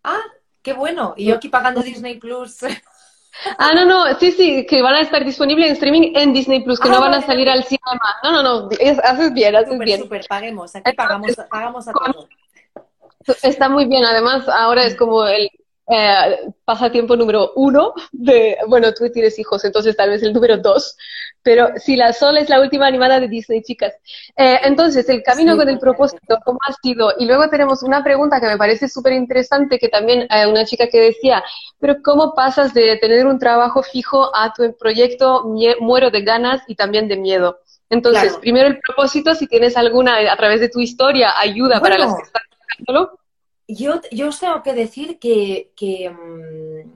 Ah, 0.04 0.22
qué 0.62 0.72
bueno. 0.72 1.14
Y 1.16 1.24
yo 1.26 1.34
aquí 1.34 1.48
pagando 1.48 1.82
Disney 1.82 2.18
Plus. 2.18 2.58
Ah, 3.58 3.72
no, 3.74 3.84
no, 3.84 4.18
sí, 4.18 4.32
sí, 4.32 4.66
que 4.66 4.82
van 4.82 4.94
a 4.94 5.00
estar 5.00 5.24
disponibles 5.24 5.66
en 5.66 5.72
streaming 5.72 6.12
en 6.14 6.32
Disney 6.32 6.62
Plus, 6.62 6.78
que 6.80 6.88
no 6.88 6.96
ah, 6.96 7.00
van 7.00 7.14
a 7.14 7.22
salir 7.22 7.48
al 7.48 7.64
cinema. 7.64 8.16
No, 8.22 8.32
no, 8.32 8.42
no, 8.42 8.68
haces 9.04 9.32
bien, 9.32 9.56
haces 9.56 9.78
bien. 9.78 10.00
Súper, 10.00 10.26
paguemos, 10.28 10.74
aquí 10.74 10.92
pagamos, 10.92 11.36
pagamos 11.50 11.88
a 11.88 11.92
todos. 11.92 12.28
Está 13.42 13.68
muy 13.68 13.86
bien, 13.86 14.04
además 14.04 14.48
ahora 14.48 14.84
es 14.84 14.96
como 14.96 15.26
el 15.26 15.50
eh, 15.90 16.52
pasatiempo 16.64 17.16
número 17.16 17.52
uno 17.56 17.92
de, 18.12 18.56
bueno, 18.68 18.92
tú 18.94 19.10
tienes 19.10 19.38
hijos, 19.38 19.64
entonces 19.64 19.96
tal 19.96 20.10
vez 20.10 20.22
el 20.22 20.32
número 20.32 20.56
dos, 20.58 20.96
pero 21.42 21.70
si 21.76 21.96
la 21.96 22.12
Sol 22.12 22.36
es 22.36 22.48
la 22.48 22.60
última 22.60 22.86
animada 22.86 23.18
de 23.18 23.28
Disney, 23.28 23.62
chicas. 23.62 23.94
Eh, 24.36 24.60
entonces, 24.62 25.08
el 25.08 25.22
camino 25.22 25.56
con 25.56 25.68
el 25.68 25.78
propósito, 25.78 26.38
¿cómo 26.44 26.58
ha 26.68 26.72
sido? 26.82 27.12
Y 27.18 27.26
luego 27.26 27.48
tenemos 27.48 27.82
una 27.82 28.04
pregunta 28.04 28.40
que 28.40 28.46
me 28.46 28.58
parece 28.58 28.88
súper 28.88 29.14
interesante, 29.14 29.78
que 29.78 29.88
también 29.88 30.26
hay 30.28 30.50
una 30.50 30.64
chica 30.64 30.86
que 30.88 31.00
decía, 31.00 31.42
pero 31.78 31.96
¿cómo 32.02 32.34
pasas 32.34 32.74
de 32.74 32.96
tener 32.98 33.26
un 33.26 33.38
trabajo 33.38 33.82
fijo 33.82 34.30
a 34.36 34.52
tu 34.52 34.76
proyecto 34.76 35.44
muero 35.80 36.10
de 36.10 36.22
ganas 36.22 36.62
y 36.66 36.74
también 36.74 37.08
de 37.08 37.16
miedo? 37.16 37.58
Entonces, 37.88 38.36
primero 38.36 38.68
el 38.68 38.78
propósito, 38.78 39.34
si 39.34 39.48
tienes 39.48 39.76
alguna 39.76 40.18
a 40.30 40.36
través 40.36 40.60
de 40.60 40.68
tu 40.68 40.78
historia, 40.78 41.32
ayuda 41.36 41.80
para 41.80 41.98
las 41.98 42.14
que 42.14 42.22
están 42.22 42.42
escuchándolo. 42.50 43.18
Yo, 43.72 44.00
yo 44.10 44.28
os 44.28 44.40
tengo 44.40 44.62
que 44.62 44.74
decir 44.74 45.18
que, 45.18 45.70
mm, 46.10 46.90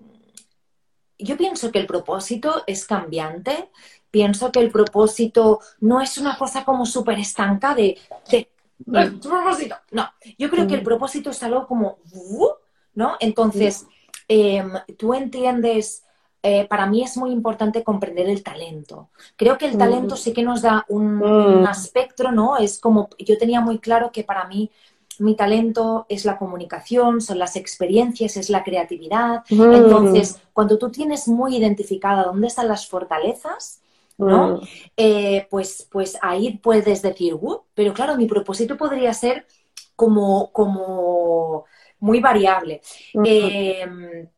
yo 1.19 1.37
pienso 1.37 1.71
que 1.71 1.79
el 1.79 1.87
propósito 1.87 2.65
es 2.67 2.85
cambiante. 2.85 3.71
Pienso 4.11 4.53
que 4.53 4.61
el 4.61 4.71
propósito 4.71 5.61
no 5.81 6.01
es 6.01 6.19
una 6.19 6.37
cosa 6.37 6.65
como 6.65 6.87
súper 6.87 7.19
estanca 7.19 7.75
de, 7.75 7.99
de 8.31 8.49
mm. 8.87 9.21
propósito. 9.21 9.77
No, 9.91 10.09
yo 10.39 10.51
creo 10.51 10.67
que 10.67 10.75
el 10.75 10.83
mm. 10.83 10.85
propósito 10.85 11.31
es 11.31 11.43
algo 11.43 11.67
como, 11.67 11.99
¿no? 12.95 13.17
Entonces, 13.21 13.87
em, 14.29 14.73
tú 14.99 15.15
entiendes, 15.15 16.05
eh, 16.43 16.67
para 16.69 16.87
mí 16.87 17.03
es 17.03 17.17
muy 17.17 17.31
importante 17.31 17.83
comprender 17.83 18.29
el 18.29 18.43
talento. 18.43 19.11
Creo 19.37 19.59
que 19.59 19.67
el 19.67 19.79
talento 19.79 20.17
sí 20.17 20.33
que 20.33 20.43
nos 20.43 20.63
da 20.63 20.85
un, 20.89 21.23
un 21.23 21.67
aspecto, 21.67 22.31
¿no? 22.33 22.57
Es 22.57 22.79
como, 22.79 23.09
yo 23.19 23.39
tenía 23.39 23.61
muy 23.61 23.79
claro 23.79 24.13
que 24.13 24.25
para 24.25 24.45
mí 24.45 24.71
mi 25.21 25.37
talento 25.37 26.07
es 26.09 26.25
la 26.25 26.39
comunicación, 26.39 27.21
son 27.21 27.39
las 27.39 27.57
experiencias, 27.57 28.37
es 28.37 28.51
la 28.51 28.63
creatividad. 28.63 29.45
Mm. 29.51 29.73
Entonces, 29.73 30.41
cuando 30.53 30.79
tú 30.79 30.91
tienes 30.91 31.29
muy 31.29 31.57
identificada 31.57 32.25
dónde 32.25 32.49
están 32.49 32.69
las 32.69 32.87
fortalezas, 32.87 33.81
¿no? 34.19 34.57
Mm. 34.57 34.61
Eh, 34.97 35.47
pues, 35.51 35.89
pues 35.91 36.19
ahí 36.23 36.59
puedes 36.59 37.03
decir, 37.03 37.35
uh, 37.35 37.63
pero 37.75 37.93
claro, 37.93 38.17
mi 38.17 38.27
propósito 38.27 38.77
podría 38.77 39.13
ser 39.15 39.47
como, 39.97 40.51
como 40.53 41.65
muy 42.01 42.21
variable. 42.21 42.83
Em, 43.13 44.29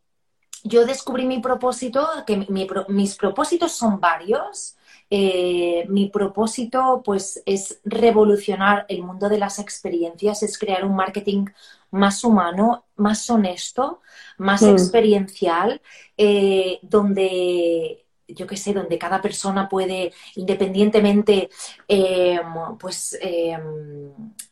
yo 0.62 0.87
descubrí 0.87 1.27
mi 1.27 1.41
propósito, 1.41 2.07
que 2.27 2.47
mis 2.89 3.16
propósitos 3.16 3.72
son 3.72 4.01
varios, 4.01 4.77
eh, 5.11 5.87
mi 5.89 6.09
propósito 6.09 7.03
pues 7.05 7.43
es 7.47 7.81
revolucionar 7.85 8.87
el 8.89 9.03
mundo 9.03 9.29
de 9.29 9.39
las 9.39 9.59
experiencias, 9.59 10.43
es 10.43 10.59
crear 10.59 10.85
un 10.85 10.97
marketing 10.97 11.47
más 11.91 12.25
humano, 12.25 12.87
más 12.97 13.29
honesto, 13.31 14.01
más 14.39 14.63
mm. 14.63 14.71
experiencial, 14.71 15.81
eh, 16.17 16.81
donde 16.83 18.06
yo 18.29 18.47
qué 18.47 18.57
sé, 18.57 18.72
donde 18.72 18.99
cada 18.99 19.22
persona 19.22 19.68
puede, 19.68 20.12
independientemente, 20.35 21.49
eh, 21.89 22.41
pues, 22.79 23.16
eh, 23.20 23.57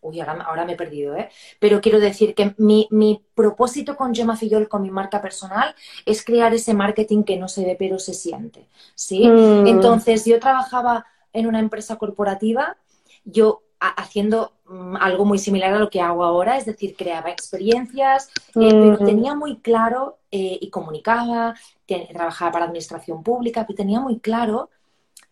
uy, 0.01 0.21
ahora, 0.21 0.65
me 0.65 0.75
he 0.75 0.77
perdido, 0.77 1.17
¿eh? 1.17 1.29
Pero 1.59 1.81
quiero 1.81 2.01
decir 2.01 2.35
que 2.35 2.55
mi, 2.59 2.89
propósito 3.35 3.97
con 3.97 4.15
Gemma 4.15 4.37
Fillol, 4.37 4.69
con 4.69 4.83
mi 4.83 4.91
marca 4.91 5.21
personal, 5.21 5.75
es 6.07 6.25
crear 6.25 6.55
ese 6.55 6.73
marketing 6.73 7.25
que 7.25 7.37
no 7.37 7.49
se 7.49 7.65
ve 7.65 7.77
pero 7.77 7.99
se 7.99 8.15
siente, 8.15 8.69
¿sí? 8.95 9.27
Mm. 9.29 9.67
Entonces, 9.67 10.25
yo 10.25 10.39
trabajaba 10.39 11.07
en 11.33 11.47
una 11.47 11.59
empresa 11.59 11.97
corporativa, 11.97 12.77
yo 13.25 13.63
haciendo 13.89 14.53
mm, 14.67 14.97
algo 14.97 15.25
muy 15.25 15.39
similar 15.39 15.75
a 15.75 15.79
lo 15.79 15.91
que 15.91 16.01
hago 16.01 16.25
ahora, 16.25 16.57
es 16.57 16.67
decir, 16.67 16.97
creaba 16.97 17.31
experiencias, 17.31 18.29
eh, 18.55 18.71
pero 18.71 18.99
tenía 18.99 19.35
muy 19.35 19.59
claro 19.59 20.19
eh, 20.31 20.59
y 20.61 20.71
comunicaba, 20.71 21.55
trabajaba 21.87 22.53
para 22.53 22.65
administración 22.67 23.23
pública, 23.23 23.65
pero 23.67 23.77
tenía 23.77 24.01
muy 24.01 24.19
claro 24.19 24.71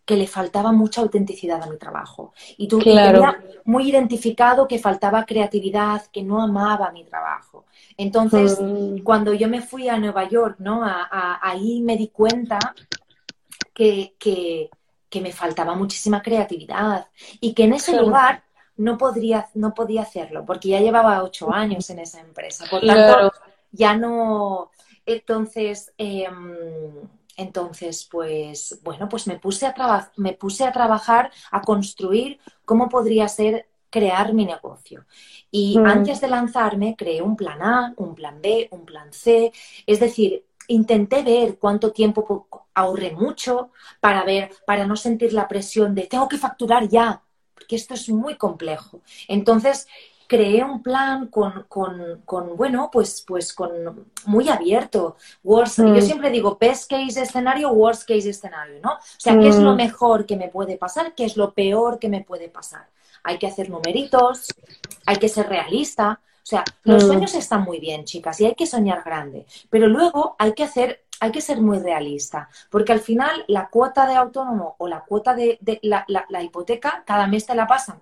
que 0.05 0.17
le 0.17 0.27
faltaba 0.27 0.71
mucha 0.73 1.01
autenticidad 1.01 1.63
a 1.63 1.67
mi 1.67 1.77
trabajo. 1.77 2.33
Y 2.57 2.67
tú 2.67 2.79
tenía 2.79 3.41
muy 3.63 3.89
identificado 3.89 4.67
que 4.67 4.77
faltaba 4.77 5.25
creatividad, 5.25 6.05
que 6.11 6.23
no 6.23 6.41
amaba 6.41 6.91
mi 6.91 7.05
trabajo. 7.05 7.65
Entonces, 7.95 8.59
mm. 8.59 8.99
cuando 9.03 9.33
yo 9.33 9.47
me 9.47 9.61
fui 9.61 9.87
a 9.87 9.97
Nueva 9.97 10.27
York, 10.27 10.57
¿no? 10.59 10.81
ahí 10.83 11.81
me 11.81 11.95
di 11.95 12.09
cuenta 12.09 12.59
que, 13.73 14.13
que 14.19 14.69
que 15.13 15.21
me 15.21 15.31
faltaba 15.31 15.75
muchísima 15.75 16.23
creatividad 16.23 17.05
y 17.39 17.53
que 17.53 17.65
en 17.65 17.73
ese 17.73 17.95
lugar 17.95 18.43
no, 18.77 18.97
podría, 18.97 19.47
no 19.53 19.71
podía 19.75 20.01
hacerlo 20.01 20.43
porque 20.43 20.69
ya 20.69 20.79
llevaba 20.79 21.21
ocho 21.21 21.53
años 21.53 21.87
en 21.91 21.99
esa 21.99 22.19
empresa. 22.19 22.65
Por 22.67 22.81
tanto, 22.81 23.31
ya 23.71 23.95
no, 23.95 24.71
entonces, 25.05 25.93
em, 25.99 26.55
entonces, 27.37 28.07
pues, 28.09 28.79
bueno, 28.81 29.07
pues 29.07 29.27
me 29.27 29.37
puse 29.37 29.67
a, 29.67 30.11
me 30.17 30.33
puse 30.33 30.65
a 30.65 30.71
trabajar, 30.71 31.31
a 31.51 31.61
construir 31.61 32.39
cómo 32.65 32.89
podría 32.89 33.27
ser 33.27 33.67
crear 33.91 34.33
mi 34.33 34.47
negocio. 34.47 35.05
Y 35.51 35.77
mm. 35.77 35.85
antes 35.85 36.21
de 36.21 36.27
lanzarme, 36.27 36.95
creé 36.97 37.21
un 37.21 37.35
plan 37.35 37.61
A, 37.61 37.93
un 37.97 38.15
plan 38.15 38.41
B, 38.41 38.67
un 38.71 38.83
plan 38.83 39.13
C. 39.13 39.51
Es 39.85 39.99
decir, 39.99 40.43
intenté 40.67 41.23
ver 41.23 41.57
cuánto 41.57 41.91
tiempo 41.91 42.47
ahorré 42.73 43.11
mucho 43.11 43.69
para 43.99 44.23
ver, 44.23 44.51
para 44.65 44.85
no 44.85 44.95
sentir 44.95 45.33
la 45.33 45.47
presión 45.47 45.93
de 45.95 46.07
tengo 46.07 46.27
que 46.27 46.37
facturar 46.37 46.87
ya, 46.87 47.21
porque 47.53 47.75
esto 47.75 47.93
es 47.93 48.09
muy 48.09 48.35
complejo. 48.35 49.01
Entonces, 49.27 49.87
creé 50.27 50.63
un 50.63 50.81
plan 50.81 51.27
con, 51.27 51.67
con, 51.67 52.57
bueno, 52.57 52.89
pues, 52.91 53.23
pues 53.27 53.53
con 53.53 54.07
muy 54.25 54.49
abierto. 54.49 55.15
Worst, 55.43 55.77
Yo 55.77 55.85
mm. 55.85 56.01
siempre 56.01 56.31
digo 56.31 56.57
best 56.59 56.89
case 56.89 57.21
escenario, 57.21 57.71
worst 57.71 58.07
case 58.07 58.29
escenario, 58.29 58.79
¿no? 58.81 58.93
O 58.93 59.19
sea, 59.19 59.37
¿qué 59.37 59.49
es 59.49 59.57
lo 59.57 59.73
mm. 59.73 59.77
mejor 59.77 60.25
que 60.25 60.35
me 60.35 60.47
puede 60.47 60.77
pasar? 60.77 61.13
¿Qué 61.13 61.25
es 61.25 61.37
lo 61.37 61.53
peor 61.53 61.99
que 61.99 62.09
me 62.09 62.21
puede 62.21 62.49
pasar? 62.49 62.87
Hay 63.23 63.37
que 63.37 63.47
hacer 63.47 63.69
numeritos, 63.69 64.47
hay 65.05 65.17
que 65.17 65.29
ser 65.29 65.47
realista. 65.47 66.19
O 66.43 66.45
sea, 66.45 66.63
los 66.83 67.03
mm. 67.03 67.07
sueños 67.07 67.35
están 67.35 67.63
muy 67.63 67.79
bien, 67.79 68.03
chicas, 68.03 68.39
y 68.41 68.45
hay 68.45 68.55
que 68.55 68.67
soñar 68.67 69.01
grande, 69.03 69.45
pero 69.69 69.87
luego 69.87 70.35
hay 70.37 70.53
que 70.53 70.63
hacer, 70.63 71.05
hay 71.19 71.31
que 71.31 71.41
ser 71.41 71.61
muy 71.61 71.79
realista, 71.79 72.49
porque 72.69 72.91
al 72.91 72.99
final 72.99 73.45
la 73.47 73.69
cuota 73.69 74.05
de 74.05 74.15
autónomo 74.15 74.75
o 74.77 74.87
la 74.87 75.01
cuota 75.01 75.33
de, 75.33 75.57
la, 75.81 76.05
la 76.07 76.43
hipoteca 76.43 77.03
cada 77.05 77.27
mes 77.27 77.45
te 77.45 77.55
la 77.55 77.65
pasan 77.65 78.01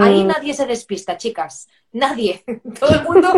ahí 0.00 0.24
mm. 0.24 0.26
nadie 0.26 0.54
se 0.54 0.66
despista, 0.66 1.16
chicas. 1.16 1.68
Nadie. 1.92 2.44
Todo 2.80 2.90
el 2.90 3.02
mundo, 3.02 3.32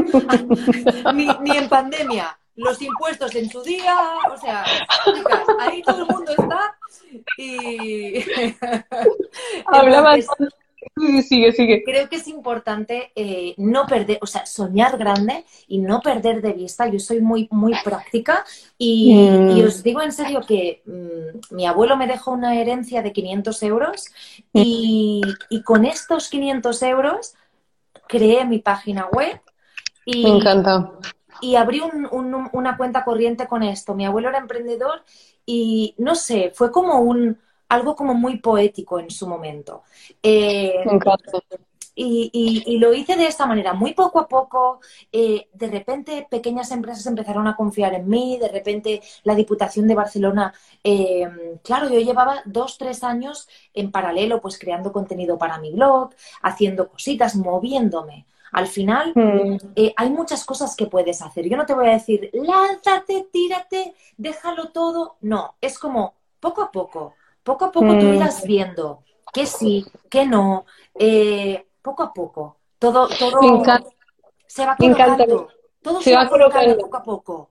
ni, 1.14 1.57
en 1.57 1.68
pandemia. 1.68 2.39
Los 2.55 2.83
impuestos 2.83 3.35
en 3.35 3.49
su 3.49 3.62
día, 3.62 3.97
o 4.31 4.37
sea, 4.37 4.62
chicas, 5.07 5.47
ahí 5.59 5.83
todo 5.83 6.03
el 6.03 6.07
mundo 6.07 6.33
está 6.37 6.77
y... 7.39 8.23
Hablaba 9.66 10.18
sigue, 11.28 11.53
sigue. 11.53 11.83
Creo 11.85 12.09
que 12.09 12.16
es 12.16 12.28
importante 12.28 13.12
eh, 13.14 13.55
no 13.57 13.87
perder, 13.87 14.18
o 14.20 14.26
sea, 14.26 14.47
soñar 14.47 14.99
grande 14.99 15.45
y 15.68 15.78
no 15.78 16.01
perder 16.01 16.43
de 16.43 16.53
vista. 16.53 16.87
Yo 16.89 16.99
soy 16.99 17.20
muy, 17.20 17.49
muy 17.51 17.74
práctica 17.85 18.45
y, 18.78 19.14
mm. 19.14 19.64
os 19.64 19.83
digo 19.83 20.03
en 20.03 20.12
serio 20.12 20.41
que 20.47 20.83
mm, 20.85 21.55
mi 21.55 21.66
abuelo 21.66 21.97
me 21.97 22.07
dejó 22.07 22.33
una 22.33 22.57
herencia 22.57 23.03
de 23.03 23.12
500 23.12 23.62
euros 23.62 24.07
y, 24.53 25.22
con 25.64 25.85
estos 25.85 26.28
500 26.28 26.83
euros 26.83 27.35
creé 28.09 28.45
mi 28.45 28.59
página 28.59 29.07
web. 29.12 29.41
Y, 30.05 30.24
me 30.24 30.37
encanta. 30.37 30.93
Y 31.41 31.57
abrí 31.57 31.80
una 31.83 32.76
cuenta 32.76 33.05
corriente 33.05 33.47
con 33.47 33.62
esto. 33.62 33.95
Mi 33.95 34.05
abuelo 34.05 34.28
era 34.28 34.39
emprendedor 34.39 35.03
y 35.45 35.95
no 35.99 36.14
sé, 36.14 36.53
fue 36.55 36.70
como 36.70 37.01
un 37.01 37.39
algo 37.73 37.97
como 37.97 38.12
muy 38.12 38.37
poético 38.39 38.99
en 39.01 39.11
su 39.11 39.27
momento. 39.27 39.83
Eh, 40.23 40.85
y, 41.95 42.79
lo 42.79 42.93
hice 42.93 43.16
de 43.16 43.27
esta 43.27 43.47
manera, 43.47 43.73
muy 43.73 43.95
poco 43.95 44.20
a 44.20 44.29
poco. 44.29 44.81
Eh, 45.11 45.49
de 45.55 45.66
repente, 45.68 46.27
pequeñas 46.31 46.70
empresas 46.70 47.07
empezaron 47.07 47.47
a 47.47 47.57
confiar 47.57 47.95
en 47.95 48.09
mí. 48.09 48.37
De 48.39 48.49
repente, 48.49 49.01
la 49.25 49.35
Diputación 49.35 49.89
de 49.89 49.95
Barcelona. 49.95 50.53
Eh, 50.85 51.59
claro, 51.64 51.89
yo 51.89 51.99
llevaba 51.99 52.43
dos, 52.45 52.77
tres 52.77 53.03
años 53.03 53.49
en 53.73 53.91
paralelo, 53.91 54.43
pues 54.43 54.59
creando 54.59 54.93
contenido 54.93 55.39
para 55.39 55.59
mi 55.59 55.73
blog, 55.73 56.11
haciendo 56.43 56.91
cositas, 56.91 57.37
moviéndome. 57.37 58.27
Al 58.53 58.66
final, 58.66 59.12
hmm. 59.14 59.57
hay 59.97 60.11
muchas 60.11 60.45
cosas 60.45 60.77
que 60.77 60.87
puedes 60.87 61.23
hacer. 61.23 61.49
Yo 61.49 61.57
no 61.57 61.64
te 61.64 61.73
voy 61.73 61.89
a 61.89 61.93
decir, 61.93 62.29
lánzate, 62.35 63.29
tírate, 63.33 63.95
déjalo 64.18 64.73
todo. 64.73 65.16
No, 65.23 65.55
es 65.62 65.79
como 65.79 66.12
poco 66.39 66.61
a 66.61 66.70
poco 66.70 67.14
poco 67.43 67.66
a 67.66 67.72
poco 67.72 67.99
tú 67.99 68.07
mm. 68.07 68.14
irás 68.14 68.45
viendo 68.45 69.03
que 69.32 69.47
sí, 69.47 69.84
que 70.11 70.26
no, 70.26 70.66
eh, 70.99 71.64
poco 71.80 72.03
a 72.03 72.12
poco. 72.12 72.59
Todo, 72.78 73.09
todo 73.09 73.40
se 74.47 74.66
va 74.66 74.76
colocando. 74.76 75.49
Todo 75.80 76.01
se, 76.01 76.14
va 76.14 76.28
colocando 76.28 76.78
poco 76.78 76.97
a 76.97 77.03
poco. 77.03 77.51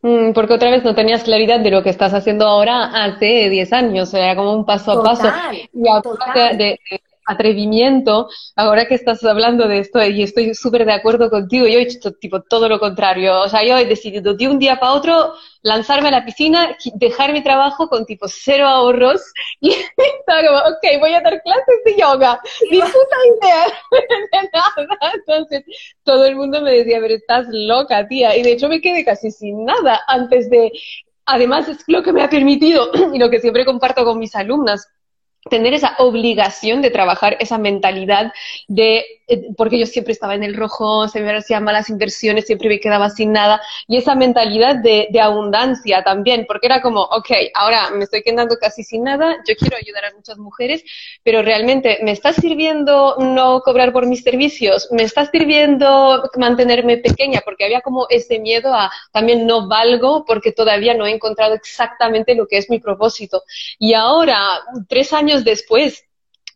Mm, 0.00 0.32
porque 0.32 0.54
otra 0.54 0.70
vez 0.70 0.82
no 0.82 0.94
tenías 0.94 1.22
claridad 1.22 1.60
de 1.60 1.70
lo 1.70 1.82
que 1.82 1.90
estás 1.90 2.14
haciendo 2.14 2.46
ahora 2.46 3.04
hace 3.04 3.48
10 3.50 3.72
años, 3.72 4.12
era 4.14 4.34
como 4.34 4.52
un 4.52 4.64
paso 4.64 4.92
a 4.92 5.02
paso. 5.02 5.28
Y 5.72 5.84
total. 6.02 6.58
de, 6.58 6.80
atrevimiento, 7.26 8.28
ahora 8.56 8.86
que 8.86 8.94
estás 8.94 9.22
hablando 9.24 9.68
de 9.68 9.78
esto 9.78 10.04
y 10.04 10.22
estoy 10.22 10.54
súper 10.54 10.84
de 10.84 10.92
acuerdo 10.92 11.30
contigo, 11.30 11.66
yo 11.66 11.78
he 11.78 11.82
hecho 11.82 12.12
tipo 12.12 12.42
todo 12.42 12.68
lo 12.68 12.78
contrario, 12.78 13.40
o 13.40 13.48
sea, 13.48 13.64
yo 13.64 13.76
he 13.76 13.84
decidido 13.84 14.34
de 14.34 14.48
un 14.48 14.58
día 14.58 14.76
para 14.80 14.92
otro 14.92 15.34
lanzarme 15.62 16.08
a 16.08 16.12
la 16.12 16.24
piscina, 16.24 16.76
dejar 16.94 17.32
mi 17.32 17.42
trabajo 17.42 17.88
con 17.88 18.04
tipo 18.04 18.26
cero 18.28 18.66
ahorros 18.66 19.22
y 19.60 19.70
estaba 20.18 20.46
como, 20.46 20.58
ok, 20.58 21.00
voy 21.00 21.14
a 21.14 21.20
dar 21.20 21.40
clases 21.42 21.84
de 21.84 21.96
yoga, 21.96 22.40
ni 22.70 22.78
puta 22.78 23.16
idea 23.40 23.66
de 23.92 24.50
nada, 24.52 25.12
entonces 25.14 25.64
todo 26.02 26.26
el 26.26 26.36
mundo 26.36 26.60
me 26.60 26.72
decía, 26.72 26.98
pero 27.00 27.14
estás 27.14 27.46
loca, 27.50 28.06
tía, 28.08 28.36
y 28.36 28.42
de 28.42 28.52
hecho 28.52 28.68
me 28.68 28.80
quedé 28.80 29.04
casi 29.04 29.30
sin 29.30 29.64
nada 29.64 30.00
antes 30.08 30.50
de, 30.50 30.72
además 31.26 31.68
es 31.68 31.78
lo 31.86 32.02
que 32.02 32.12
me 32.12 32.22
ha 32.22 32.28
permitido 32.28 32.90
y 33.14 33.18
lo 33.18 33.30
que 33.30 33.40
siempre 33.40 33.64
comparto 33.64 34.04
con 34.04 34.18
mis 34.18 34.34
alumnas, 34.34 34.88
tener 35.50 35.74
esa 35.74 35.94
obligación 35.98 36.82
de 36.82 36.90
trabajar 36.90 37.36
esa 37.40 37.58
mentalidad 37.58 38.32
de, 38.68 39.04
porque 39.56 39.78
yo 39.78 39.86
siempre 39.86 40.12
estaba 40.12 40.34
en 40.34 40.42
el 40.42 40.54
rojo, 40.54 41.08
se 41.08 41.20
me 41.20 41.36
hacían 41.36 41.64
malas 41.64 41.90
inversiones, 41.90 42.46
siempre 42.46 42.68
me 42.68 42.80
quedaba 42.80 43.10
sin 43.10 43.32
nada, 43.32 43.60
y 43.86 43.96
esa 43.96 44.14
mentalidad 44.14 44.76
de, 44.76 45.08
de, 45.10 45.20
abundancia 45.20 46.02
también, 46.02 46.44
porque 46.46 46.66
era 46.66 46.82
como, 46.82 47.02
ok, 47.02 47.30
ahora 47.54 47.90
me 47.90 48.04
estoy 48.04 48.22
quedando 48.22 48.56
casi 48.56 48.82
sin 48.82 49.04
nada, 49.04 49.36
yo 49.46 49.54
quiero 49.56 49.76
ayudar 49.76 50.06
a 50.06 50.14
muchas 50.14 50.38
mujeres, 50.38 50.84
pero 51.22 51.42
realmente 51.42 51.98
me 52.02 52.12
está 52.12 52.32
sirviendo 52.32 53.16
no 53.18 53.60
cobrar 53.60 53.92
por 53.92 54.06
mis 54.06 54.22
servicios, 54.22 54.88
me 54.90 55.02
está 55.02 55.30
sirviendo 55.30 56.30
mantenerme 56.36 56.98
pequeña, 56.98 57.40
porque 57.44 57.64
había 57.64 57.80
como 57.80 58.06
ese 58.10 58.38
miedo 58.38 58.72
a 58.74 58.90
también 59.12 59.46
no 59.46 59.68
valgo 59.68 60.24
porque 60.24 60.52
todavía 60.52 60.94
no 60.94 61.06
he 61.06 61.12
encontrado 61.12 61.54
exactamente 61.54 62.34
lo 62.34 62.46
que 62.46 62.58
es 62.58 62.70
mi 62.70 62.78
propósito. 62.78 63.42
Y 63.78 63.94
ahora, 63.94 64.38
tres 64.88 65.12
años 65.12 65.44
después, 65.44 66.04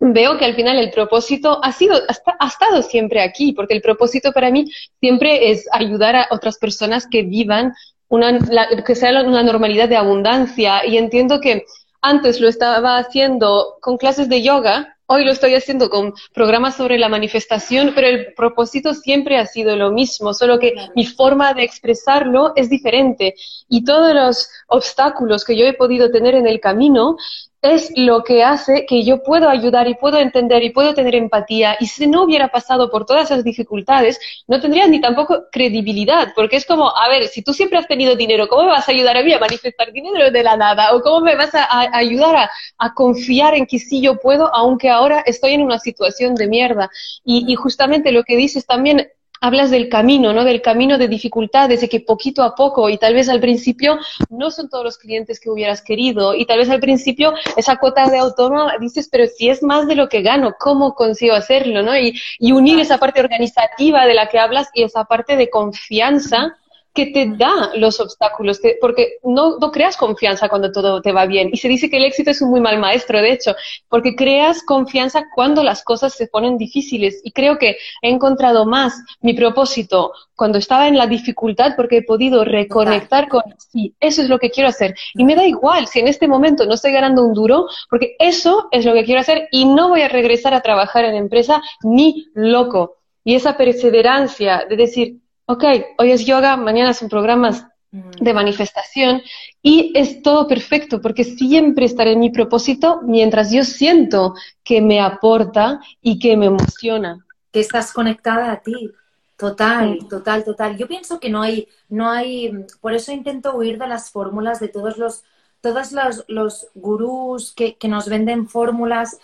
veo 0.00 0.38
que 0.38 0.44
al 0.44 0.54
final 0.54 0.78
el 0.78 0.90
propósito 0.90 1.60
ha 1.62 1.72
sido, 1.72 1.96
ha 2.38 2.46
estado 2.46 2.82
siempre 2.82 3.20
aquí, 3.20 3.52
porque 3.52 3.74
el 3.74 3.82
propósito 3.82 4.32
para 4.32 4.50
mí 4.50 4.70
siempre 5.00 5.50
es 5.50 5.68
ayudar 5.72 6.16
a 6.16 6.28
otras 6.30 6.58
personas 6.58 7.06
que 7.06 7.22
vivan 7.22 7.72
una, 8.08 8.38
que 8.84 8.94
sea 8.94 9.22
una 9.22 9.42
normalidad 9.42 9.88
de 9.88 9.96
abundancia. 9.96 10.86
Y 10.86 10.98
entiendo 10.98 11.40
que 11.40 11.64
antes 12.00 12.40
lo 12.40 12.48
estaba 12.48 12.98
haciendo 12.98 13.76
con 13.80 13.96
clases 13.96 14.28
de 14.28 14.42
yoga, 14.42 14.96
hoy 15.06 15.24
lo 15.24 15.32
estoy 15.32 15.54
haciendo 15.54 15.88
con 15.88 16.14
programas 16.34 16.76
sobre 16.76 16.98
la 16.98 17.08
manifestación, 17.08 17.92
pero 17.94 18.08
el 18.08 18.34
propósito 18.34 18.92
siempre 18.94 19.38
ha 19.38 19.46
sido 19.46 19.76
lo 19.76 19.92
mismo, 19.92 20.34
solo 20.34 20.58
que 20.58 20.74
mi 20.94 21.06
forma 21.06 21.54
de 21.54 21.62
expresarlo 21.62 22.52
es 22.56 22.68
diferente. 22.68 23.34
Y 23.68 23.84
todos 23.84 24.14
los 24.14 24.48
obstáculos 24.68 25.44
que 25.44 25.56
yo 25.56 25.64
he 25.64 25.74
podido 25.74 26.10
tener 26.10 26.34
en 26.34 26.46
el 26.46 26.60
camino 26.60 27.16
es 27.62 27.92
lo 27.96 28.22
que 28.22 28.44
hace 28.44 28.86
que 28.86 29.02
yo 29.02 29.22
puedo 29.22 29.48
ayudar 29.48 29.88
y 29.88 29.94
puedo 29.94 30.18
entender 30.18 30.62
y 30.62 30.70
puedo 30.70 30.94
tener 30.94 31.14
empatía. 31.14 31.76
Y 31.80 31.86
si 31.86 32.06
no 32.06 32.24
hubiera 32.24 32.48
pasado 32.48 32.90
por 32.90 33.06
todas 33.06 33.30
esas 33.30 33.44
dificultades, 33.44 34.20
no 34.46 34.60
tendría 34.60 34.86
ni 34.86 35.00
tampoco 35.00 35.44
credibilidad, 35.50 36.32
porque 36.34 36.56
es 36.56 36.66
como, 36.66 36.94
a 36.96 37.08
ver, 37.08 37.26
si 37.28 37.42
tú 37.42 37.52
siempre 37.52 37.78
has 37.78 37.88
tenido 37.88 38.14
dinero, 38.14 38.48
¿cómo 38.48 38.64
me 38.64 38.72
vas 38.72 38.88
a 38.88 38.92
ayudar 38.92 39.16
a 39.16 39.22
mí 39.22 39.32
a 39.32 39.38
manifestar 39.38 39.92
dinero 39.92 40.30
de 40.30 40.42
la 40.42 40.56
nada? 40.56 40.94
¿O 40.94 41.00
cómo 41.00 41.20
me 41.20 41.34
vas 41.34 41.54
a, 41.54 41.66
ayudar 41.96 42.36
a, 42.36 42.50
a, 42.78 42.94
confiar 42.94 43.54
en 43.54 43.66
que 43.66 43.78
sí 43.78 44.00
yo 44.00 44.18
puedo, 44.18 44.54
aunque 44.54 44.90
ahora 44.90 45.22
estoy 45.26 45.54
en 45.54 45.62
una 45.62 45.78
situación 45.78 46.34
de 46.34 46.46
mierda? 46.48 46.90
Y, 47.24 47.50
y 47.50 47.54
justamente 47.56 48.12
lo 48.12 48.22
que 48.24 48.36
dices 48.36 48.66
también 48.66 49.08
hablas 49.40 49.70
del 49.70 49.88
camino, 49.88 50.32
¿no? 50.32 50.44
Del 50.44 50.62
camino 50.62 50.98
de 50.98 51.08
dificultades, 51.08 51.80
de 51.80 51.88
que 51.88 52.00
poquito 52.00 52.42
a 52.42 52.54
poco, 52.54 52.88
y 52.88 52.98
tal 52.98 53.14
vez 53.14 53.28
al 53.28 53.40
principio 53.40 53.98
no 54.30 54.50
son 54.50 54.68
todos 54.68 54.84
los 54.84 54.98
clientes 54.98 55.40
que 55.40 55.50
hubieras 55.50 55.82
querido, 55.82 56.34
y 56.34 56.46
tal 56.46 56.58
vez 56.58 56.70
al 56.70 56.80
principio 56.80 57.34
esa 57.56 57.76
cuota 57.76 58.08
de 58.08 58.18
autónomo 58.18 58.70
dices, 58.80 59.08
pero 59.10 59.26
si 59.26 59.48
es 59.48 59.62
más 59.62 59.86
de 59.86 59.94
lo 59.94 60.08
que 60.08 60.22
gano, 60.22 60.54
¿cómo 60.58 60.94
consigo 60.94 61.34
hacerlo, 61.34 61.82
no? 61.82 61.96
Y, 61.96 62.18
y 62.38 62.52
unir 62.52 62.78
esa 62.78 62.98
parte 62.98 63.20
organizativa 63.20 64.06
de 64.06 64.14
la 64.14 64.28
que 64.28 64.38
hablas 64.38 64.68
y 64.74 64.82
esa 64.82 65.04
parte 65.04 65.36
de 65.36 65.50
confianza 65.50 66.56
que 66.96 67.06
te 67.06 67.26
da 67.36 67.70
los 67.76 68.00
obstáculos, 68.00 68.60
porque 68.80 69.18
no, 69.22 69.58
no, 69.58 69.70
creas 69.70 69.96
confianza 69.96 70.48
cuando 70.48 70.72
todo 70.72 71.00
te 71.00 71.12
va 71.12 71.26
bien. 71.26 71.50
Y 71.52 71.58
se 71.58 71.68
dice 71.68 71.88
que 71.88 71.98
el 71.98 72.04
éxito 72.04 72.30
es 72.30 72.42
un 72.42 72.50
muy 72.50 72.60
mal 72.60 72.78
maestro, 72.78 73.20
de 73.20 73.32
hecho, 73.32 73.54
porque 73.88 74.16
creas 74.16 74.62
confianza 74.64 75.26
cuando 75.34 75.62
las 75.62 75.84
cosas 75.84 76.14
se 76.14 76.26
ponen 76.26 76.58
difíciles. 76.58 77.20
Y 77.22 77.30
creo 77.30 77.58
que 77.58 77.76
he 78.02 78.10
encontrado 78.10 78.66
más 78.66 78.94
mi 79.20 79.34
propósito 79.34 80.12
cuando 80.34 80.58
estaba 80.58 80.88
en 80.88 80.96
la 80.96 81.06
dificultad 81.06 81.74
porque 81.76 81.98
he 81.98 82.02
podido 82.02 82.44
reconectar 82.44 83.28
con, 83.28 83.42
sí, 83.58 83.94
eso 84.00 84.22
es 84.22 84.28
lo 84.28 84.38
que 84.38 84.50
quiero 84.50 84.68
hacer. 84.68 84.94
Y 85.14 85.24
me 85.24 85.34
da 85.34 85.46
igual 85.46 85.86
si 85.86 86.00
en 86.00 86.08
este 86.08 86.26
momento 86.26 86.66
no 86.66 86.74
estoy 86.74 86.92
ganando 86.92 87.24
un 87.24 87.34
duro, 87.34 87.66
porque 87.90 88.16
eso 88.18 88.68
es 88.70 88.84
lo 88.84 88.94
que 88.94 89.04
quiero 89.04 89.20
hacer 89.20 89.48
y 89.50 89.66
no 89.66 89.90
voy 89.90 90.00
a 90.00 90.08
regresar 90.08 90.54
a 90.54 90.62
trabajar 90.62 91.04
en 91.04 91.14
empresa 91.14 91.62
ni 91.82 92.26
loco. 92.34 92.96
Y 93.24 93.34
esa 93.34 93.56
perseverancia 93.56 94.64
de 94.68 94.76
decir, 94.76 95.16
ok, 95.46 95.64
hoy 95.98 96.10
es 96.10 96.26
yoga, 96.26 96.56
mañana 96.56 96.92
son 96.92 97.08
programas 97.08 97.64
mm. 97.92 98.10
de 98.20 98.34
manifestación 98.34 99.22
y 99.62 99.92
es 99.94 100.22
todo 100.22 100.46
perfecto 100.46 101.00
porque 101.00 101.24
siempre 101.24 101.86
estaré 101.86 102.12
en 102.12 102.20
mi 102.20 102.30
propósito 102.30 103.00
mientras 103.04 103.50
yo 103.50 103.64
siento 103.64 104.34
que 104.62 104.80
me 104.80 105.00
aporta 105.00 105.80
y 106.02 106.18
que 106.18 106.36
me 106.36 106.46
emociona. 106.46 107.24
Que 107.50 107.60
estás 107.60 107.92
conectada 107.92 108.52
a 108.52 108.60
ti. 108.60 108.90
Total, 109.36 109.98
total, 110.08 110.44
total. 110.44 110.78
Yo 110.78 110.88
pienso 110.88 111.20
que 111.20 111.28
no 111.28 111.42
hay, 111.42 111.68
no 111.90 112.10
hay, 112.10 112.64
por 112.80 112.94
eso 112.94 113.12
intento 113.12 113.54
huir 113.54 113.78
de 113.78 113.86
las 113.86 114.10
fórmulas 114.10 114.60
de 114.60 114.68
todos 114.68 114.96
los, 114.96 115.24
todos 115.60 115.92
los, 115.92 116.24
los 116.26 116.68
gurús 116.74 117.52
que, 117.52 117.76
que 117.76 117.86
nos 117.86 118.08
venden 118.08 118.48
fórmulas. 118.48 119.18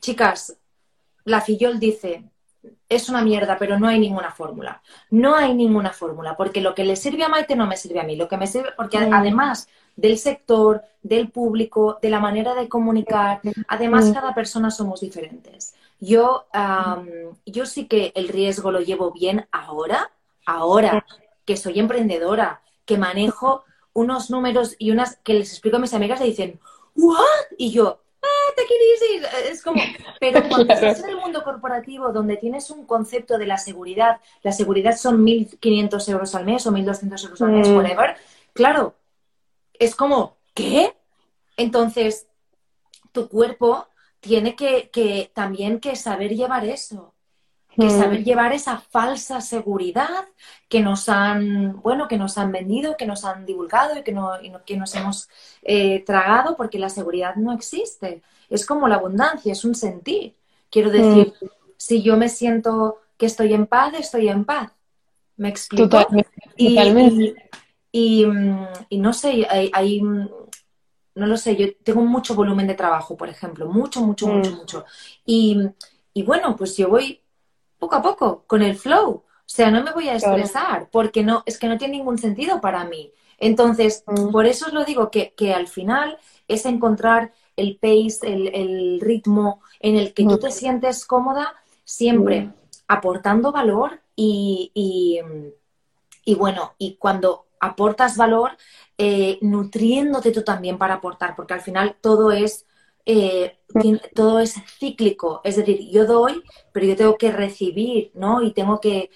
Chicas, 0.00 0.56
la 1.24 1.42
Fillol 1.42 1.78
dice, 1.78 2.31
es 2.94 3.08
una 3.08 3.22
mierda, 3.22 3.56
pero 3.58 3.78
no 3.78 3.88
hay 3.88 3.98
ninguna 3.98 4.30
fórmula. 4.30 4.82
No 5.10 5.34
hay 5.34 5.54
ninguna 5.54 5.90
fórmula, 5.90 6.36
porque 6.36 6.60
lo 6.60 6.74
que 6.74 6.84
le 6.84 6.96
sirve 6.96 7.24
a 7.24 7.28
Maite 7.28 7.56
no 7.56 7.66
me 7.66 7.76
sirve 7.76 8.00
a 8.00 8.04
mí. 8.04 8.16
Lo 8.16 8.28
que 8.28 8.36
me 8.36 8.46
sirve, 8.46 8.70
porque 8.76 8.98
mm. 8.98 9.14
además 9.14 9.68
del 9.96 10.18
sector, 10.18 10.82
del 11.02 11.30
público, 11.30 11.98
de 12.00 12.10
la 12.10 12.20
manera 12.20 12.54
de 12.54 12.68
comunicar, 12.68 13.40
además 13.68 14.06
mm. 14.06 14.12
cada 14.12 14.34
persona 14.34 14.70
somos 14.70 15.00
diferentes. 15.00 15.74
Yo, 16.00 16.46
yo 17.46 17.66
sí 17.66 17.86
que 17.86 18.12
el 18.16 18.28
riesgo 18.28 18.72
lo 18.72 18.80
llevo 18.80 19.12
bien 19.12 19.46
ahora, 19.52 20.10
ahora 20.44 21.06
que 21.44 21.56
soy 21.56 21.78
emprendedora, 21.78 22.62
que 22.84 22.98
manejo 22.98 23.64
unos 23.92 24.30
números 24.30 24.74
y 24.78 24.90
unas 24.90 25.16
que 25.22 25.34
les 25.34 25.50
explico 25.50 25.76
a 25.76 25.80
mis 25.80 25.94
amigas 25.94 26.20
y 26.20 26.24
dicen, 26.24 26.60
¿what? 26.96 27.18
Y 27.56 27.70
yo, 27.70 28.00
ah, 28.22 28.52
te 28.56 28.62
quieres 28.66 29.02
ir. 29.14 29.50
Es 29.50 29.62
como, 29.62 29.82
pero 30.20 30.42
cuando 30.48 30.72
estás 30.72 31.00
en 31.00 31.10
el 31.10 31.16
mundo 31.16 31.42
corporativo 31.42 32.12
donde 32.12 32.36
tienes 32.36 32.70
un 32.70 32.86
concepto 32.86 33.38
de 33.38 33.46
la 33.46 33.58
seguridad, 33.58 34.20
la 34.42 34.52
seguridad 34.52 34.96
son 34.96 35.24
1.500 35.24 36.08
euros 36.10 36.34
al 36.34 36.44
mes 36.44 36.66
o 36.66 36.72
1.200 36.72 37.24
euros 37.24 37.42
al 37.42 37.52
mes, 37.52 37.68
mm. 37.68 37.76
whatever, 37.76 38.16
claro, 38.52 38.94
es 39.78 39.94
como, 39.94 40.36
¿qué? 40.54 40.94
Entonces, 41.56 42.26
tu 43.12 43.28
cuerpo 43.28 43.88
tiene 44.20 44.54
que, 44.54 44.90
que 44.90 45.30
también 45.34 45.80
que 45.80 45.96
saber 45.96 46.34
llevar 46.34 46.64
eso 46.64 47.12
que 47.76 47.86
mm. 47.86 47.90
saber 47.90 48.24
llevar 48.24 48.52
esa 48.52 48.78
falsa 48.78 49.40
seguridad 49.40 50.26
que 50.68 50.80
nos 50.80 51.08
han, 51.08 51.80
bueno, 51.80 52.08
que 52.08 52.18
nos 52.18 52.36
han 52.38 52.52
vendido, 52.52 52.96
que 52.96 53.06
nos 53.06 53.24
han 53.24 53.46
divulgado 53.46 53.98
y 53.98 54.02
que, 54.02 54.12
no, 54.12 54.32
que 54.66 54.76
nos 54.76 54.94
hemos 54.94 55.28
eh, 55.62 56.02
tragado, 56.04 56.56
porque 56.56 56.78
la 56.78 56.88
seguridad 56.88 57.36
no 57.36 57.52
existe. 57.52 58.22
Es 58.50 58.66
como 58.66 58.88
la 58.88 58.96
abundancia, 58.96 59.52
es 59.52 59.64
un 59.64 59.74
sentir. 59.74 60.34
Quiero 60.70 60.90
mm. 60.90 60.92
decir, 60.92 61.34
si 61.76 62.02
yo 62.02 62.16
me 62.16 62.28
siento 62.28 62.98
que 63.16 63.26
estoy 63.26 63.54
en 63.54 63.66
paz, 63.66 63.94
estoy 63.98 64.28
en 64.28 64.44
paz. 64.44 64.70
¿Me 65.36 65.48
explico? 65.48 65.88
Totalmente. 65.88 67.50
Y, 67.90 68.24
y, 68.88 68.98
no 68.98 69.12
sé, 69.12 69.46
hay, 69.50 70.00
no 70.00 71.26
lo 71.26 71.36
sé, 71.36 71.56
yo 71.56 71.66
tengo 71.82 72.02
mucho 72.02 72.34
volumen 72.34 72.66
de 72.66 72.74
trabajo, 72.74 73.16
por 73.16 73.28
ejemplo, 73.28 73.66
mucho, 73.66 74.00
mucho, 74.02 74.26
mucho, 74.26 74.50
mm. 74.50 74.54
mucho. 74.54 74.84
Y, 75.24 75.58
y 76.14 76.22
bueno, 76.22 76.54
pues 76.56 76.76
yo 76.76 76.88
voy 76.88 77.21
poco 77.82 77.96
a 77.96 78.02
poco, 78.02 78.44
con 78.46 78.62
el 78.62 78.76
flow. 78.76 79.10
O 79.10 79.24
sea, 79.44 79.68
no 79.72 79.82
me 79.82 79.90
voy 79.90 80.08
a 80.08 80.14
estresar 80.14 80.88
porque 80.92 81.24
no, 81.24 81.42
es 81.46 81.58
que 81.58 81.66
no 81.66 81.78
tiene 81.78 81.96
ningún 81.96 82.16
sentido 82.16 82.60
para 82.60 82.84
mí. 82.84 83.12
Entonces, 83.38 84.04
mm. 84.06 84.30
por 84.30 84.46
eso 84.46 84.66
os 84.66 84.72
lo 84.72 84.84
digo 84.84 85.10
que, 85.10 85.34
al 85.52 85.66
final 85.66 86.16
es 86.46 86.64
encontrar 86.64 87.32
el 87.56 87.76
pace, 87.76 88.20
el, 88.22 89.00
ritmo 89.00 89.62
en 89.80 89.96
el 89.96 90.14
que 90.14 90.22
tú 90.24 90.38
te 90.38 90.46
mm. 90.46 90.52
sientes 90.52 91.04
cómoda, 91.04 91.54
siempre 91.82 92.42
mm. 92.42 92.54
aportando 92.86 93.50
valor 93.50 94.00
y, 94.14 94.70
y, 96.24 96.34
bueno, 96.36 96.74
y 96.78 96.94
cuando 96.98 97.46
aportas 97.58 98.16
valor, 98.16 98.52
eh, 98.96 99.38
nutriéndote 99.40 100.30
tú 100.30 100.44
también 100.44 100.78
para 100.78 100.94
aportar, 100.94 101.34
porque 101.34 101.54
al 101.54 101.62
final 101.62 101.96
todo 102.00 102.30
es 102.30 102.64
eh, 103.04 103.58
todo 104.14 104.38
es 104.38 104.54
cíclico, 104.78 105.40
es 105.44 105.56
decir, 105.56 105.88
yo 105.90 106.06
doy, 106.06 106.42
pero 106.72 106.86
yo 106.86 106.96
tengo 106.96 107.16
que 107.16 107.32
recibir, 107.32 108.12
¿no? 108.14 108.42
Y 108.42 108.52
tengo 108.52 108.80
que, 108.80 109.10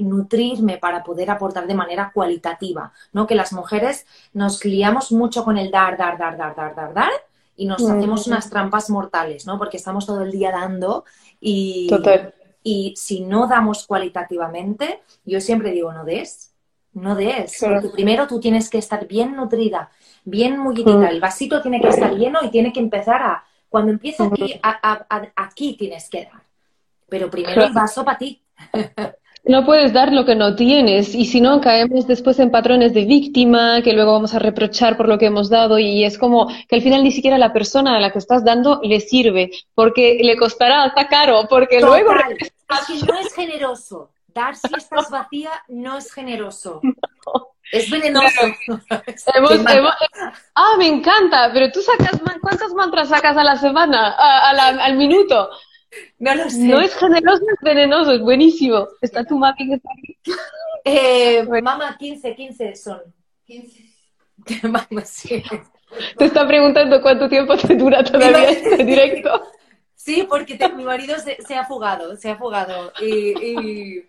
nutrirme 0.00 0.76
para 0.76 1.02
poder 1.02 1.30
aportar 1.30 1.66
de 1.66 1.74
manera 1.74 2.10
cualitativa, 2.12 2.92
¿no? 3.12 3.26
Que 3.26 3.34
las 3.34 3.52
mujeres 3.52 4.06
nos 4.32 4.64
liamos 4.64 5.10
mucho 5.10 5.42
con 5.42 5.56
el 5.56 5.70
dar, 5.70 5.96
dar, 5.96 6.18
dar, 6.18 6.36
dar, 6.36 6.54
dar, 6.54 6.74
dar, 6.74 6.94
dar, 6.94 7.10
y 7.56 7.66
nos 7.66 7.82
hacemos 7.82 8.26
unas 8.26 8.50
trampas 8.50 8.90
mortales, 8.90 9.46
¿no? 9.46 9.58
Porque 9.58 9.78
estamos 9.78 10.06
todo 10.06 10.22
el 10.22 10.30
día 10.30 10.50
dando 10.50 11.04
y, 11.40 11.88
y 12.62 12.94
si 12.96 13.20
no 13.20 13.46
damos 13.46 13.86
cualitativamente, 13.86 15.02
yo 15.24 15.40
siempre 15.40 15.70
digo, 15.70 15.92
no 15.92 16.04
des, 16.04 16.53
no 16.94 17.14
des, 17.14 17.58
porque 17.60 17.88
primero 17.88 18.26
tú 18.26 18.40
tienes 18.40 18.70
que 18.70 18.78
estar 18.78 19.06
bien 19.06 19.36
nutrida 19.36 19.90
bien 20.24 20.58
mullidita. 20.58 21.08
El 21.08 21.20
vasito 21.20 21.60
tiene 21.60 21.80
que 21.80 21.88
estar 21.88 22.14
lleno 22.14 22.40
y 22.42 22.50
tiene 22.50 22.72
que 22.72 22.80
empezar 22.80 23.22
a, 23.22 23.44
cuando 23.68 23.92
empieza 23.92 24.24
aquí, 24.24 24.60
aquí 25.36 25.76
tienes 25.76 26.08
que 26.08 26.24
dar. 26.24 26.42
Pero 27.08 27.30
primero 27.30 27.64
el 27.64 27.72
vaso 27.72 28.04
para 28.04 28.18
ti. 28.18 28.42
No 29.46 29.66
puedes 29.66 29.92
dar 29.92 30.10
lo 30.10 30.24
que 30.24 30.34
no 30.34 30.56
tienes 30.56 31.14
y 31.14 31.26
si 31.26 31.42
no 31.42 31.60
caemos 31.60 32.06
después 32.06 32.38
en 32.38 32.50
patrones 32.50 32.94
de 32.94 33.04
víctima 33.04 33.82
que 33.82 33.92
luego 33.92 34.14
vamos 34.14 34.32
a 34.32 34.38
reprochar 34.38 34.96
por 34.96 35.06
lo 35.06 35.18
que 35.18 35.26
hemos 35.26 35.50
dado 35.50 35.78
y 35.78 36.02
es 36.02 36.16
como 36.16 36.48
que 36.66 36.76
al 36.76 36.80
final 36.80 37.04
ni 37.04 37.12
siquiera 37.12 37.36
la 37.36 37.52
persona 37.52 37.94
a 37.94 38.00
la 38.00 38.10
que 38.10 38.20
estás 38.20 38.42
dando 38.42 38.80
le 38.82 39.00
sirve 39.00 39.50
porque 39.74 40.18
le 40.22 40.38
costará 40.38 40.84
hasta 40.84 41.08
caro 41.08 41.46
porque 41.46 41.82
luego... 41.82 42.12
Es 42.38 42.54
no 43.06 43.18
es 43.18 43.34
generoso. 43.34 44.13
Dar 44.34 44.56
si 44.56 44.74
estás 44.76 45.10
vacía 45.10 45.52
no 45.68 45.98
es 45.98 46.12
generoso. 46.12 46.80
Es 47.72 47.90
venenoso. 47.90 48.28
ah, 50.54 50.76
me 50.78 50.86
encanta, 50.86 51.50
pero 51.52 51.72
tú 51.72 51.80
sacas, 51.80 52.20
¿cuántas 52.40 52.72
mantras 52.74 53.08
sacas 53.08 53.36
a 53.36 53.42
la 53.42 53.56
semana, 53.56 54.10
al 54.10 54.96
minuto? 54.96 55.48
No 56.18 56.34
lo 56.34 56.50
sé. 56.50 56.58
No 56.58 56.78
es 56.80 56.94
generoso, 56.94 57.42
es 57.42 57.58
venenoso, 57.62 58.12
es 58.12 58.20
buenísimo. 58.20 58.88
Está 59.00 59.24
tu 59.24 59.38
mapping 59.38 59.72
está 59.72 59.88
aquí. 59.92 60.18
Eh, 60.86 61.42
Mamá, 61.62 61.96
15, 61.98 62.36
15 62.36 62.76
son. 62.76 63.00
15. 63.46 64.68
Mamá, 64.68 65.02
sí. 65.02 65.42
Te 66.18 66.26
está 66.26 66.46
preguntando 66.46 67.00
cuánto 67.00 67.26
tiempo 67.26 67.56
te 67.56 67.74
dura 67.74 68.04
todavía 68.04 68.50
este 68.50 68.84
directo. 68.84 69.48
Sí, 69.94 70.26
porque 70.28 70.58
mi 70.76 70.84
marido 70.84 71.16
se, 71.18 71.54
ha 71.56 71.64
fugado, 71.64 72.14
se 72.18 72.30
ha 72.30 72.36
fugado. 72.36 72.92
y 73.00 74.04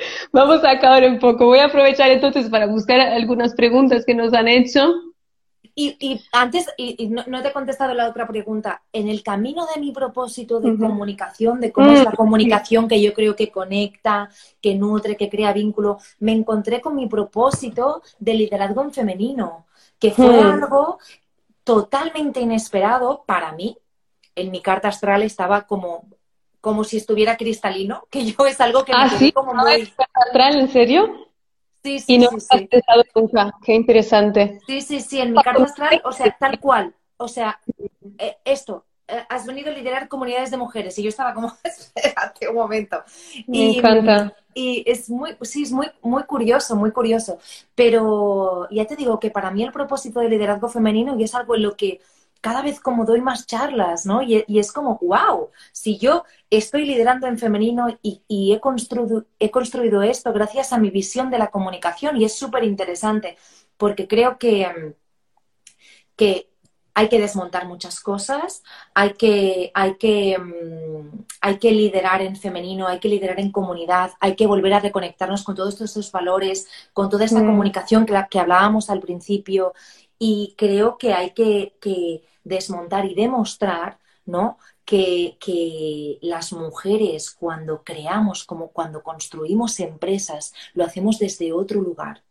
Vamos 0.32 0.64
a 0.64 0.70
acabar 0.70 1.04
un 1.04 1.18
poco. 1.18 1.46
Voy 1.46 1.58
a 1.58 1.66
aprovechar 1.66 2.10
entonces 2.10 2.48
para 2.48 2.66
buscar 2.66 3.00
algunas 3.00 3.54
preguntas 3.54 4.04
que 4.04 4.14
nos 4.14 4.32
han 4.32 4.48
hecho. 4.48 4.92
Y, 5.74 6.20
antes, 6.32 6.66
y, 6.76 7.08
no, 7.08 7.42
te 7.42 7.48
he 7.48 7.52
contestado 7.52 7.94
la 7.94 8.08
otra 8.08 8.26
pregunta. 8.26 8.82
En 8.92 9.08
el 9.08 9.22
camino 9.22 9.66
de 9.72 9.80
mi 9.80 9.92
propósito 9.92 10.60
de 10.60 10.76
comunicación, 10.76 11.60
de 11.60 11.72
cómo 11.72 11.90
es 11.92 12.04
la 12.04 12.10
mm. 12.10 12.16
comunicación 12.16 12.88
que 12.88 13.00
yo 13.00 13.14
creo 13.14 13.34
que 13.34 13.50
conecta, 13.50 14.28
que 14.60 14.74
nutre, 14.74 15.16
que 15.16 15.30
crea 15.30 15.52
vínculo, 15.52 15.98
me 16.18 16.32
encontré 16.32 16.80
con 16.80 16.96
mi 16.96 17.06
propósito 17.06 18.02
de 18.18 18.34
liderazgo 18.34 18.82
en 18.82 18.92
femenino, 18.92 19.66
que 19.98 20.10
fue 20.10 20.42
mm. 20.42 20.46
algo 20.46 20.98
totalmente 21.64 22.40
inesperado 22.40 23.22
para 23.24 23.52
mí. 23.52 23.78
En 24.34 24.50
mi 24.50 24.60
carta 24.60 24.88
astral 24.88 25.22
estaba 25.22 25.66
como 25.66 26.04
como 26.60 26.84
si 26.84 26.96
estuviera 26.96 27.36
cristalino, 27.36 28.04
que 28.10 28.24
yo 28.24 28.46
es 28.46 28.60
algo 28.60 28.84
que 28.84 28.92
me 28.92 28.98
¿Ah, 29.02 29.10
¿sí? 29.10 29.32
como 29.32 29.54
muy... 29.54 29.92
astral, 30.14 30.60
en 30.60 30.70
serio? 30.70 31.26
Sí, 31.82 31.98
sí, 31.98 32.14
y 32.14 32.18
no 32.18 32.28
sí, 32.28 32.36
has 32.50 32.62
pensado 32.68 33.02
nunca, 33.14 33.54
qué 33.64 33.74
interesante. 33.74 34.60
Sí, 34.66 34.82
sí, 34.82 35.00
sí, 35.00 35.18
en 35.20 35.32
mi 35.32 35.42
carta 35.42 35.64
astral, 35.64 36.02
o 36.04 36.12
sea, 36.12 36.36
tal 36.38 36.60
cual, 36.60 36.94
o 37.16 37.26
sea, 37.26 37.58
eh, 38.18 38.36
esto, 38.44 38.84
eh, 39.08 39.24
has 39.28 39.46
venido 39.46 39.70
a 39.70 39.74
liderar 39.74 40.06
comunidades 40.06 40.50
de 40.50 40.56
mujeres 40.56 40.98
y 40.98 41.02
yo 41.02 41.08
estaba 41.08 41.32
como, 41.32 41.52
espérate 41.64 42.48
un 42.48 42.54
momento. 42.54 43.02
Me 43.46 43.78
encanta. 43.78 44.34
Y 44.52 44.84
es 44.86 45.08
muy, 45.08 45.36
sí, 45.42 45.62
es 45.62 45.72
muy, 45.72 45.86
muy 46.02 46.24
curioso, 46.24 46.76
muy 46.76 46.90
curioso, 46.90 47.38
pero 47.74 48.68
ya 48.70 48.84
te 48.84 48.96
digo 48.96 49.18
que 49.18 49.30
para 49.30 49.50
mí 49.50 49.62
el 49.62 49.72
propósito 49.72 50.20
de 50.20 50.28
liderazgo 50.28 50.68
femenino 50.68 51.18
y 51.18 51.24
es 51.24 51.34
algo 51.34 51.54
en 51.54 51.62
lo 51.62 51.76
que 51.76 52.00
cada 52.40 52.62
vez 52.62 52.80
como 52.80 53.04
doy 53.04 53.20
más 53.20 53.46
charlas, 53.46 54.06
¿no? 54.06 54.22
Y, 54.22 54.44
es 54.48 54.72
como, 54.72 54.98
wow, 55.02 55.50
si 55.72 55.98
yo 55.98 56.24
estoy 56.48 56.84
liderando 56.86 57.26
en 57.26 57.38
femenino 57.38 57.88
y, 58.02 58.52
he, 58.52 58.60
construido, 58.60 59.26
he 59.38 59.50
construido 59.50 60.02
esto 60.02 60.32
gracias 60.32 60.72
a 60.72 60.78
mi 60.78 60.90
visión 60.90 61.30
de 61.30 61.38
la 61.38 61.50
comunicación 61.50 62.16
y 62.16 62.24
es 62.24 62.34
súper 62.34 62.64
interesante 62.64 63.36
porque 63.76 64.08
creo 64.08 64.38
que, 64.38 64.66
mm, 64.68 64.92
que 66.16 66.50
hay 66.94 67.08
que 67.08 67.20
desmontar 67.20 67.66
muchas 67.66 68.00
cosas, 68.00 68.62
hay 68.94 69.14
que, 69.14 69.70
hay, 69.74 69.94
que, 69.96 70.38
mm, 70.38 71.24
hay 71.40 71.58
que 71.58 71.72
liderar 71.72 72.20
en 72.22 72.36
femenino, 72.36 72.86
hay 72.88 73.00
que 73.00 73.08
liderar 73.08 73.38
en 73.40 73.52
comunidad, 73.52 74.12
hay 74.20 74.34
que 74.34 74.46
volver 74.46 74.74
a 74.74 74.80
reconectarnos 74.80 75.42
con 75.44 75.54
todos 75.54 75.80
estos 75.80 76.10
valores, 76.12 76.68
con 76.92 77.08
toda 77.08 77.24
esta 77.24 77.40
mm. 77.40 77.46
comunicación 77.46 78.06
que, 78.06 78.22
que 78.30 78.40
hablábamos 78.40 78.90
al 78.90 79.00
principio 79.00 79.72
y 80.22 80.54
creo 80.56 80.98
que 80.98 81.14
hay 81.14 81.30
que, 81.30 82.22
desmontar 82.44 83.06
y 83.06 83.14
demostrar, 83.14 83.98
¿no? 84.26 84.58
que, 84.84 85.38
que, 85.40 86.18
las 86.20 86.52
mujeres 86.52 87.30
cuando 87.30 87.82
creamos, 87.82 88.44
como 88.44 88.68
cuando 88.68 89.02
construimos 89.02 89.80
empresas, 89.80 90.52
lo 90.74 90.84
hacemos 90.84 91.18
desde 91.18 91.52
otro 91.52 91.80
lugar. 91.80 92.22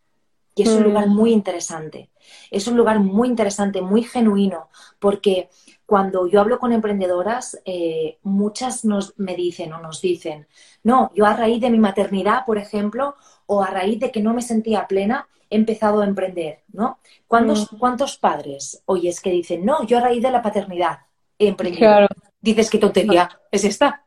Y 0.55 0.63
es 0.63 0.69
un 0.69 0.83
lugar 0.83 1.07
mm. 1.07 1.15
muy 1.15 1.31
interesante. 1.31 2.09
Es 2.51 2.67
un 2.67 2.77
lugar 2.77 2.99
muy 2.99 3.27
interesante, 3.27 3.81
muy 3.81 4.03
genuino, 4.03 4.69
porque 4.99 5.49
cuando 5.85 6.27
yo 6.27 6.41
hablo 6.41 6.59
con 6.59 6.73
emprendedoras, 6.73 7.59
eh, 7.65 8.19
muchas 8.23 8.85
nos, 8.85 9.17
me 9.17 9.35
dicen 9.35 9.73
o 9.73 9.81
nos 9.81 10.01
dicen, 10.01 10.47
no, 10.83 11.11
yo 11.15 11.25
a 11.25 11.33
raíz 11.33 11.61
de 11.61 11.69
mi 11.71 11.79
maternidad, 11.79 12.45
por 12.45 12.57
ejemplo, 12.57 13.15
o 13.51 13.63
a 13.63 13.67
raíz 13.67 13.99
de 13.99 14.11
que 14.11 14.21
no 14.21 14.33
me 14.33 14.41
sentía 14.41 14.87
plena, 14.87 15.27
he 15.49 15.55
empezado 15.55 16.01
a 16.01 16.05
emprender, 16.05 16.61
¿no? 16.71 16.99
¿Cuántos, 17.27 17.73
mm. 17.73 17.77
¿cuántos 17.77 18.17
padres 18.17 18.83
oyes 18.85 19.19
que 19.21 19.31
dicen, 19.31 19.65
no, 19.65 19.83
yo 19.85 19.97
a 19.97 20.01
raíz 20.01 20.21
de 20.21 20.29
la 20.29 20.41
paternidad 20.41 20.99
he 21.39 21.47
emprendido? 21.47 22.07
Dices, 22.39 22.69
qué 22.69 22.77
tontería 22.77 23.29
es 23.51 23.63
esta. 23.63 24.05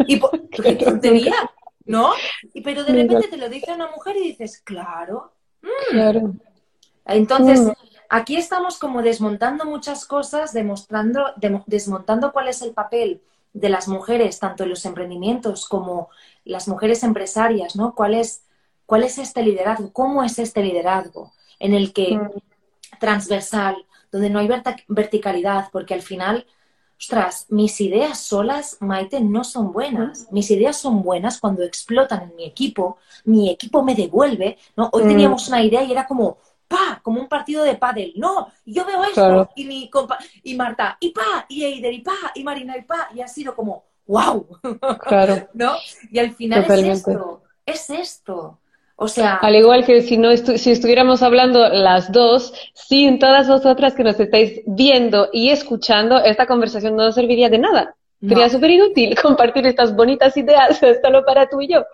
Y 0.00 0.20
qué 0.50 0.74
tontería, 0.74 1.34
¿no? 1.84 2.10
Y, 2.52 2.60
pero 2.60 2.82
de 2.82 2.92
repente 2.92 3.28
te 3.28 3.36
lo 3.36 3.48
dice 3.48 3.72
una 3.72 3.88
mujer 3.90 4.16
y 4.16 4.28
dices, 4.28 4.60
claro, 4.64 5.32
Claro. 5.90 6.34
Entonces, 7.04 7.60
mm. 7.60 7.72
aquí 8.08 8.36
estamos 8.36 8.78
como 8.78 9.02
desmontando 9.02 9.64
muchas 9.64 10.04
cosas, 10.04 10.52
demostrando, 10.52 11.24
desmontando 11.66 12.32
cuál 12.32 12.48
es 12.48 12.62
el 12.62 12.72
papel 12.72 13.22
de 13.52 13.68
las 13.68 13.88
mujeres, 13.88 14.38
tanto 14.38 14.64
en 14.64 14.70
los 14.70 14.84
emprendimientos 14.84 15.68
como 15.68 16.10
las 16.44 16.68
mujeres 16.68 17.02
empresarias, 17.02 17.76
¿no? 17.76 17.94
¿Cuál 17.94 18.14
es, 18.14 18.42
cuál 18.86 19.04
es 19.04 19.18
este 19.18 19.42
liderazgo? 19.42 19.92
¿Cómo 19.92 20.22
es 20.22 20.38
este 20.38 20.62
liderazgo? 20.62 21.32
En 21.58 21.74
el 21.74 21.92
que 21.92 22.16
mm. 22.16 22.98
transversal, 22.98 23.76
donde 24.10 24.30
no 24.30 24.38
hay 24.38 24.48
verticalidad, 24.88 25.68
porque 25.72 25.94
al 25.94 26.02
final 26.02 26.46
ostras, 26.98 27.46
mis 27.50 27.80
ideas 27.80 28.18
solas, 28.20 28.78
Maite, 28.80 29.20
no 29.20 29.44
son 29.44 29.72
buenas. 29.72 30.28
Mis 30.32 30.50
ideas 30.50 30.76
son 30.76 31.02
buenas 31.02 31.38
cuando 31.38 31.62
explotan 31.62 32.22
en 32.22 32.36
mi 32.36 32.46
equipo, 32.46 32.98
mi 33.24 33.50
equipo 33.50 33.82
me 33.82 33.94
devuelve, 33.94 34.58
¿no? 34.76 34.88
Hoy 34.92 35.04
mm. 35.04 35.08
teníamos 35.08 35.48
una 35.48 35.62
idea 35.62 35.82
y 35.82 35.92
era 35.92 36.06
como, 36.06 36.38
pa, 36.66 37.00
como 37.02 37.20
un 37.20 37.28
partido 37.28 37.64
de 37.64 37.76
pádel. 37.76 38.14
No, 38.16 38.48
yo 38.64 38.84
veo 38.84 39.04
esto 39.04 39.50
y 39.56 39.64
mi 39.64 39.90
compa 39.90 40.18
y 40.42 40.54
Marta, 40.54 40.96
y 41.00 41.10
pa, 41.10 41.46
y 41.48 41.64
Eider, 41.64 41.92
y 41.92 42.00
pa, 42.00 42.16
y 42.34 42.42
Marina, 42.42 42.76
y 42.76 42.82
pa, 42.82 43.08
y 43.14 43.20
ha 43.20 43.28
sido 43.28 43.54
como, 43.54 43.84
wow. 44.06 44.46
Claro. 45.06 45.48
¿No? 45.54 45.74
Y 46.10 46.18
al 46.18 46.34
final 46.34 46.64
es 46.64 46.98
esto, 46.98 47.42
es 47.64 47.90
esto. 47.90 48.58
O 48.96 49.08
sea. 49.08 49.36
Al 49.36 49.54
igual 49.54 49.84
que 49.84 50.00
si 50.02 50.16
no 50.16 50.34
si 50.36 50.70
estuviéramos 50.70 51.22
hablando 51.22 51.68
las 51.68 52.10
dos, 52.10 52.52
sin 52.74 53.18
todas 53.18 53.46
vosotras 53.46 53.94
que 53.94 54.04
nos 54.04 54.18
estáis 54.18 54.62
viendo 54.66 55.28
y 55.32 55.50
escuchando, 55.50 56.18
esta 56.18 56.46
conversación 56.46 56.96
no 56.96 57.12
serviría 57.12 57.50
de 57.50 57.58
nada. 57.58 57.94
Sería 58.26 58.48
súper 58.48 58.70
inútil 58.70 59.14
compartir 59.22 59.66
estas 59.66 59.94
bonitas 59.94 60.36
ideas 60.36 60.80
solo 61.02 61.24
para 61.24 61.48
tú 61.48 61.60
y 61.60 61.68
yo. 61.68 61.84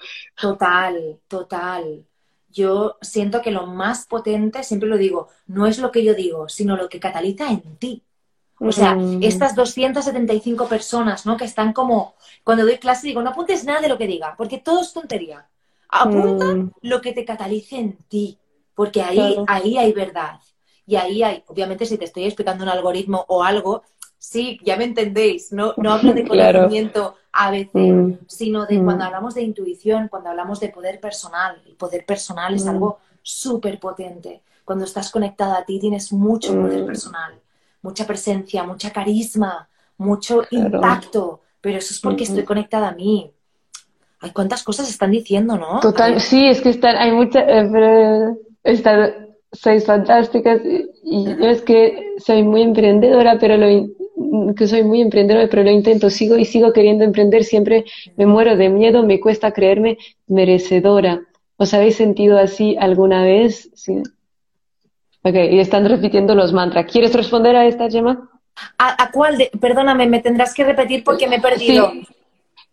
Total, 0.40 1.18
total. 1.26 2.04
Yo 2.48 2.96
siento 3.00 3.42
que 3.42 3.50
lo 3.50 3.66
más 3.66 4.06
potente, 4.06 4.62
siempre 4.62 4.88
lo 4.88 4.96
digo, 4.96 5.28
no 5.46 5.66
es 5.66 5.78
lo 5.78 5.90
que 5.90 6.04
yo 6.04 6.14
digo, 6.14 6.48
sino 6.48 6.76
lo 6.76 6.88
que 6.88 7.00
cataliza 7.00 7.50
en 7.50 7.76
ti. 7.76 8.02
O 8.60 8.70
sea, 8.70 8.94
mm. 8.94 9.24
estas 9.24 9.56
275 9.56 10.68
personas, 10.68 11.26
¿no? 11.26 11.36
Que 11.36 11.46
están 11.46 11.72
como, 11.72 12.14
cuando 12.44 12.64
doy 12.64 12.78
clase 12.78 13.08
digo, 13.08 13.22
no 13.22 13.30
apuntes 13.30 13.64
nada 13.64 13.80
de 13.80 13.88
lo 13.88 13.98
que 13.98 14.06
diga, 14.06 14.34
porque 14.36 14.58
todo 14.58 14.82
es 14.82 14.92
tontería. 14.92 15.48
Apunta 15.92 16.46
mm. 16.46 16.72
lo 16.80 17.00
que 17.02 17.12
te 17.12 17.24
catalice 17.24 17.76
en 17.76 17.98
ti, 18.08 18.38
porque 18.74 19.02
ahí, 19.02 19.36
ahí 19.46 19.76
hay 19.76 19.92
verdad. 19.92 20.40
Y 20.86 20.96
ahí 20.96 21.22
hay, 21.22 21.44
obviamente, 21.46 21.86
si 21.86 21.98
te 21.98 22.06
estoy 22.06 22.24
explicando 22.24 22.64
un 22.64 22.70
algoritmo 22.70 23.24
o 23.28 23.44
algo, 23.44 23.82
sí, 24.18 24.58
ya 24.64 24.76
me 24.76 24.84
entendéis, 24.84 25.52
no, 25.52 25.74
no 25.76 25.92
hablo 25.92 26.14
de 26.14 26.24
conocimiento 26.26 27.16
a 27.30 27.50
veces, 27.50 27.92
mm. 27.92 28.12
sino 28.26 28.66
de 28.66 28.78
mm. 28.78 28.84
cuando 28.84 29.04
hablamos 29.04 29.34
de 29.34 29.42
intuición, 29.42 30.08
cuando 30.08 30.30
hablamos 30.30 30.60
de 30.60 30.70
poder 30.70 30.98
personal. 30.98 31.60
El 31.66 31.76
poder 31.76 32.06
personal 32.06 32.54
es 32.54 32.66
algo 32.66 32.98
súper 33.22 33.78
potente. 33.78 34.42
Cuando 34.64 34.84
estás 34.84 35.10
conectada 35.10 35.58
a 35.58 35.64
ti 35.64 35.78
tienes 35.78 36.12
mucho 36.12 36.54
poder 36.54 36.86
personal, 36.86 37.38
mucha 37.82 38.06
presencia, 38.06 38.62
mucha 38.62 38.90
carisma, 38.90 39.68
mucho 39.98 40.44
impacto, 40.50 41.40
pero 41.60 41.78
eso 41.78 41.92
es 41.92 42.00
porque 42.00 42.24
estoy 42.24 42.44
conectada 42.44 42.88
a 42.88 42.94
mí. 42.94 43.32
Ay, 44.22 44.30
cuántas 44.30 44.62
cosas 44.62 44.88
están 44.88 45.10
diciendo, 45.10 45.58
¿no? 45.58 45.80
Total, 45.80 46.20
sí, 46.20 46.46
es 46.46 46.60
que 46.60 46.68
están, 46.68 46.96
hay 46.96 47.10
muchas, 47.10 47.44
eh, 47.48 48.28
están, 48.62 49.12
sois 49.50 49.84
fantásticas 49.84 50.60
y, 50.64 51.24
yo 51.24 51.48
es 51.48 51.62
que 51.62 52.14
soy 52.18 52.44
muy 52.44 52.62
emprendedora, 52.62 53.36
pero 53.40 53.56
lo, 53.56 53.66
que 54.54 54.68
soy 54.68 54.84
muy 54.84 55.00
emprendedora, 55.00 55.48
pero 55.50 55.64
lo 55.64 55.72
intento, 55.72 56.08
sigo 56.08 56.38
y 56.38 56.44
sigo 56.44 56.72
queriendo 56.72 57.02
emprender, 57.02 57.42
siempre 57.42 57.84
me 58.16 58.26
muero 58.26 58.56
de 58.56 58.68
miedo, 58.68 59.02
me 59.02 59.18
cuesta 59.18 59.50
creerme 59.50 59.98
merecedora. 60.28 61.22
¿Os 61.56 61.74
habéis 61.74 61.96
sentido 61.96 62.38
así 62.38 62.76
alguna 62.78 63.24
vez? 63.24 63.70
Sí. 63.74 64.04
Ok, 65.24 65.34
y 65.34 65.58
están 65.58 65.88
repitiendo 65.88 66.36
los 66.36 66.52
mantras. 66.52 66.86
¿Quieres 66.90 67.12
responder 67.12 67.56
a 67.56 67.66
esta, 67.66 67.90
Gemma? 67.90 68.30
¿A, 68.78 69.10
cuál? 69.10 69.36
Perdóname, 69.60 70.06
me 70.06 70.20
tendrás 70.20 70.54
que 70.54 70.62
repetir 70.62 71.02
porque 71.02 71.26
me 71.26 71.36
he 71.36 71.40
perdido. 71.40 71.90
Sí 71.90 72.06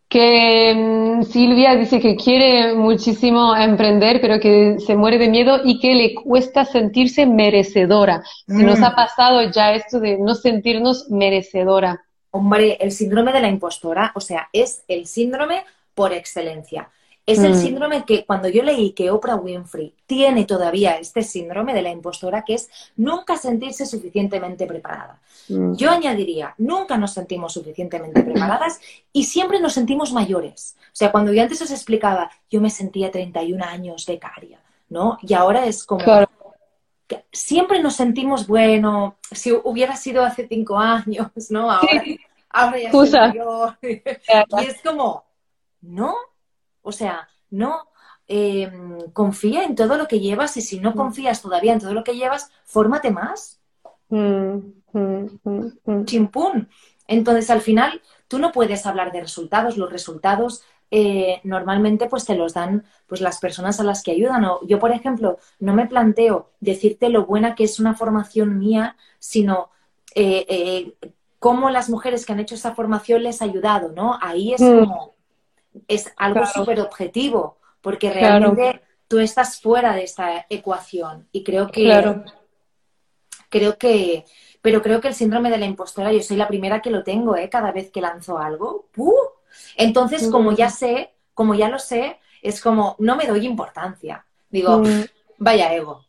que 0.10 0.74
mm, 0.76 1.24
Silvia 1.24 1.76
dice 1.76 2.00
que 2.00 2.16
quiere 2.16 2.74
muchísimo 2.74 3.56
emprender, 3.56 4.20
pero 4.20 4.40
que 4.40 4.78
se 4.80 4.96
muere 4.96 5.20
de 5.20 5.30
miedo 5.30 5.62
y 5.64 5.80
que 5.80 5.94
le 5.94 6.16
cuesta 6.16 6.66
sentirse 6.66 7.28
merecedora. 7.28 8.24
Se 8.48 8.64
nos 8.64 8.80
mm. 8.80 8.84
ha 8.84 8.96
pasado 8.96 9.44
ya 9.52 9.74
esto 9.74 10.00
de 10.00 10.18
no 10.18 10.34
sentirnos 10.34 11.10
merecedora. 11.10 12.04
Hombre, 12.32 12.78
el 12.82 12.92
síndrome 12.92 13.32
de 13.32 13.40
la 13.40 13.50
impostora, 13.50 14.12
o 14.16 14.20
sea, 14.20 14.50
es 14.52 14.84
el 14.88 15.06
síndrome 15.06 15.64
por 15.94 16.12
excelencia. 16.12 16.90
Es 17.30 17.38
el 17.44 17.52
mm. 17.52 17.62
síndrome 17.62 18.06
que 18.06 18.26
cuando 18.26 18.48
yo 18.48 18.64
leí 18.64 18.94
que 18.94 19.12
Oprah 19.12 19.36
Winfrey 19.36 19.94
tiene 20.08 20.46
todavía 20.46 20.98
este 20.98 21.22
síndrome 21.22 21.76
de 21.76 21.84
la 21.84 21.92
impostora, 21.92 22.44
que 22.44 22.56
es 22.56 22.72
nunca 22.98 23.38
sentirse 23.38 23.86
suficientemente 23.86 24.66
preparada. 24.66 25.20
Mm. 25.48 25.76
Yo 25.76 25.92
añadiría, 25.92 26.56
nunca 26.58 26.98
nos 26.98 27.14
sentimos 27.14 27.54
suficientemente 27.54 28.24
preparadas 28.24 28.82
y 29.14 29.26
siempre 29.26 29.60
nos 29.60 29.74
sentimos 29.74 30.12
mayores. 30.12 30.76
O 30.88 30.96
sea, 30.96 31.12
cuando 31.12 31.32
yo 31.32 31.44
antes 31.44 31.62
os 31.62 31.70
explicaba, 31.70 32.32
yo 32.50 32.62
me 32.62 32.72
sentía 32.72 33.12
31 33.12 33.64
años 33.64 34.08
becaria, 34.08 34.60
¿no? 34.90 35.20
Y 35.22 35.36
ahora 35.36 35.68
es 35.68 35.84
como... 35.84 36.04
siempre 37.32 37.80
nos 37.80 37.96
sentimos, 37.96 38.48
bueno, 38.48 39.18
si 39.32 39.52
hubiera 39.52 39.96
sido 39.98 40.24
hace 40.24 40.48
cinco 40.48 40.80
años, 40.80 41.30
¿no? 41.52 41.70
Ahora, 41.70 42.04
ahora 42.50 42.80
ya 42.80 42.92
soy 42.92 43.12
mayor. 43.12 43.78
y 43.84 44.66
es 44.66 44.82
como, 44.82 45.26
no, 45.82 46.16
o 46.82 46.92
sea, 46.92 47.28
no, 47.50 47.88
em, 48.28 49.00
confía 49.12 49.64
en 49.64 49.76
todo 49.76 49.98
lo 49.98 50.08
que 50.08 50.20
llevas 50.20 50.58
y 50.58 50.62
si 50.62 50.80
no 50.80 50.92
mm. 50.92 50.96
confías 50.96 51.42
todavía 51.42 51.74
en 51.74 51.80
todo 51.80 51.94
lo 51.94 52.04
que 52.04 52.16
llevas, 52.16 52.52
fórmate 52.66 53.12
más. 53.12 53.60
Mm, 54.10 54.58
mm, 54.94 56.06
Chimpún. 56.06 56.70
Entonces, 57.08 57.50
al 57.50 57.62
final, 57.62 58.02
tú 58.28 58.40
no 58.40 58.52
puedes 58.52 58.86
hablar 58.86 59.12
de 59.12 59.22
resultados. 59.22 59.78
Los 59.78 59.92
resultados 59.92 60.64
eh, 60.92 61.40
normalmente 61.44 62.08
pues 62.08 62.26
te 62.26 62.36
los 62.36 62.56
dan 62.56 62.84
pues 63.06 63.22
las 63.22 63.40
personas 63.40 63.80
a 63.80 63.84
las 63.84 64.02
que 64.02 64.12
ayudan. 64.12 64.46
yo, 64.66 64.80
por 64.80 64.92
ejemplo, 64.92 65.38
no 65.60 65.74
me 65.74 65.88
planteo 65.88 66.52
decirte 66.60 67.10
lo 67.10 67.26
buena 67.26 67.56
que 67.56 67.64
es 67.64 67.80
una 67.80 67.94
formación 67.94 68.58
mía, 68.58 68.96
sino 69.20 69.70
eh, 70.16 70.46
eh, 70.50 71.12
cómo 71.38 71.70
las 71.70 71.90
mujeres 71.90 72.26
que 72.26 72.34
han 72.34 72.40
hecho 72.40 72.56
esa 72.56 72.74
formación 72.74 73.24
les 73.24 73.42
ha 73.42 73.46
ayudado, 73.46 73.92
¿no? 73.92 74.18
Ahí 74.22 74.54
es 74.54 74.62
como 74.62 75.14
es 75.88 76.12
algo 76.18 76.46
súper 76.46 76.80
objetivo, 76.82 77.58
porque 77.82 78.12
realmente 78.12 78.82
tú 79.08 79.20
estás 79.20 79.60
fuera 79.62 79.94
de 79.94 80.04
esta 80.04 80.46
ecuación. 80.50 81.28
Y 81.32 81.44
creo 81.44 81.68
que. 81.68 82.24
Creo 83.50 83.78
que. 83.78 84.26
Pero 84.62 84.82
creo 84.82 85.00
que 85.00 85.08
el 85.08 85.16
síndrome 85.16 85.50
de 85.50 85.58
la 85.58 85.66
impostora, 85.66 86.12
yo 86.12 86.22
soy 86.22 86.38
la 86.38 86.48
primera 86.48 86.82
que 86.82 86.92
lo 86.92 87.04
tengo, 87.04 87.36
¿eh? 87.36 87.50
Cada 87.50 87.72
vez 87.72 87.92
que 87.92 88.02
lanzo 88.02 88.38
algo. 88.38 88.90
Entonces, 89.76 90.30
como 90.30 90.52
ya 90.52 90.70
sé, 90.70 91.14
como 91.34 91.56
ya 91.56 91.70
lo 91.70 91.80
sé, 91.80 92.20
es 92.42 92.62
como, 92.62 92.96
no 93.00 93.16
me 93.16 93.26
doy 93.26 93.46
importancia. 93.46 94.26
Digo, 94.50 94.80
mm. 94.80 95.06
vaya 95.38 95.74
ego. 95.74 96.06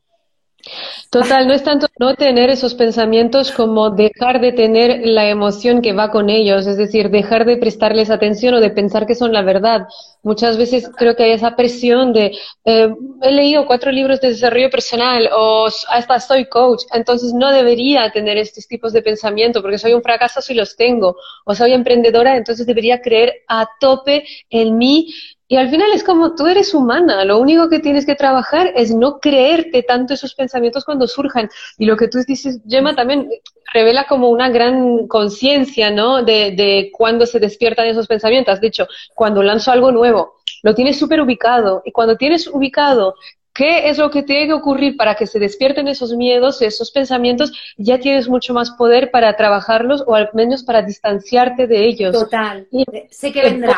Total, 1.11 1.49
no 1.49 1.55
es 1.55 1.65
tanto 1.65 1.89
no 1.99 2.15
tener 2.15 2.51
esos 2.51 2.75
pensamientos 2.75 3.51
como 3.51 3.91
dejar 3.91 4.41
de 4.41 4.53
tener 4.53 5.01
la 5.05 5.29
emoción 5.29 5.83
que 5.83 5.93
va 5.93 6.11
con 6.11 6.31
ellos, 6.31 6.67
es 6.67 6.77
decir, 6.77 7.11
dejar 7.11 7.45
de 7.45 7.57
prestarles 7.57 8.11
atención 8.11 8.55
o 8.55 8.61
de 8.61 8.71
pensar 8.71 9.07
que 9.07 9.17
son 9.17 9.33
la 9.33 9.43
verdad. 9.43 9.89
Muchas 10.23 10.57
veces 10.57 10.89
creo 10.97 11.17
que 11.17 11.25
hay 11.25 11.33
esa 11.33 11.57
presión 11.57 12.13
de, 12.13 12.33
eh, 12.65 12.95
he 13.23 13.33
leído 13.33 13.67
cuatro 13.67 13.91
libros 13.91 14.21
de 14.21 14.29
desarrollo 14.29 14.71
personal 14.71 15.29
o 15.35 15.69
hasta 15.89 16.21
soy 16.21 16.45
coach, 16.47 16.83
entonces 16.93 17.33
no 17.33 17.51
debería 17.51 18.11
tener 18.13 18.39
estos 18.39 18.69
tipos 18.69 18.93
de 18.93 19.03
pensamiento 19.03 19.63
porque 19.63 19.79
soy 19.79 19.95
un 19.95 20.03
fracaso 20.03 20.41
si 20.41 20.55
los 20.55 20.77
tengo, 20.77 21.17
o 21.45 21.55
soy 21.55 21.73
emprendedora, 21.73 22.37
entonces 22.37 22.67
debería 22.67 23.01
creer 23.01 23.43
a 23.49 23.69
tope 23.81 24.25
en 24.49 24.79
mí 24.79 25.09
Y 25.51 25.57
al 25.57 25.69
final 25.69 25.91
es 25.93 26.05
como, 26.05 26.37
tú 26.37 26.47
eres 26.47 26.73
humana, 26.75 27.25
lo 27.25 27.41
único 27.41 27.69
que 27.69 27.81
tienes 27.81 28.07
que 28.07 28.15
trabajar 28.15 28.73
es 28.77 28.95
no 28.95 29.19
creerte 29.19 29.83
tanto 29.83 30.15
esos 30.15 30.33
pensamientos 30.33 30.85
cuando 30.85 31.09
surjan. 31.09 31.51
Y 31.77 31.87
lo 31.87 31.97
que 31.97 32.07
tú 32.07 32.19
dices, 32.25 32.61
Gemma, 32.69 32.95
también 32.95 33.29
revela 33.75 34.05
como 34.05 34.31
una 34.31 34.49
gran 34.49 35.09
conciencia, 35.09 35.91
¿no? 35.91 36.23
De, 36.23 36.53
de 36.53 36.93
cuando 36.93 37.27
se 37.27 37.41
despiertan 37.41 37.89
esos 37.89 38.07
pensamientos. 38.07 38.55
Has 38.55 38.61
dicho, 38.61 38.87
cuando 39.17 39.43
lanzo 39.43 39.73
algo 39.73 39.91
nuevo, 39.91 40.35
lo 40.63 40.73
tienes 40.77 41.01
súper 41.01 41.21
ubicado. 41.21 41.83
Y 41.85 41.91
cuando 41.91 42.17
tienes 42.17 42.47
ubicado 42.47 43.17
qué 43.53 43.89
es 43.89 43.99
lo 43.99 44.09
que 44.13 44.23
tiene 44.23 44.47
que 44.47 44.53
ocurrir 44.53 44.97
para 44.97 45.17
que 45.17 45.27
se 45.27 45.41
despierten 45.41 45.89
esos 45.89 46.15
miedos, 46.15 46.63
esos 46.63 46.93
pensamientos, 46.93 47.51
ya 47.77 47.99
tienes 47.99 48.29
mucho 48.29 48.55
más 48.55 48.71
poder 48.71 49.11
para 49.11 49.37
trabajarlos 49.37 50.05
o 50.07 50.15
al 50.15 50.31
menos 50.33 50.63
para 50.63 50.83
distanciarte 50.83 51.67
de 51.67 51.89
ellos. 51.89 52.13
Total. 52.13 52.69
sé 53.11 53.33
que 53.33 53.43
vendrá. 53.43 53.77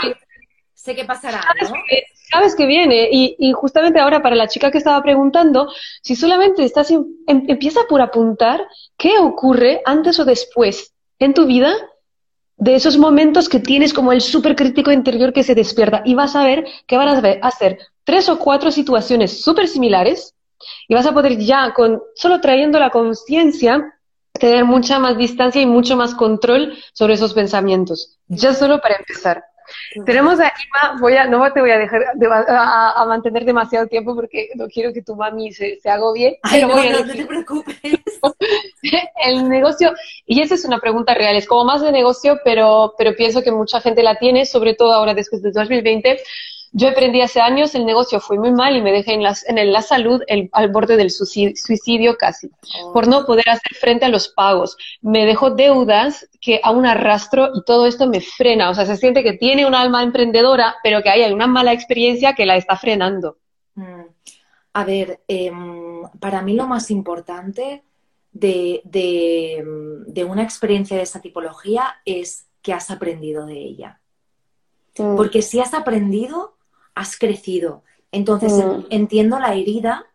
Sé 0.82 0.96
que 0.96 1.04
pasará, 1.04 1.40
¿no? 1.62 1.74
sabes 2.30 2.56
que 2.56 2.66
viene. 2.66 3.08
Y, 3.12 3.52
justamente 3.52 4.00
ahora, 4.00 4.22
para 4.22 4.34
la 4.34 4.48
chica 4.48 4.70
que 4.70 4.78
estaba 4.78 5.02
preguntando, 5.02 5.68
si 6.02 6.16
solamente 6.16 6.64
estás 6.64 6.90
em, 6.90 7.04
empieza 7.26 7.80
por 7.88 8.00
apuntar 8.00 8.66
qué 8.96 9.18
ocurre 9.18 9.82
antes 9.84 10.18
o 10.18 10.24
después 10.24 10.92
en 11.18 11.34
tu 11.34 11.46
vida 11.46 11.72
de 12.56 12.74
esos 12.74 12.96
momentos 12.98 13.48
que 13.48 13.60
tienes 13.60 13.92
como 13.92 14.12
el 14.12 14.20
súper 14.20 14.56
crítico 14.56 14.90
interior 14.90 15.32
que 15.32 15.42
se 15.42 15.54
despierta 15.54 16.02
y 16.04 16.14
vas 16.14 16.34
a 16.34 16.44
ver 16.44 16.64
que 16.86 16.96
van 16.96 17.08
a 17.08 17.46
hacer 17.46 17.78
tres 18.04 18.28
o 18.28 18.38
cuatro 18.38 18.70
situaciones 18.70 19.42
súper 19.42 19.68
similares 19.68 20.34
y 20.88 20.94
vas 20.94 21.06
a 21.06 21.12
poder 21.12 21.38
ya 21.38 21.72
con 21.74 22.02
solo 22.14 22.40
trayendo 22.40 22.78
la 22.78 22.90
conciencia 22.90 23.98
tener 24.32 24.64
mucha 24.64 24.98
más 24.98 25.16
distancia 25.16 25.60
y 25.60 25.66
mucho 25.66 25.96
más 25.96 26.14
control 26.14 26.76
sobre 26.92 27.14
esos 27.14 27.34
pensamientos. 27.34 28.18
Ya 28.28 28.54
solo 28.54 28.80
para 28.80 28.96
empezar. 28.96 29.44
Tenemos 30.06 30.40
a 30.40 30.44
Ima, 30.44 31.00
voy 31.00 31.14
a, 31.16 31.26
no 31.26 31.52
te 31.52 31.60
voy 31.60 31.70
a 31.70 31.78
dejar 31.78 32.02
a, 32.48 33.04
mantener 33.06 33.44
demasiado 33.44 33.86
tiempo 33.86 34.14
porque 34.14 34.48
no 34.54 34.66
quiero 34.68 34.92
que 34.92 35.02
tu 35.02 35.16
mami 35.16 35.52
se, 35.52 35.78
se 35.80 35.90
agobie. 35.90 36.38
Ay, 36.42 36.62
no, 36.62 36.68
no, 36.68 37.12
te 37.12 37.26
preocupes. 37.26 37.76
el 39.24 39.48
negocio, 39.48 39.92
y 40.26 40.40
esa 40.40 40.54
es 40.54 40.64
una 40.64 40.78
pregunta 40.78 41.14
real, 41.14 41.36
es 41.36 41.46
como 41.46 41.64
más 41.64 41.82
de 41.82 41.92
negocio, 41.92 42.38
pero, 42.44 42.94
pero 42.96 43.14
pienso 43.14 43.42
que 43.42 43.52
mucha 43.52 43.80
gente 43.80 44.02
la 44.02 44.18
tiene, 44.18 44.46
sobre 44.46 44.74
todo 44.74 44.92
ahora 44.92 45.14
después 45.14 45.42
de 45.42 45.52
2020, 45.52 46.18
yo 46.74 46.88
aprendí 46.88 47.20
hace 47.20 47.40
años, 47.40 47.74
el 47.74 47.84
negocio 47.84 48.18
fue 48.18 48.38
muy 48.38 48.50
mal 48.50 48.74
y 48.74 48.82
me 48.82 48.92
dejé 48.92 49.12
en, 49.12 49.22
las, 49.22 49.46
en 49.46 49.72
la 49.72 49.82
salud 49.82 50.22
al 50.52 50.68
borde 50.70 50.96
del 50.96 51.10
suicidio, 51.10 52.16
casi, 52.16 52.50
por 52.94 53.06
no 53.06 53.26
poder 53.26 53.50
hacer 53.50 53.76
frente 53.78 54.06
a 54.06 54.08
los 54.08 54.28
pagos. 54.28 54.78
Me 55.02 55.26
dejó 55.26 55.50
deudas 55.50 56.28
que 56.40 56.60
aún 56.62 56.86
arrastro 56.86 57.50
y 57.54 57.62
todo 57.64 57.86
esto 57.86 58.08
me 58.08 58.22
frena. 58.22 58.70
O 58.70 58.74
sea, 58.74 58.86
se 58.86 58.96
siente 58.96 59.22
que 59.22 59.34
tiene 59.34 59.66
un 59.66 59.74
alma 59.74 60.02
emprendedora, 60.02 60.76
pero 60.82 61.02
que 61.02 61.10
hay 61.10 61.30
una 61.30 61.46
mala 61.46 61.74
experiencia 61.74 62.34
que 62.34 62.46
la 62.46 62.56
está 62.56 62.76
frenando. 62.76 63.36
Mm. 63.74 64.04
A 64.72 64.84
ver, 64.84 65.20
em, 65.28 66.08
para 66.20 66.40
mí 66.40 66.54
lo 66.54 66.66
más 66.66 66.90
importante 66.90 67.82
de, 68.32 68.80
de, 68.84 70.24
una 70.24 70.42
experiencia 70.42 70.96
de 70.96 71.02
esa 71.02 71.20
tipología 71.20 72.00
es 72.06 72.46
que 72.62 72.72
has 72.72 72.90
aprendido 72.90 73.44
de 73.44 73.58
ella. 73.58 74.00
Mm. 74.96 75.16
Porque 75.16 75.42
si 75.42 75.60
has 75.60 75.74
aprendido, 75.74 76.56
has 76.94 77.18
crecido. 77.18 77.82
Entonces 78.10 78.52
mm. 78.52 78.86
entiendo 78.90 79.38
la 79.38 79.54
herida, 79.54 80.06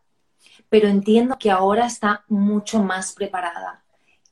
pero 0.70 0.88
entiendo 0.88 1.38
que 1.40 1.52
ahora 1.52 1.86
está 1.86 2.24
mucho 2.28 2.82
más 2.82 3.14
preparada. 3.14 3.84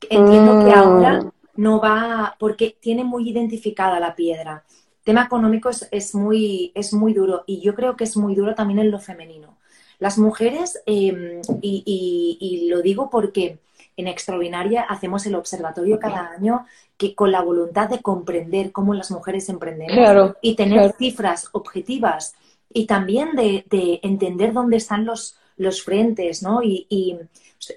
Entiendo 0.08 0.64
que 0.64 0.70
mm. 0.70 0.78
ahora 0.78 1.32
no 1.56 1.80
va, 1.80 2.36
porque 2.38 2.76
tiene 2.80 3.04
muy 3.04 3.28
identificada 3.28 3.98
la 3.98 4.14
piedra. 4.14 4.64
tema 5.04 5.24
económico 5.24 5.70
es, 5.70 6.14
muy, 6.14 6.72
es 6.74 6.92
muy 6.92 7.14
duro 7.14 7.44
y 7.46 7.60
yo 7.60 7.74
creo 7.74 7.96
que 7.96 8.04
es 8.04 8.16
muy 8.16 8.34
duro 8.34 8.54
también 8.54 8.80
en 8.80 8.90
lo 8.90 8.98
femenino. 8.98 9.58
Las 9.98 10.18
mujeres, 10.18 10.82
em, 10.84 11.40
y, 11.62 12.68
lo 12.68 12.82
digo 12.82 13.08
porque 13.08 13.58
en 13.96 14.08
Extraordinaria 14.08 14.82
hacemos 14.82 15.26
el 15.26 15.34
observatorio 15.34 15.98
cada 15.98 16.30
año 16.30 16.66
que 16.96 17.14
con 17.14 17.32
la 17.32 17.42
voluntad 17.42 17.88
de 17.88 18.00
comprender 18.00 18.72
cómo 18.72 18.94
las 18.94 19.10
mujeres 19.10 19.48
emprendemos 19.48 20.34
y 20.40 20.54
tener 20.54 20.92
cifras 20.98 21.48
objetivas 21.52 22.34
y 22.72 22.86
también 22.86 23.32
de, 23.34 23.64
entender 24.02 24.52
dónde 24.52 24.76
están 24.76 25.04
los, 25.04 25.38
los 25.56 25.82
frentes, 25.82 26.42
¿no? 26.42 26.62
Y, 26.62 27.18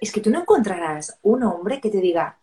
es 0.01 0.11
que 0.11 0.21
tú 0.21 0.29
no 0.29 0.41
encontrarás 0.41 1.17
un 1.23 1.43
hombre 1.43 1.79
que 1.79 1.89
te 1.89 1.99
diga, 1.99 2.37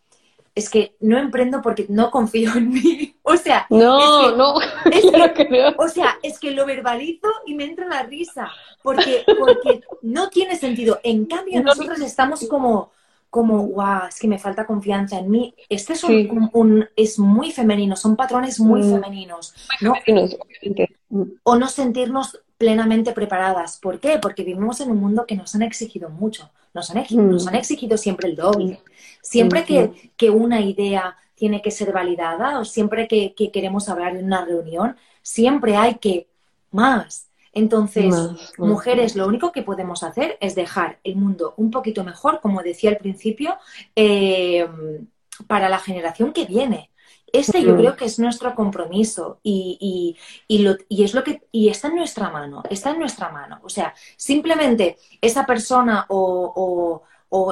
es 0.54 0.70
que 0.70 0.96
no 1.00 1.18
emprendo 1.18 1.60
porque 1.60 1.84
no 1.88 2.10
confío 2.10 2.54
en 2.54 2.70
mí. 2.70 3.12
O 3.28 3.36
sea, 3.36 3.66
no, 3.70 4.30
no, 4.36 4.54
o 4.54 5.88
sea, 5.88 6.16
es 6.22 6.38
que 6.38 6.52
lo 6.52 6.64
verbalizo 6.64 7.28
y 7.44 7.56
me 7.56 7.64
entra 7.64 7.88
la 7.88 8.04
risa, 8.04 8.48
porque, 8.84 9.24
porque 9.36 9.80
no 10.02 10.30
tiene 10.30 10.56
sentido. 10.56 11.00
En 11.02 11.26
cambio, 11.26 11.60
nosotros 11.60 12.00
estamos 12.00 12.46
como, 12.48 12.92
como, 13.30 13.66
wow, 13.66 14.06
es 14.08 14.18
que 14.18 14.28
me 14.28 14.38
falta 14.38 14.66
confianza 14.66 15.18
en 15.18 15.30
mí. 15.30 15.54
Este 15.68 15.92
es, 15.92 16.04
un, 16.04 16.88
es 16.96 17.18
muy 17.18 17.52
femenino, 17.52 17.96
son 17.96 18.16
patrones 18.16 18.60
muy 18.60 18.82
mm. 18.82 18.92
femeninos. 18.92 19.54
¿no? 19.80 19.94
O 21.42 21.56
no 21.56 21.68
sentirnos 21.68 22.40
plenamente 22.58 23.12
preparadas. 23.12 23.78
¿Por 23.78 24.00
qué? 24.00 24.18
Porque 24.20 24.44
vivimos 24.44 24.80
en 24.80 24.90
un 24.90 25.00
mundo 25.00 25.26
que 25.26 25.36
nos 25.36 25.54
han 25.54 25.62
exigido 25.62 26.08
mucho, 26.08 26.50
nos 26.72 26.90
han, 26.90 26.98
exigido, 26.98 27.24
nos 27.24 27.46
han 27.46 27.54
mm. 27.54 27.58
exigido 27.58 27.98
siempre 27.98 28.28
el 28.28 28.36
doble. 28.36 28.80
Siempre 29.22 29.64
que, 29.64 30.12
que, 30.16 30.30
una 30.30 30.60
idea 30.60 31.16
tiene 31.34 31.60
que 31.60 31.70
ser 31.70 31.92
validada 31.92 32.60
o 32.60 32.64
siempre 32.64 33.08
que, 33.08 33.34
que 33.34 33.50
queremos 33.50 33.88
hablar 33.88 34.16
en 34.16 34.24
una 34.24 34.44
reunión, 34.44 34.96
siempre 35.22 35.76
hay 35.76 35.96
que 35.96 36.28
más. 36.70 37.25
Entonces, 37.56 38.14
mujeres, 38.58 39.16
lo 39.16 39.26
único 39.26 39.50
que 39.50 39.62
podemos 39.62 40.02
hacer 40.02 40.36
es 40.42 40.54
dejar 40.54 40.98
el 41.04 41.16
mundo 41.16 41.54
un 41.56 41.70
poquito 41.70 42.04
mejor, 42.04 42.40
como 42.42 42.62
decía 42.62 42.90
al 42.90 42.98
principio, 42.98 43.56
eh, 43.96 44.68
para 45.46 45.70
la 45.70 45.78
generación 45.78 46.34
que 46.34 46.44
viene. 46.44 46.90
Este 47.32 47.62
yo 47.62 47.74
creo 47.74 47.96
que 47.96 48.04
es 48.04 48.18
nuestro 48.18 48.54
compromiso 48.54 49.40
y, 49.42 50.16
lo, 50.50 50.76
es 50.90 51.14
lo 51.14 51.24
que 51.24 51.44
y 51.50 51.70
está 51.70 51.88
en 51.88 51.96
nuestra 51.96 52.28
mano, 52.28 52.62
está 52.68 52.90
en 52.90 52.98
nuestra 52.98 53.30
mano. 53.30 53.58
O 53.62 53.70
sea, 53.70 53.94
simplemente 54.18 54.98
esa 55.22 55.46
persona 55.46 56.04
o, 56.10 57.02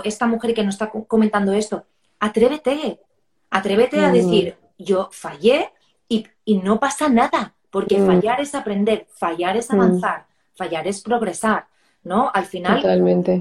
esta 0.05 0.27
mujer 0.27 0.53
que 0.53 0.65
nos 0.65 0.75
está 0.75 0.91
comentando 0.91 1.55
esto, 1.55 1.87
atrévete, 2.21 3.01
atrévete 3.49 4.05
a 4.05 4.13
decir, 4.13 4.59
yo 4.77 5.09
fallé 5.13 5.73
y, 6.11 6.27
y 6.45 6.59
no 6.59 6.79
pasa 6.79 7.09
nada. 7.09 7.55
Porque 7.75 7.99
mm. 7.99 8.07
fallar 8.07 8.41
es 8.41 8.55
aprender, 8.55 9.09
fallar 9.17 9.57
es 9.57 9.69
mm. 9.69 9.75
avanzar, 9.75 10.27
fallar 10.55 10.87
es 10.87 11.03
progresar, 11.03 11.67
¿no? 12.05 12.31
Al 12.33 12.45
final, 12.45 12.81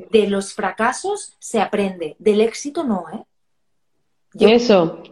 de 0.09 0.27
los 0.27 0.55
fracasos 0.55 1.35
se 1.37 1.61
aprende, 1.61 2.15
del 2.17 2.41
éxito 2.41 2.83
no, 2.83 3.05
¿eh? 3.13 3.23
eso. 4.39 5.03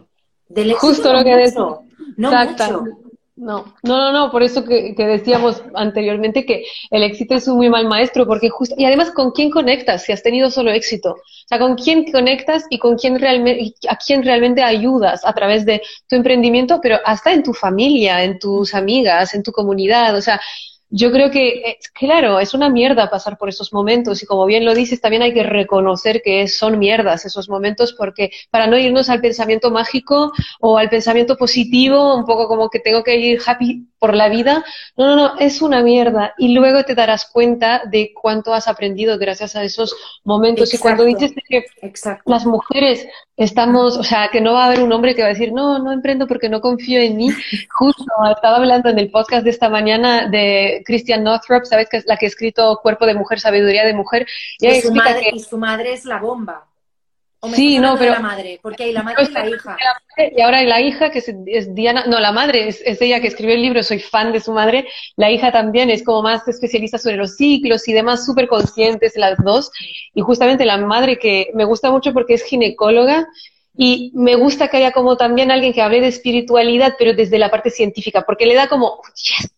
Del 0.48 0.72
éxito 0.72 0.88
Justo 0.88 1.12
lo 1.12 1.22
que 1.22 1.36
mucho, 1.36 1.84
no 2.16 2.32
Exacto. 2.32 2.84
No, 3.42 3.74
no, 3.82 3.96
no, 3.96 4.12
no, 4.12 4.30
por 4.30 4.44
eso 4.44 4.64
que, 4.64 4.94
decíamos 4.96 5.64
anteriormente 5.74 6.46
que 6.46 6.64
el 6.92 7.02
éxito 7.02 7.34
es 7.34 7.48
un 7.48 7.56
muy 7.56 7.68
mal 7.68 7.88
maestro, 7.88 8.24
porque 8.24 8.48
justo, 8.48 8.76
y 8.78 8.84
además 8.84 9.10
con 9.10 9.32
quién 9.32 9.50
conectas 9.50 10.04
si 10.04 10.12
has 10.12 10.22
tenido 10.22 10.48
solo 10.48 10.70
éxito, 10.70 11.10
o 11.14 11.48
sea, 11.48 11.58
con 11.58 11.74
quién 11.74 12.04
conectas 12.12 12.66
y 12.70 12.78
con 12.78 12.96
quién 12.96 13.18
realmente, 13.18 13.74
a 13.88 13.96
quién 13.96 14.22
realmente 14.22 14.62
ayudas 14.62 15.24
a 15.24 15.32
través 15.32 15.66
de 15.66 15.82
tu 16.08 16.14
emprendimiento, 16.14 16.78
pero 16.80 16.98
hasta 17.04 17.32
en 17.32 17.42
tu 17.42 17.52
familia, 17.52 18.22
en 18.22 18.38
tus 18.38 18.74
amigas, 18.74 19.34
en 19.34 19.42
tu 19.42 19.50
comunidad, 19.50 20.14
o 20.14 20.22
sea, 20.22 20.40
yo 20.94 21.10
creo 21.10 21.30
que, 21.30 21.78
claro, 21.94 22.38
es 22.38 22.52
una 22.52 22.68
mierda 22.68 23.08
pasar 23.08 23.38
por 23.38 23.48
esos 23.48 23.72
momentos 23.72 24.22
y 24.22 24.26
como 24.26 24.44
bien 24.44 24.66
lo 24.66 24.74
dices, 24.74 25.00
también 25.00 25.22
hay 25.22 25.32
que 25.32 25.42
reconocer 25.42 26.20
que 26.22 26.46
son 26.48 26.78
mierdas 26.78 27.24
esos 27.24 27.48
momentos 27.48 27.94
porque 27.94 28.30
para 28.50 28.66
no 28.66 28.76
irnos 28.76 29.08
al 29.08 29.22
pensamiento 29.22 29.70
mágico 29.70 30.32
o 30.60 30.76
al 30.76 30.90
pensamiento 30.90 31.36
positivo, 31.38 32.14
un 32.14 32.26
poco 32.26 32.46
como 32.46 32.68
que 32.68 32.78
tengo 32.78 33.02
que 33.02 33.16
ir 33.16 33.40
happy 33.44 33.88
por 34.02 34.16
la 34.16 34.28
vida, 34.28 34.64
no, 34.96 35.06
no, 35.06 35.14
no, 35.14 35.38
es 35.38 35.62
una 35.62 35.80
mierda 35.80 36.34
y 36.36 36.54
luego 36.54 36.82
te 36.82 36.96
darás 36.96 37.24
cuenta 37.24 37.82
de 37.88 38.12
cuánto 38.12 38.52
has 38.52 38.66
aprendido 38.66 39.16
gracias 39.16 39.54
a 39.54 39.62
esos 39.62 39.94
momentos 40.24 40.74
y 40.74 40.78
cuando 40.78 41.04
dices 41.04 41.30
que 41.48 41.66
las 42.24 42.44
mujeres 42.44 43.06
estamos, 43.36 43.96
o 43.96 44.02
sea, 44.02 44.28
que 44.32 44.40
no 44.40 44.54
va 44.54 44.64
a 44.64 44.66
haber 44.66 44.82
un 44.82 44.92
hombre 44.92 45.14
que 45.14 45.22
va 45.22 45.28
a 45.28 45.32
decir, 45.34 45.52
no, 45.52 45.78
no 45.78 45.92
emprendo 45.92 46.26
porque 46.26 46.48
no 46.48 46.60
confío 46.60 47.00
en 47.00 47.16
mí, 47.16 47.28
justo 47.70 48.04
estaba 48.34 48.56
hablando 48.56 48.90
en 48.90 48.98
el 48.98 49.08
podcast 49.08 49.44
de 49.44 49.50
esta 49.50 49.68
mañana 49.68 50.26
de 50.26 50.82
Christian 50.84 51.22
Northrop, 51.22 51.64
¿sabes? 51.64 51.88
Que 51.88 51.98
es 51.98 52.04
la 52.04 52.16
que 52.16 52.26
ha 52.26 52.28
escrito 52.28 52.80
Cuerpo 52.82 53.06
de 53.06 53.14
Mujer, 53.14 53.38
Sabiduría 53.38 53.84
de 53.84 53.94
Mujer. 53.94 54.26
Y, 54.58 54.80
su 54.80 54.92
madre, 54.92 55.30
y 55.32 55.38
su 55.38 55.58
madre 55.58 55.92
es 55.92 56.04
la 56.06 56.18
bomba. 56.18 56.71
Sí, 57.54 57.78
no, 57.78 57.96
pero. 57.98 58.12
la 58.12 58.20
madre, 58.20 58.60
porque 58.62 58.84
hay 58.84 58.92
la 58.92 59.02
madre 59.02 59.24
y 59.24 59.32
la 59.32 59.48
hija. 59.48 59.76
y 60.36 60.40
ahora 60.40 60.58
hay 60.58 60.66
la 60.66 60.80
hija, 60.80 61.10
que 61.10 61.18
es, 61.46 61.74
Diana. 61.74 62.04
No, 62.06 62.20
la 62.20 62.32
madre 62.32 62.68
es, 62.68 62.82
ella 63.00 63.20
que 63.20 63.28
escribió 63.28 63.54
el 63.54 63.62
libro, 63.62 63.82
soy 63.82 63.98
fan 63.98 64.32
de 64.32 64.40
su 64.40 64.52
madre. 64.52 64.86
La 65.16 65.30
hija 65.30 65.50
también 65.50 65.90
es 65.90 66.02
como 66.02 66.22
más 66.22 66.46
especialista 66.46 66.98
sobre 66.98 67.16
los 67.16 67.36
ciclos 67.36 67.86
y 67.88 67.92
demás, 67.92 68.24
súper 68.24 68.48
conscientes 68.48 69.16
las 69.16 69.38
dos. 69.42 69.70
Y 70.14 70.20
justamente 70.20 70.64
la 70.64 70.76
madre 70.78 71.18
que 71.18 71.50
me 71.54 71.64
gusta 71.64 71.90
mucho 71.90 72.12
porque 72.12 72.34
es 72.34 72.44
ginecóloga 72.44 73.26
y 73.74 74.12
me 74.14 74.34
gusta 74.34 74.68
que 74.68 74.76
haya 74.76 74.92
como 74.92 75.16
también 75.16 75.50
alguien 75.50 75.72
que 75.72 75.80
hable 75.80 76.00
de 76.00 76.08
espiritualidad, 76.08 76.94
pero 76.98 77.14
desde 77.14 77.38
la 77.38 77.50
parte 77.50 77.70
científica, 77.70 78.22
porque 78.26 78.44
le 78.44 78.54
da 78.54 78.68
como, 78.68 79.00
yes, 79.14 79.50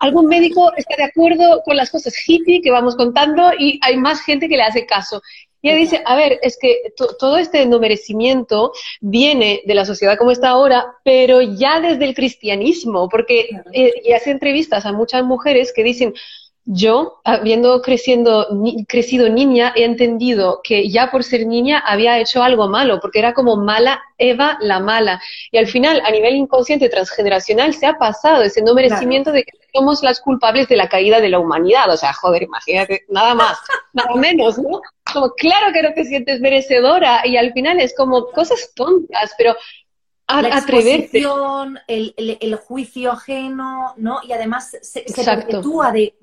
algún 0.00 0.26
médico 0.26 0.72
está 0.76 0.96
de 0.96 1.04
acuerdo 1.04 1.62
con 1.64 1.76
las 1.76 1.90
cosas 1.90 2.12
hippie 2.26 2.62
que 2.62 2.72
vamos 2.72 2.96
contando 2.96 3.52
y 3.56 3.78
hay 3.82 3.96
más 3.96 4.22
gente 4.22 4.48
que 4.48 4.56
le 4.56 4.64
hace 4.64 4.86
caso. 4.86 5.22
Y 5.62 5.68
ella 5.68 5.78
dice, 5.78 6.02
a 6.04 6.16
ver, 6.16 6.38
es 6.42 6.56
que 6.58 6.92
todo 7.18 7.36
este 7.36 7.66
no 7.66 7.78
merecimiento 7.78 8.72
viene 9.00 9.62
de 9.66 9.74
la 9.74 9.84
sociedad 9.84 10.16
como 10.16 10.30
está 10.30 10.50
ahora, 10.50 10.86
pero 11.04 11.42
ya 11.42 11.80
desde 11.80 12.04
el 12.04 12.14
cristianismo, 12.14 13.08
porque 13.08 13.50
eh, 13.72 13.92
y 14.04 14.12
hace 14.12 14.30
entrevistas 14.30 14.86
a 14.86 14.92
muchas 14.92 15.24
mujeres 15.24 15.72
que 15.74 15.84
dicen, 15.84 16.14
yo, 16.72 17.20
habiendo 17.24 17.82
creciendo, 17.82 18.46
crecido 18.86 19.28
niña, 19.28 19.72
he 19.74 19.84
entendido 19.84 20.60
que 20.62 20.88
ya 20.88 21.10
por 21.10 21.24
ser 21.24 21.46
niña 21.46 21.78
había 21.78 22.18
hecho 22.20 22.42
algo 22.42 22.68
malo, 22.68 23.00
porque 23.00 23.18
era 23.18 23.32
como 23.34 23.56
mala 23.56 24.00
Eva 24.18 24.58
la 24.60 24.78
mala. 24.78 25.20
Y 25.50 25.58
al 25.58 25.66
final, 25.66 26.00
a 26.04 26.10
nivel 26.10 26.36
inconsciente 26.36 26.88
transgeneracional, 26.88 27.74
se 27.74 27.86
ha 27.86 27.98
pasado 27.98 28.42
ese 28.42 28.62
no 28.62 28.74
merecimiento 28.74 29.32
de 29.32 29.44
que 29.44 29.59
somos 29.72 30.02
las 30.02 30.20
culpables 30.20 30.68
de 30.68 30.76
la 30.76 30.88
caída 30.88 31.20
de 31.20 31.28
la 31.28 31.38
humanidad. 31.38 31.90
O 31.90 31.96
sea, 31.96 32.12
joder, 32.12 32.42
imagínate, 32.42 33.04
nada 33.08 33.34
más, 33.34 33.58
nada 33.92 34.14
menos, 34.14 34.58
¿no? 34.58 34.80
Como, 35.12 35.30
claro 35.34 35.72
que 35.72 35.82
no 35.82 35.92
te 35.92 36.04
sientes 36.04 36.40
merecedora 36.40 37.26
y 37.26 37.36
al 37.36 37.52
final 37.52 37.80
es 37.80 37.94
como 37.96 38.30
cosas 38.30 38.72
tontas, 38.74 39.34
pero 39.36 39.56
la 40.42 40.48
exposición, 40.48 41.78
el, 41.86 42.14
el, 42.16 42.54
juicio 42.56 43.12
ajeno, 43.12 43.94
¿no? 43.96 44.20
Y 44.26 44.32
además 44.32 44.76
se, 44.80 45.04
perpetúa 45.24 45.92
de 45.92 46.14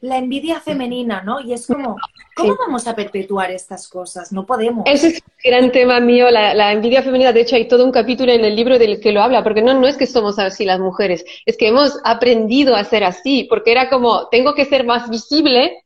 la 0.00 0.18
envidia 0.18 0.60
femenina, 0.60 1.22
¿no? 1.22 1.40
Y 1.40 1.52
es 1.52 1.66
como, 1.66 1.96
¿cómo 2.34 2.56
vamos 2.56 2.86
a 2.86 2.94
perpetuar 2.94 3.50
estas 3.50 3.88
cosas? 3.88 4.32
No 4.32 4.44
podemos. 4.46 4.84
Ese 4.86 5.08
es 5.08 5.14
un 5.14 5.50
gran 5.50 5.72
tema 5.72 6.00
mío, 6.00 6.30
la, 6.30 6.54
la, 6.54 6.72
envidia 6.72 7.02
femenina. 7.02 7.32
De 7.32 7.40
hecho, 7.40 7.56
hay 7.56 7.68
todo 7.68 7.84
un 7.84 7.92
capítulo 7.92 8.32
en 8.32 8.44
el 8.44 8.56
libro 8.56 8.78
del 8.78 9.00
que 9.00 9.12
lo 9.12 9.22
habla, 9.22 9.42
porque 9.42 9.62
no, 9.62 9.74
no 9.74 9.86
es 9.86 9.96
que 9.96 10.06
somos 10.06 10.38
así 10.38 10.64
las 10.64 10.80
mujeres, 10.80 11.24
es 11.44 11.56
que 11.56 11.68
hemos 11.68 11.98
aprendido 12.04 12.74
a 12.74 12.84
ser 12.84 13.04
así, 13.04 13.44
porque 13.44 13.72
era 13.72 13.88
como, 13.88 14.28
tengo 14.28 14.54
que 14.54 14.64
ser 14.64 14.84
más 14.84 15.08
visible 15.08 15.82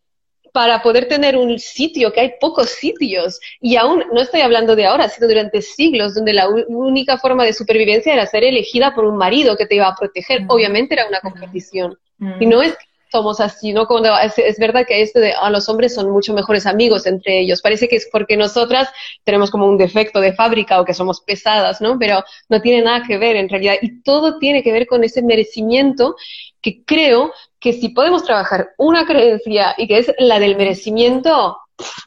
para 0.52 0.82
poder 0.82 1.08
tener 1.08 1.36
un 1.36 1.58
sitio, 1.58 2.12
que 2.12 2.20
hay 2.20 2.32
pocos 2.40 2.70
sitios. 2.70 3.40
Y 3.60 3.76
aún, 3.76 4.04
no 4.12 4.20
estoy 4.20 4.40
hablando 4.40 4.76
de 4.76 4.86
ahora, 4.86 5.08
sino 5.08 5.28
durante 5.28 5.62
siglos, 5.62 6.14
donde 6.14 6.32
la 6.32 6.48
única 6.48 7.18
forma 7.18 7.44
de 7.44 7.52
supervivencia 7.52 8.12
era 8.12 8.26
ser 8.26 8.44
elegida 8.44 8.94
por 8.94 9.04
un 9.04 9.16
marido 9.16 9.56
que 9.56 9.66
te 9.66 9.76
iba 9.76 9.88
a 9.88 9.94
proteger. 9.94 10.42
Obviamente 10.48 10.94
era 10.94 11.06
una 11.06 11.20
competición. 11.20 11.98
Y 12.38 12.46
no 12.46 12.60
es 12.60 12.72
que 12.72 12.89
somos 13.10 13.40
así, 13.40 13.72
¿no? 13.72 13.86
Cuando 13.86 14.10
es, 14.18 14.58
verdad 14.58 14.86
que 14.86 15.02
este 15.02 15.20
de, 15.20 15.32
a 15.32 15.50
los 15.50 15.68
hombres 15.68 15.94
son 15.94 16.10
mucho 16.10 16.32
mejores 16.32 16.66
amigos 16.66 17.06
entre 17.06 17.40
ellos. 17.40 17.62
Parece 17.62 17.88
que 17.88 17.96
es 17.96 18.08
porque 18.10 18.36
nosotras 18.36 18.88
tenemos 19.24 19.50
como 19.50 19.66
un 19.66 19.76
defecto 19.76 20.20
de 20.20 20.32
fábrica 20.32 20.80
o 20.80 20.84
que 20.84 20.94
somos 20.94 21.20
pesadas, 21.20 21.80
¿no? 21.80 21.98
Pero 21.98 22.22
no 22.48 22.60
tiene 22.60 22.82
nada 22.82 23.02
que 23.06 23.18
ver 23.18 23.36
en 23.36 23.48
realidad. 23.48 23.74
Y 23.80 24.02
todo 24.02 24.38
tiene 24.38 24.62
que 24.62 24.72
ver 24.72 24.86
con 24.86 25.04
ese 25.04 25.22
merecimiento 25.22 26.16
que 26.60 26.84
creo 26.84 27.32
que 27.58 27.72
si 27.72 27.90
podemos 27.90 28.24
trabajar 28.24 28.70
una 28.78 29.06
creencia 29.06 29.74
y 29.76 29.86
que 29.86 29.98
es 29.98 30.12
la 30.18 30.38
del 30.38 30.56
merecimiento, 30.56 31.58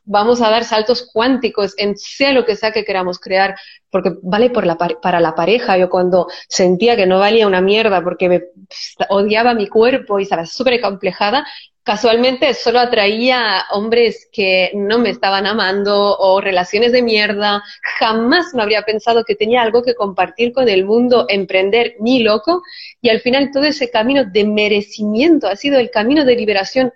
vamos 0.04 0.42
a 0.42 0.50
dar 0.50 0.64
saltos 0.64 1.10
cuánticos 1.12 1.74
en 1.78 1.98
sea 1.98 2.34
lo 2.34 2.46
que 2.46 2.56
sea 2.56 2.72
que 2.72 2.86
queramos 2.86 3.20
crear, 3.20 3.56
porque 3.90 4.14
vale 4.22 4.50
por 4.50 4.66
la, 4.66 4.78
para 4.78 5.20
la 5.20 5.36
pareja. 5.36 5.78
Yo 5.78 5.90
cuando 5.90 6.28
sentía 6.48 6.96
que 6.96 7.06
no 7.06 7.20
valía 7.20 7.48
una 7.48 7.62
mierda 7.62 8.04
porque 8.04 8.30
me 8.30 8.44
odiaba 9.10 9.54
mi 9.54 9.68
cuerpo 9.68 10.20
y 10.20 10.24
estaba 10.24 10.46
súper 10.46 10.82
complejada, 10.82 11.46
casualmente 11.84 12.54
solo 12.54 12.80
atraía 12.80 13.66
hombres 13.72 14.30
que 14.32 14.72
no 14.74 15.00
me 15.00 15.10
estaban 15.10 15.46
amando 15.46 16.18
o 16.18 16.40
relaciones 16.42 16.92
de 16.92 17.02
mierda. 17.02 17.62
Jamás 18.00 18.54
me 18.54 18.64
habría 18.64 18.84
pensado 18.84 19.24
que 19.26 19.36
tenía 19.36 19.62
algo 19.62 19.84
que 19.84 19.94
compartir 19.94 20.54
con 20.54 20.70
el 20.70 20.86
mundo, 20.86 21.26
emprender 21.30 21.96
ni 22.00 22.24
loco. 22.24 22.64
Y 23.02 23.10
al 23.10 23.20
final 23.20 23.52
todo 23.52 23.66
ese 23.66 23.92
camino 23.92 24.24
de 24.26 24.46
merecimiento 24.46 25.48
ha 25.48 25.56
sido 25.56 25.78
el 25.80 25.92
camino 25.92 26.26
de 26.26 26.36
liberación. 26.36 26.94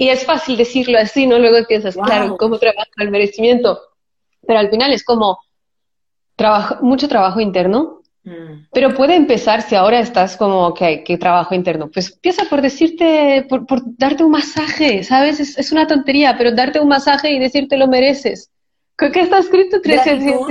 Y 0.00 0.08
es 0.10 0.24
fácil 0.24 0.56
decirlo 0.56 0.98
así, 0.98 1.26
¿no? 1.26 1.38
Luego 1.38 1.66
piensas, 1.66 1.96
claro, 1.96 2.36
¿cómo 2.36 2.58
trabaja 2.58 2.88
el 2.98 3.10
merecimiento? 3.10 3.80
Pero 4.46 4.60
al 4.60 4.70
final 4.70 4.92
es 4.92 5.04
como 5.04 5.38
trabajo, 6.36 6.76
mucho 6.82 7.08
trabajo 7.08 7.40
interno, 7.40 7.98
Mm. 8.28 8.66
Pero 8.72 8.94
puede 8.94 9.14
empezar 9.14 9.62
si 9.62 9.74
ahora 9.74 10.00
estás 10.00 10.36
como 10.36 10.74
que, 10.74 11.02
que 11.02 11.16
trabajo 11.18 11.54
interno. 11.54 11.88
Pues 11.88 12.12
empieza 12.12 12.44
por 12.44 12.60
decirte, 12.60 13.46
por, 13.48 13.66
por 13.66 13.80
darte 13.96 14.24
un 14.24 14.32
masaje, 14.32 15.02
¿sabes? 15.02 15.40
Es, 15.40 15.56
es, 15.56 15.72
una 15.72 15.86
tontería, 15.86 16.36
pero 16.36 16.52
darte 16.52 16.80
un 16.80 16.88
masaje 16.88 17.30
y 17.32 17.38
decirte 17.38 17.76
lo 17.76 17.88
mereces. 17.88 18.50
¿Qué 18.96 19.20
está 19.20 19.38
escrito? 19.38 19.78
Gratitud, 19.82 20.46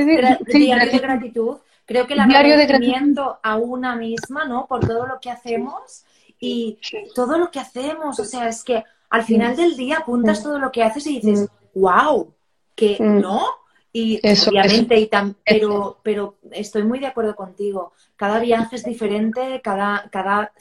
sí, 0.48 0.60
diario 0.60 0.92
de 0.92 1.00
gratitud. 1.00 1.58
Creo 1.86 2.08
que 2.08 2.14
el 2.14 2.22
agradecimiento 2.22 3.40
a 3.44 3.58
una 3.58 3.96
misma, 3.96 4.46
¿no? 4.46 4.66
Por 4.68 4.86
todo 4.86 5.06
lo 5.06 5.20
que 5.20 5.30
hacemos 5.30 6.06
y 6.40 6.80
todo 7.14 7.38
lo 7.38 7.52
que 7.52 7.60
hacemos. 7.60 8.20
O 8.20 8.26
sea, 8.26 8.48
es 8.48 8.64
que 8.64 8.84
al 9.10 9.24
final 9.24 9.56
del 9.56 9.76
día 9.76 9.98
apuntas 10.00 10.44
todo 10.44 10.60
lo 10.60 10.72
que 10.72 10.84
haces 10.84 11.08
y 11.08 11.20
dices, 11.20 11.50
wow, 11.74 12.34
que 12.76 12.98
no, 13.00 13.46
y 13.94 14.20
obviamente, 14.48 15.00
y 15.00 15.10
pero, 15.44 16.00
pero 16.04 16.36
estoy 16.52 16.84
muy 16.84 17.00
de 17.00 17.08
acuerdo 17.08 17.36
contigo. 17.36 17.94
Cada 18.16 18.40
viaje 18.40 18.76
es 18.76 18.84
diferente, 18.84 19.62
cada, 19.64 20.10
cada 20.12 20.52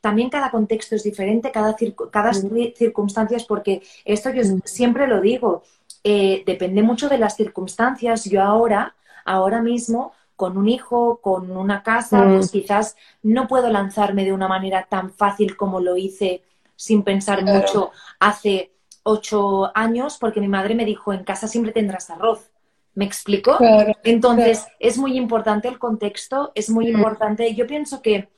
también 0.00 0.30
cada 0.30 0.50
contexto 0.50 0.94
es 0.94 1.02
diferente, 1.02 1.50
cada, 1.50 1.74
cada 2.10 2.32
circunstancia 2.32 3.36
es 3.36 3.44
porque 3.44 3.82
esto 4.04 4.30
yo 4.30 4.42
siempre 4.64 5.06
lo 5.06 5.20
digo, 5.20 5.62
eh, 6.04 6.42
depende 6.46 6.82
mucho 6.82 7.08
de 7.08 7.18
las 7.18 7.36
circunstancias. 7.36 8.24
Yo 8.24 8.42
ahora, 8.42 8.94
ahora 9.24 9.62
mismo, 9.62 10.12
con 10.36 10.56
un 10.56 10.68
hijo, 10.68 11.20
con 11.20 11.50
una 11.56 11.82
casa, 11.82 12.24
mm. 12.24 12.34
pues 12.36 12.50
quizás 12.50 12.96
no 13.22 13.48
puedo 13.48 13.68
lanzarme 13.70 14.24
de 14.24 14.32
una 14.32 14.48
manera 14.48 14.86
tan 14.88 15.12
fácil 15.12 15.56
como 15.56 15.80
lo 15.80 15.96
hice 15.96 16.42
sin 16.80 17.02
pensar 17.02 17.44
mucho 17.44 17.90
hace 18.18 18.72
ocho 19.02 19.70
años, 19.76 20.16
porque 20.18 20.40
mi 20.40 20.48
madre 20.48 20.74
me 20.74 20.86
dijo, 20.86 21.12
en 21.12 21.24
casa 21.24 21.46
siempre 21.46 21.72
tendrás 21.72 22.08
arroz. 22.08 22.50
¿Me 22.94 23.04
explico? 23.04 23.58
Entonces, 24.02 24.66
es 24.78 24.96
muy 24.96 25.18
importante 25.18 25.68
el 25.68 25.78
contexto, 25.78 26.52
es 26.54 26.70
muy 26.70 26.88
importante. 26.88 27.54
Yo 27.54 27.66
pienso 27.66 28.00
que, 28.00 28.30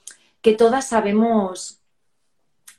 todas 0.58 0.88
sabemos 0.88 1.80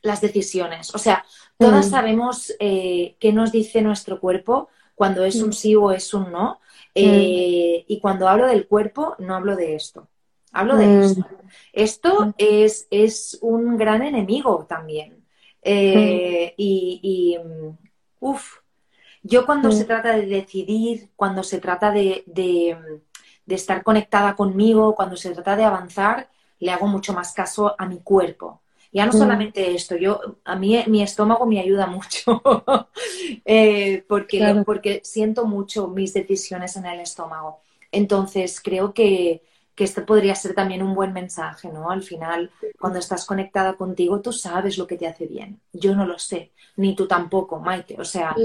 las 0.02 0.20
decisiones, 0.20 0.94
o 0.94 0.98
sea, 0.98 1.24
todas 1.58 1.90
sabemos 1.90 2.54
eh, 2.60 3.16
qué 3.20 3.32
nos 3.32 3.54
dice 3.54 3.82
nuestro 3.82 4.20
cuerpo 4.20 4.68
cuando 4.96 5.24
es 5.24 5.42
un 5.42 5.54
sí 5.54 5.76
o 5.76 5.94
es 5.94 6.14
un 6.14 6.30
no. 6.30 6.60
Eh, 6.94 7.86
y 7.88 8.00
cuando 8.02 8.28
hablo 8.28 8.48
del 8.48 8.68
cuerpo, 8.68 9.16
no 9.18 9.34
hablo 9.34 9.56
de 9.56 9.76
esto. 9.76 10.10
Hablo 10.52 10.76
de 10.76 11.06
esto. 11.06 11.26
Esto 11.72 12.34
es, 12.38 12.86
es 12.92 13.40
un 13.42 13.78
gran 13.78 14.04
enemigo 14.04 14.66
también. 14.68 15.23
Eh, 15.64 16.54
y, 16.58 17.00
y 17.02 17.38
mm, 17.38 17.78
uff, 18.20 18.58
yo 19.24 19.46
cuando 19.46 19.72
se 19.72 19.86
trata 19.86 20.12
de 20.14 20.26
decidir, 20.26 21.10
cuando 21.16 21.44
se 21.44 21.60
trata 21.60 21.92
de, 21.92 22.26
estar 23.48 23.82
conectada 23.82 24.36
conmigo, 24.36 24.96
cuando 24.96 25.16
se 25.16 25.32
trata 25.32 25.56
de 25.56 25.64
avanzar, 25.64 26.30
le 26.60 26.72
hago 26.72 26.88
mucho 26.88 27.14
más 27.14 27.34
caso 27.34 27.74
a 27.78 27.86
mi 27.86 28.00
cuerpo. 28.00 28.62
Ya 28.92 29.08
no 29.08 29.12
solamente 29.12 29.74
esto, 29.74 29.96
yo 29.96 30.20
a 30.44 30.56
mí 30.56 30.84
mi 30.86 31.02
estómago 31.02 31.48
me 31.48 31.60
ayuda 31.60 31.88
mucho 31.88 32.44
eh, 33.46 34.04
porque, 34.08 34.62
porque 34.64 35.02
siento 35.04 35.46
mucho 35.46 35.88
mis 35.88 36.14
decisiones 36.14 36.76
en 36.76 36.86
el 36.86 37.00
estómago. 37.00 37.60
Entonces 37.92 38.62
creo 38.62 38.94
que, 38.94 39.42
que 39.76 39.84
este 39.84 40.02
podría 40.02 40.36
ser 40.36 40.54
también 40.54 40.84
un 40.84 40.94
buen 40.94 41.14
mensaje, 41.14 41.70
¿no? 41.70 41.90
Al 41.90 42.04
final, 42.04 42.52
cuando 42.80 43.00
estás 43.00 43.26
conectada 43.26 43.74
contigo, 43.74 44.22
tú 44.22 44.32
sabes 44.32 44.78
lo 44.78 44.86
que 44.86 44.98
te 44.98 45.08
hace 45.08 45.26
bien. 45.26 45.60
Yo 45.72 45.96
no 45.96 46.06
lo 46.06 46.20
sé, 46.20 46.52
ni 46.78 46.96
tú 46.96 47.08
tampoco, 47.08 47.60
Maite. 47.60 47.96
O 48.00 48.06
sea, 48.06 48.36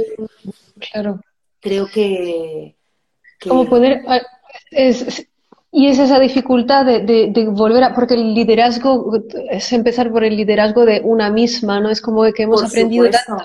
claro. 0.92 1.20
creo 1.60 1.86
que... 1.86 2.74
Como 3.42 3.68
poder... 3.68 4.02
Ah, 4.06 4.20
y 5.70 5.88
es 5.88 5.98
esa 5.98 6.18
dificultad 6.18 6.86
de, 6.86 7.46
volver 7.50 7.84
a... 7.84 7.94
Porque 7.94 8.14
el 8.14 8.34
liderazgo 8.34 9.12
es 9.50 9.70
empezar 9.72 10.10
por 10.10 10.24
el 10.24 10.34
liderazgo 10.34 10.86
de 10.86 11.02
una 11.04 11.30
misma, 11.30 11.78
¿no? 11.78 11.90
Es 11.90 12.00
como 12.00 12.22
que 12.32 12.44
hemos 12.44 12.64
aprendido 12.64 13.10
tanto 13.10 13.44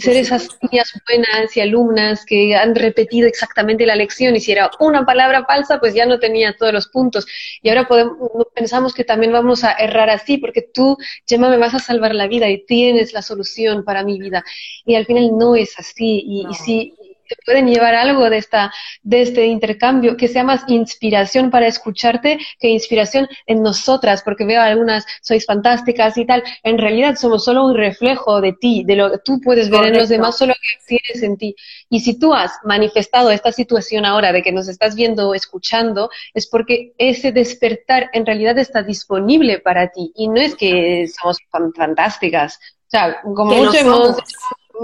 ser 0.00 0.16
esas 0.16 0.48
niñas 0.62 0.92
buenas 1.06 1.56
y 1.56 1.60
alumnas 1.60 2.24
que 2.24 2.54
han 2.56 2.74
repetido 2.74 3.26
exactamente 3.26 3.86
la 3.86 3.96
lección 3.96 4.36
y 4.36 4.40
si 4.40 4.52
era 4.52 4.70
una 4.80 5.04
palabra 5.04 5.44
falsa, 5.44 5.78
pues 5.80 5.94
ya 5.94 6.06
no 6.06 6.18
tenía 6.18 6.56
todos 6.56 6.72
los 6.72 6.88
puntos. 6.88 7.26
Y 7.62 7.68
ahora 7.68 7.88
podemos, 7.88 8.16
pensamos 8.54 8.94
que 8.94 9.04
también 9.04 9.32
vamos 9.32 9.64
a 9.64 9.72
errar 9.72 10.10
así, 10.10 10.38
porque 10.38 10.62
tú, 10.62 10.96
Gemma, 11.26 11.48
me 11.48 11.56
vas 11.56 11.74
a 11.74 11.78
salvar 11.78 12.14
la 12.14 12.26
vida 12.26 12.48
y 12.48 12.64
tienes 12.64 13.12
la 13.12 13.22
solución 13.22 13.84
para 13.84 14.04
mi 14.04 14.18
vida. 14.18 14.44
Y 14.84 14.94
al 14.94 15.06
final 15.06 15.30
no 15.36 15.56
es 15.56 15.78
así. 15.78 16.22
Y, 16.26 16.46
si 16.54 16.94
te 17.28 17.36
pueden 17.44 17.66
llevar 17.66 17.94
algo 17.94 18.28
de, 18.30 18.38
esta, 18.38 18.72
de 19.02 19.22
este 19.22 19.46
intercambio, 19.46 20.16
que 20.16 20.28
sea 20.28 20.44
más 20.44 20.64
inspiración 20.68 21.50
para 21.50 21.66
escucharte 21.66 22.38
que 22.58 22.68
inspiración 22.68 23.28
en 23.46 23.62
nosotras, 23.62 24.22
porque 24.22 24.44
veo 24.44 24.60
algunas, 24.60 25.04
sois 25.20 25.44
fantásticas 25.44 26.16
y 26.16 26.24
tal. 26.24 26.42
En 26.62 26.78
realidad 26.78 27.16
somos 27.16 27.44
solo 27.44 27.64
un 27.66 27.76
reflejo 27.76 28.40
de 28.40 28.52
ti, 28.52 28.84
de 28.86 28.96
lo 28.96 29.10
que 29.10 29.18
tú 29.18 29.40
puedes 29.40 29.70
ver 29.70 29.86
en 29.86 29.98
los 29.98 30.08
demás, 30.08 30.38
solo 30.38 30.54
que 30.54 30.96
tienes 30.96 31.22
en 31.22 31.36
ti. 31.36 31.54
Y 31.90 32.00
si 32.00 32.18
tú 32.18 32.34
has 32.34 32.52
manifestado 32.64 33.30
esta 33.30 33.52
situación 33.52 34.04
ahora 34.04 34.32
de 34.32 34.42
que 34.42 34.52
nos 34.52 34.68
estás 34.68 34.94
viendo 34.94 35.28
o 35.28 35.34
escuchando, 35.34 36.10
es 36.34 36.46
porque 36.46 36.92
ese 36.98 37.32
despertar 37.32 38.10
en 38.12 38.26
realidad 38.26 38.58
está 38.58 38.82
disponible 38.82 39.58
para 39.58 39.88
ti. 39.88 40.12
Y 40.14 40.28
no 40.28 40.40
es 40.40 40.54
que 40.54 41.08
somos 41.08 41.38
fantásticas. 41.50 42.58
O 42.88 42.90
sea, 42.90 43.20
como 43.22 43.54
mucho 43.54 43.76
hemos 43.76 44.16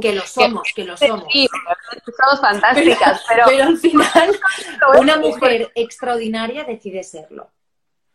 que 0.00 0.12
lo 0.12 0.22
somos, 0.22 0.72
que, 0.74 0.84
lo 0.84 0.96
somos. 0.96 1.24
Sí, 1.32 1.48
somos 2.04 2.40
fantásticas, 2.40 3.22
pero, 3.28 3.44
pero, 3.46 3.64
al 3.64 3.78
final 3.78 4.40
una 4.98 5.18
mujer 5.18 5.70
extraordinaria 5.74 6.64
decide 6.64 7.02
serlo. 7.02 7.50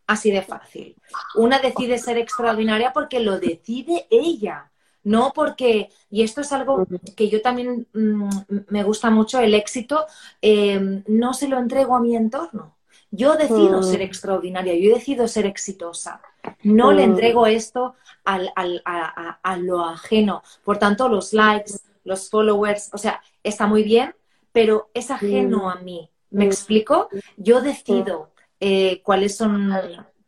Así 0.08 0.32
de 0.32 0.42
fácil. 0.42 0.96
Una 1.36 1.60
decide 1.60 2.00
ser 2.00 2.18
extraordinaria 2.18 2.92
porque 2.94 3.20
lo 3.20 3.40
decide 3.40 4.08
ella, 4.10 4.72
no 5.04 5.34
porque, 5.34 5.90
y 6.10 6.24
esto 6.24 6.42
es 6.42 6.52
algo 6.52 6.88
que 7.16 7.30
yo 7.30 7.42
también 7.42 7.88
mmm, 7.94 8.30
me 8.70 8.84
gusta 8.84 9.12
mucho, 9.12 9.40
el 9.40 9.54
éxito, 9.54 10.08
eh, 10.42 11.04
no 11.08 11.34
se 11.34 11.48
lo 11.48 11.60
entrego 11.60 11.96
a 11.96 12.02
mi 12.02 12.16
entorno. 12.16 12.79
Yo 13.12 13.36
decido 13.36 13.80
mm. 13.80 13.84
ser 13.84 14.02
extraordinaria, 14.02 14.76
yo 14.76 14.94
decido 14.94 15.28
ser 15.28 15.46
exitosa. 15.46 16.22
No 16.64 16.92
mm. 16.92 16.96
le 16.96 17.04
entrego 17.04 17.48
esto 17.48 17.96
al, 18.24 18.52
al, 18.56 18.82
a, 18.86 19.40
a, 19.42 19.58
lo 19.58 19.84
ajeno. 19.84 20.44
Por 20.64 20.78
tanto, 20.78 21.10
los 21.10 21.34
likes, 21.34 21.74
los 22.04 22.30
followers, 22.30 22.90
o 22.94 22.98
sea, 22.98 23.22
está 23.44 23.68
muy 23.68 23.84
bien, 23.84 24.16
pero 24.52 24.90
es 24.94 25.12
ajeno 25.12 25.66
mm. 25.66 25.70
a 25.70 25.76
mí. 25.76 26.10
¿Me 26.32 26.46
explico? 26.46 27.10
Yo 27.38 27.62
decido 27.62 28.32
eh, 28.60 29.02
cuáles 29.04 29.36
son 29.36 29.74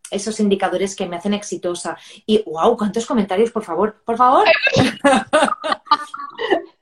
esos 0.10 0.40
indicadores 0.40 0.96
que 0.96 1.08
me 1.08 1.16
hacen 1.16 1.34
exitosa. 1.34 1.98
Y, 2.26 2.44
wow, 2.44 2.76
¿cuántos 2.76 3.06
comentarios, 3.06 3.52
por 3.52 3.64
favor? 3.64 4.02
Por 4.04 4.18
favor. 4.18 4.46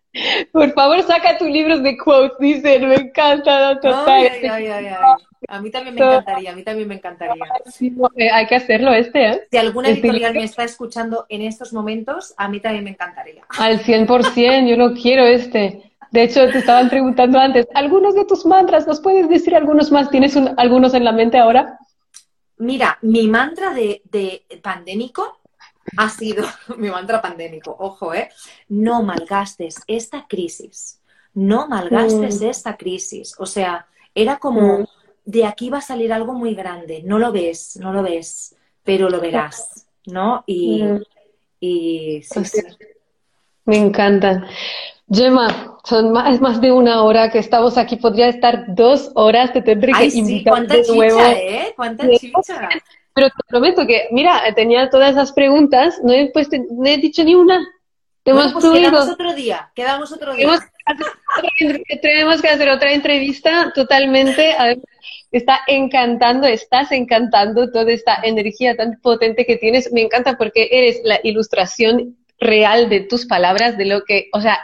Por 0.51 0.73
favor, 0.73 1.01
saca 1.03 1.37
tus 1.37 1.49
libros 1.49 1.83
de 1.83 1.97
quotes, 1.97 2.37
dicen, 2.39 2.87
me 2.87 2.95
encanta, 2.95 3.79
total. 3.79 4.29
a 5.47 5.61
mí 5.61 5.71
también 5.71 5.95
me 5.95 6.01
encantaría, 6.01 6.51
a 6.51 6.55
mí 6.55 6.63
también 6.63 6.87
me 6.87 6.95
encantaría. 6.95 7.45
Eh, 8.15 8.29
hay 8.31 8.47
que 8.47 8.55
hacerlo 8.55 8.91
este, 8.93 9.25
¿eh? 9.25 9.47
Si 9.51 9.57
alguna 9.57 9.89
este 9.89 10.01
editorial 10.01 10.33
me 10.33 10.43
está 10.43 10.63
escuchando 10.63 11.25
en 11.29 11.41
estos 11.41 11.73
momentos, 11.73 12.33
a 12.37 12.47
mí 12.47 12.59
también 12.59 12.83
me 12.83 12.91
encantaría. 12.91 13.43
Al 13.57 13.79
100%, 13.79 14.67
yo 14.69 14.75
lo 14.75 14.93
quiero 14.93 15.25
este. 15.25 15.91
De 16.11 16.23
hecho, 16.23 16.49
te 16.49 16.57
estaban 16.57 16.89
preguntando 16.89 17.39
antes, 17.39 17.67
algunos 17.73 18.15
de 18.15 18.25
tus 18.25 18.45
mantras, 18.45 18.87
¿nos 18.87 18.99
puedes 18.99 19.29
decir 19.29 19.55
algunos 19.55 19.91
más? 19.91 20.09
¿Tienes 20.09 20.35
algunos 20.57 20.93
en 20.93 21.03
la 21.03 21.11
mente 21.11 21.37
ahora? 21.37 21.77
Mira, 22.57 22.97
mi 23.03 23.27
mantra 23.27 23.73
de, 23.73 24.01
de 24.05 24.43
pandémico 24.61 25.38
ha 25.97 26.09
sido 26.09 26.45
mi 26.77 26.89
mantra 26.89 27.21
pandémico. 27.21 27.75
Ojo, 27.79 28.13
¿eh? 28.13 28.29
No 28.67 29.03
malgastes 29.03 29.81
esta 29.87 30.25
crisis. 30.27 31.01
No 31.33 31.67
malgastes 31.67 32.41
mm. 32.41 32.45
esta 32.45 32.77
crisis. 32.77 33.35
O 33.37 33.45
sea, 33.45 33.87
era 34.15 34.37
como, 34.37 34.79
mm. 34.79 34.87
de 35.25 35.45
aquí 35.45 35.69
va 35.69 35.79
a 35.79 35.81
salir 35.81 36.11
algo 36.11 36.33
muy 36.33 36.55
grande. 36.55 37.01
No 37.03 37.19
lo 37.19 37.31
ves, 37.31 37.77
no 37.77 37.93
lo 37.93 38.03
ves, 38.03 38.55
pero 38.83 39.09
lo 39.09 39.19
verás, 39.19 39.87
¿no? 40.05 40.43
Y, 40.45 40.83
mm. 40.83 41.01
y 41.59 42.23
sí, 42.23 42.45
sí. 42.45 42.61
Me 43.65 43.77
encanta. 43.77 44.47
Gemma, 45.11 45.77
son 45.83 46.11
más, 46.11 46.33
es 46.33 46.41
más 46.41 46.61
de 46.61 46.71
una 46.71 47.03
hora 47.03 47.31
que 47.31 47.39
estamos 47.39 47.77
aquí. 47.77 47.95
Podría 47.95 48.29
estar 48.29 48.65
dos 48.75 49.11
horas. 49.15 49.53
Te 49.53 49.61
tendré 49.61 49.93
que 49.93 50.05
invitar 50.05 50.67
de 50.67 50.83
nuevo. 50.87 51.19
¿eh? 51.19 51.73
¿Cuánta 51.75 52.07
chicha? 52.17 52.69
Pero 53.13 53.27
te 53.27 53.43
prometo 53.47 53.85
que, 53.87 54.07
mira, 54.11 54.41
tenía 54.55 54.89
todas 54.89 55.11
esas 55.11 55.31
preguntas, 55.33 55.99
no 56.03 56.13
he, 56.13 56.29
puesto, 56.31 56.57
no 56.71 56.87
he 56.87 56.97
dicho 56.97 57.23
ni 57.23 57.35
una. 57.35 57.59
Bueno, 58.25 58.51
pues 58.53 58.65
quedamos 58.65 59.09
otro 59.09 59.33
día, 59.33 59.71
quedamos 59.73 60.11
otro 60.11 60.33
día. 60.33 60.59
Tenemos 62.01 62.41
que 62.41 62.49
hacer 62.49 62.69
otra 62.69 62.91
entrevista 62.93 63.71
totalmente. 63.73 64.55
Está 65.31 65.61
encantando, 65.67 66.47
estás 66.47 66.91
encantando 66.91 67.71
toda 67.71 67.91
esta 67.91 68.19
energía 68.23 68.75
tan 68.75 68.99
potente 69.01 69.45
que 69.45 69.57
tienes. 69.57 69.91
Me 69.91 70.01
encanta 70.01 70.37
porque 70.37 70.69
eres 70.71 71.01
la 71.03 71.19
ilustración 71.23 72.17
real 72.39 72.89
de 72.89 73.01
tus 73.01 73.25
palabras, 73.25 73.77
de 73.77 73.85
lo 73.85 74.03
que, 74.03 74.29
o 74.33 74.41
sea, 74.41 74.59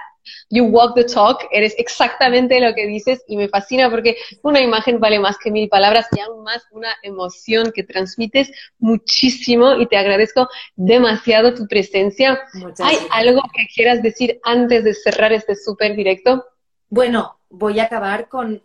you 0.49 0.65
walk 0.65 0.95
the 0.95 1.03
talk, 1.03 1.45
eres 1.51 1.76
exactamente 1.78 2.59
lo 2.59 2.73
que 2.73 2.88
dices 2.88 3.23
y 3.28 3.38
me 3.38 3.49
fascina 3.49 3.89
porque 3.89 4.17
una 4.43 4.61
imagen 4.61 4.99
vale 4.99 5.19
más 5.19 5.38
que 5.38 5.51
mil 5.51 5.69
palabras 5.69 6.07
y 6.15 6.19
aún 6.19 6.43
más 6.43 6.63
una 6.71 6.95
emoción 7.03 7.71
que 7.73 7.84
transmites 7.84 8.51
muchísimo 8.80 9.76
y 9.76 9.88
te 9.88 9.97
agradezco 9.97 10.47
demasiado 10.76 11.53
tu 11.53 11.67
presencia. 11.67 12.41
¿Hay 12.80 12.97
algo 13.11 13.41
que 13.53 13.67
quieras 13.73 14.01
decir 14.01 14.39
antes 14.43 14.84
de 14.84 14.93
cerrar 14.93 15.34
este 15.34 15.55
súper 15.55 15.95
directo? 15.95 16.45
Bueno, 16.89 17.39
voy 17.49 17.80
a 17.80 17.86
acabar 17.86 18.28
con, 18.28 18.61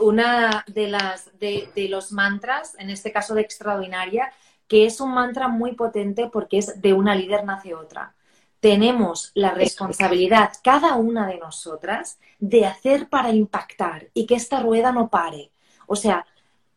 una 0.00 0.64
de 0.66 0.88
las 0.88 1.38
de, 1.38 1.68
de 1.74 1.88
los 1.88 2.12
mantras, 2.12 2.74
en 2.78 2.90
este 2.90 3.12
caso 3.12 3.34
de 3.34 3.42
extraordinaria, 3.42 4.32
que 4.68 4.86
es 4.86 5.00
un 5.00 5.14
mantra 5.14 5.48
muy 5.48 5.74
potente 5.74 6.28
porque 6.32 6.58
es 6.58 6.80
de 6.80 6.92
una 6.92 7.14
líder 7.14 7.44
nace 7.44 7.74
otra 7.74 8.14
tenemos 8.62 9.32
la 9.34 9.50
responsabilidad, 9.50 10.52
cada 10.62 10.94
una 10.94 11.26
de 11.26 11.36
nosotras, 11.36 12.20
de 12.38 12.64
hacer 12.64 13.08
para 13.08 13.32
impactar 13.32 14.06
y 14.14 14.24
que 14.24 14.36
esta 14.36 14.60
rueda 14.60 14.92
no 14.92 15.08
pare. 15.08 15.50
O 15.88 15.96
sea, 15.96 16.24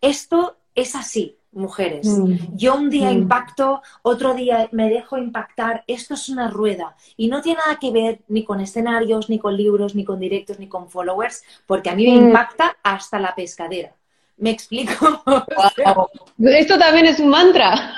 esto 0.01 0.57
es 0.73 0.95
así, 0.95 1.37
mujeres. 1.51 2.07
Mm. 2.07 2.55
Yo 2.55 2.73
un 2.73 2.89
día 2.89 3.11
mm. 3.11 3.17
impacto, 3.17 3.83
otro 4.01 4.33
día 4.33 4.67
me 4.71 4.89
dejo 4.89 5.19
impactar. 5.19 5.83
Esto 5.85 6.15
es 6.15 6.27
una 6.27 6.49
rueda 6.49 6.95
y 7.17 7.27
no 7.27 7.43
tiene 7.43 7.59
nada 7.63 7.77
que 7.77 7.91
ver 7.91 8.21
ni 8.29 8.43
con 8.43 8.61
escenarios, 8.61 9.29
ni 9.29 9.37
con 9.37 9.55
libros, 9.55 9.93
ni 9.93 10.03
con 10.03 10.19
directos, 10.19 10.57
ni 10.57 10.67
con 10.67 10.89
followers, 10.89 11.43
porque 11.67 11.91
a 11.91 11.95
mí 11.95 12.07
me 12.07 12.19
mm. 12.19 12.27
impacta 12.29 12.77
hasta 12.81 13.19
la 13.19 13.35
pescadera. 13.35 13.93
¿Me 14.37 14.49
explico? 14.49 15.23
Esto 16.39 16.79
también 16.79 17.05
es 17.05 17.19
un 17.19 17.29
mantra. 17.29 17.93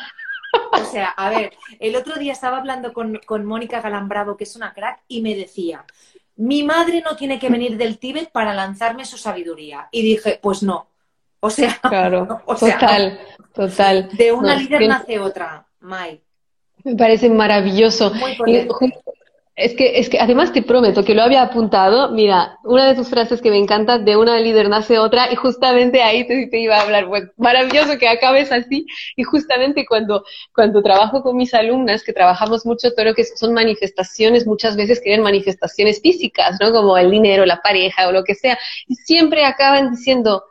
O 0.71 0.85
sea, 0.85 1.09
a 1.09 1.29
ver, 1.29 1.53
el 1.79 1.95
otro 1.95 2.15
día 2.15 2.33
estaba 2.33 2.57
hablando 2.57 2.93
con, 2.93 3.19
con 3.25 3.45
Mónica 3.45 3.81
Galambravo, 3.81 4.37
que 4.37 4.43
es 4.43 4.55
una 4.55 4.73
crack, 4.73 5.01
y 5.07 5.21
me 5.21 5.35
decía, 5.35 5.85
mi 6.37 6.63
madre 6.63 7.01
no 7.01 7.15
tiene 7.15 7.39
que 7.39 7.49
venir 7.49 7.77
del 7.77 7.97
Tíbet 7.97 8.31
para 8.31 8.53
lanzarme 8.53 9.05
su 9.05 9.17
sabiduría. 9.17 9.89
Y 9.91 10.01
dije, 10.03 10.39
pues 10.41 10.63
no. 10.63 10.87
O 11.39 11.49
sea, 11.49 11.79
claro, 11.81 12.41
total, 12.59 13.19
total. 13.53 14.09
De 14.13 14.31
una 14.31 14.55
líder 14.55 14.87
nace 14.87 15.19
otra, 15.19 15.67
Mai. 15.79 16.21
Me 16.83 16.95
parece 16.95 17.29
maravilloso. 17.29 18.13
Muy 18.13 18.37
es 19.57 19.73
que, 19.73 19.97
es 19.97 20.07
que 20.07 20.19
además 20.19 20.53
te 20.53 20.61
prometo 20.61 21.03
que 21.03 21.15
lo 21.15 21.23
había 21.23 21.41
apuntado. 21.41 22.11
Mira, 22.11 22.59
una 22.63 22.85
de 22.85 22.93
tus 22.93 23.09
frases 23.09 23.41
que 23.41 23.49
me 23.49 23.57
encanta, 23.57 23.97
de 23.97 24.15
una 24.15 24.39
líder 24.39 24.69
nace 24.69 24.99
otra, 24.99 25.31
y 25.31 25.35
justamente 25.35 26.03
ahí 26.03 26.27
te, 26.27 26.59
iba 26.59 26.77
a 26.77 26.81
hablar. 26.81 27.07
Bueno, 27.07 27.31
maravilloso 27.37 27.97
que 27.97 28.07
acabes 28.07 28.51
así. 28.51 28.85
Y 29.15 29.23
justamente 29.23 29.87
cuando, 29.87 30.23
cuando 30.53 30.83
trabajo 30.83 31.23
con 31.23 31.35
mis 31.35 31.55
alumnas, 31.55 32.03
que 32.03 32.13
trabajamos 32.13 32.67
mucho 32.67 32.93
todo 32.93 33.05
lo 33.05 33.15
que 33.15 33.23
son 33.23 33.51
manifestaciones, 33.53 34.45
muchas 34.45 34.75
veces 34.75 35.01
quieren 35.01 35.23
manifestaciones 35.23 36.01
físicas, 36.01 36.57
¿no? 36.61 36.71
Como 36.71 36.95
el 36.95 37.09
dinero, 37.09 37.43
la 37.43 37.59
pareja 37.59 38.07
o 38.07 38.11
lo 38.11 38.23
que 38.23 38.35
sea. 38.35 38.59
Y 38.87 38.93
siempre 38.93 39.43
acaban 39.43 39.89
diciendo, 39.89 40.43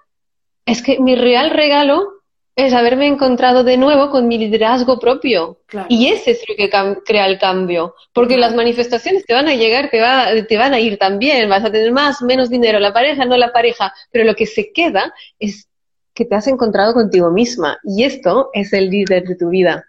es 0.65 0.83
que 0.83 0.99
mi 0.99 1.15
real 1.15 1.51
regalo 1.51 2.17
es 2.57 2.73
haberme 2.73 3.07
encontrado 3.07 3.65
de 3.65 3.77
nuevo 3.77 4.11
con 4.11 4.27
mi 4.27 4.39
liderazgo 4.39 4.99
propio. 4.99 5.61
Y 5.91 6.09
ese 6.09 6.31
es 6.31 6.43
lo 6.49 6.57
que 6.57 6.71
crea 7.05 7.27
el 7.27 7.39
cambio. 7.39 7.95
Porque 8.15 8.39
las 8.39 8.55
manifestaciones 8.55 9.27
te 9.27 9.35
van 9.35 9.47
a 9.47 9.55
llegar, 9.55 9.91
te, 9.91 10.01
va, 10.01 10.29
te 10.49 10.57
van 10.57 10.73
a 10.73 10.81
ir 10.81 10.99
también, 10.99 11.51
vas 11.51 11.65
a 11.65 11.71
tener 11.71 11.93
más, 11.93 12.23
menos 12.23 12.49
dinero, 12.49 12.81
la 12.81 12.95
pareja, 12.95 13.27
no 13.27 13.37
la 13.37 13.53
pareja, 13.53 13.93
pero 14.11 14.25
lo 14.25 14.35
que 14.35 14.47
se 14.47 14.73
queda 14.73 15.13
es 15.39 15.69
que 16.15 16.25
te 16.25 16.35
has 16.35 16.47
encontrado 16.47 16.95
contigo 16.95 17.31
misma. 17.31 17.77
Y 17.85 18.05
esto 18.05 18.49
es 18.55 18.73
el 18.73 18.89
líder 18.89 19.25
de 19.25 19.37
tu 19.37 19.51
vida. 19.51 19.85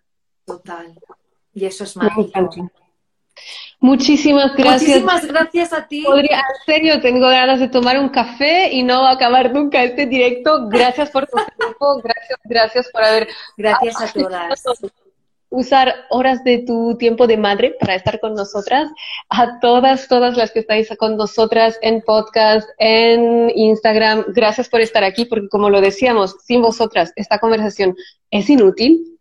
Total. 0.46 0.94
Y 1.54 1.66
eso 1.66 1.86
es 1.86 1.96
maravilloso. 1.96 2.70
Muchísimas 3.80 4.56
gracias. 4.56 4.82
Muchísimas 4.82 5.26
gracias 5.28 5.74
a 5.74 5.88
ti. 5.88 6.04
Podría, 6.04 6.38
en 6.38 6.66
serio, 6.66 7.02
tengo 7.02 7.28
ganas 7.28 7.60
de 7.60 7.68
tomar 7.68 8.00
un 8.00 8.10
café 8.10 8.72
y 8.72 8.82
no 8.84 9.08
acabar 9.08 9.54
nunca 9.54 9.84
este 9.84 10.08
directo. 10.08 10.68
Gracias 10.68 11.12
por 11.12 11.28
tu 11.28 11.38
tiempo, 11.58 12.02
gracias, 12.04 12.40
gracias 12.44 12.90
por 12.92 13.04
haber. 13.04 13.28
Gracias 13.56 14.02
a 14.02 14.14
todas. 14.14 14.64
Usar 15.50 15.94
horas 16.10 16.44
de 16.44 16.60
tu 16.60 16.98
tiempo 16.98 17.28
de 17.28 17.38
madre 17.38 17.76
para 17.80 17.96
estar 17.96 18.20
con 18.20 18.34
nosotras. 18.34 18.90
A 19.30 19.60
todas, 19.60 20.08
todas 20.08 20.36
las 20.38 20.52
que 20.52 20.60
estáis 20.60 20.90
con 20.98 21.18
nosotras 21.18 21.78
en 21.82 22.02
podcast, 22.02 22.70
en 22.78 23.50
Instagram, 23.56 24.26
gracias 24.30 24.70
por 24.70 24.82
estar 24.82 25.04
aquí, 25.04 25.26
porque 25.26 25.50
como 25.50 25.70
lo 25.70 25.82
decíamos, 25.82 26.36
sin 26.44 26.62
vosotras 26.62 27.14
esta 27.16 27.40
conversación 27.40 27.96
es 28.30 28.50
inútil 28.50 29.18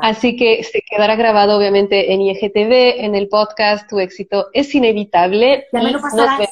Así 0.00 0.36
que 0.36 0.64
se 0.64 0.82
quedará 0.82 1.16
grabado 1.16 1.56
obviamente 1.56 2.12
en 2.12 2.22
IGTV, 2.22 3.04
en 3.04 3.14
el 3.14 3.28
podcast, 3.28 3.88
tu 3.88 3.98
éxito 3.98 4.48
es 4.52 4.74
inevitable. 4.74 5.66
Ya 5.72 5.82
me 5.82 5.92
lo 5.92 6.00
pasarás. 6.00 6.48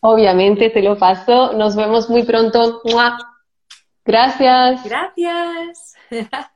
Obviamente 0.00 0.70
te 0.70 0.82
lo 0.82 0.98
paso. 0.98 1.52
Nos 1.54 1.74
vemos 1.74 2.08
muy 2.08 2.22
pronto. 2.24 2.82
Gracias. 4.04 4.84
Gracias. 4.84 5.94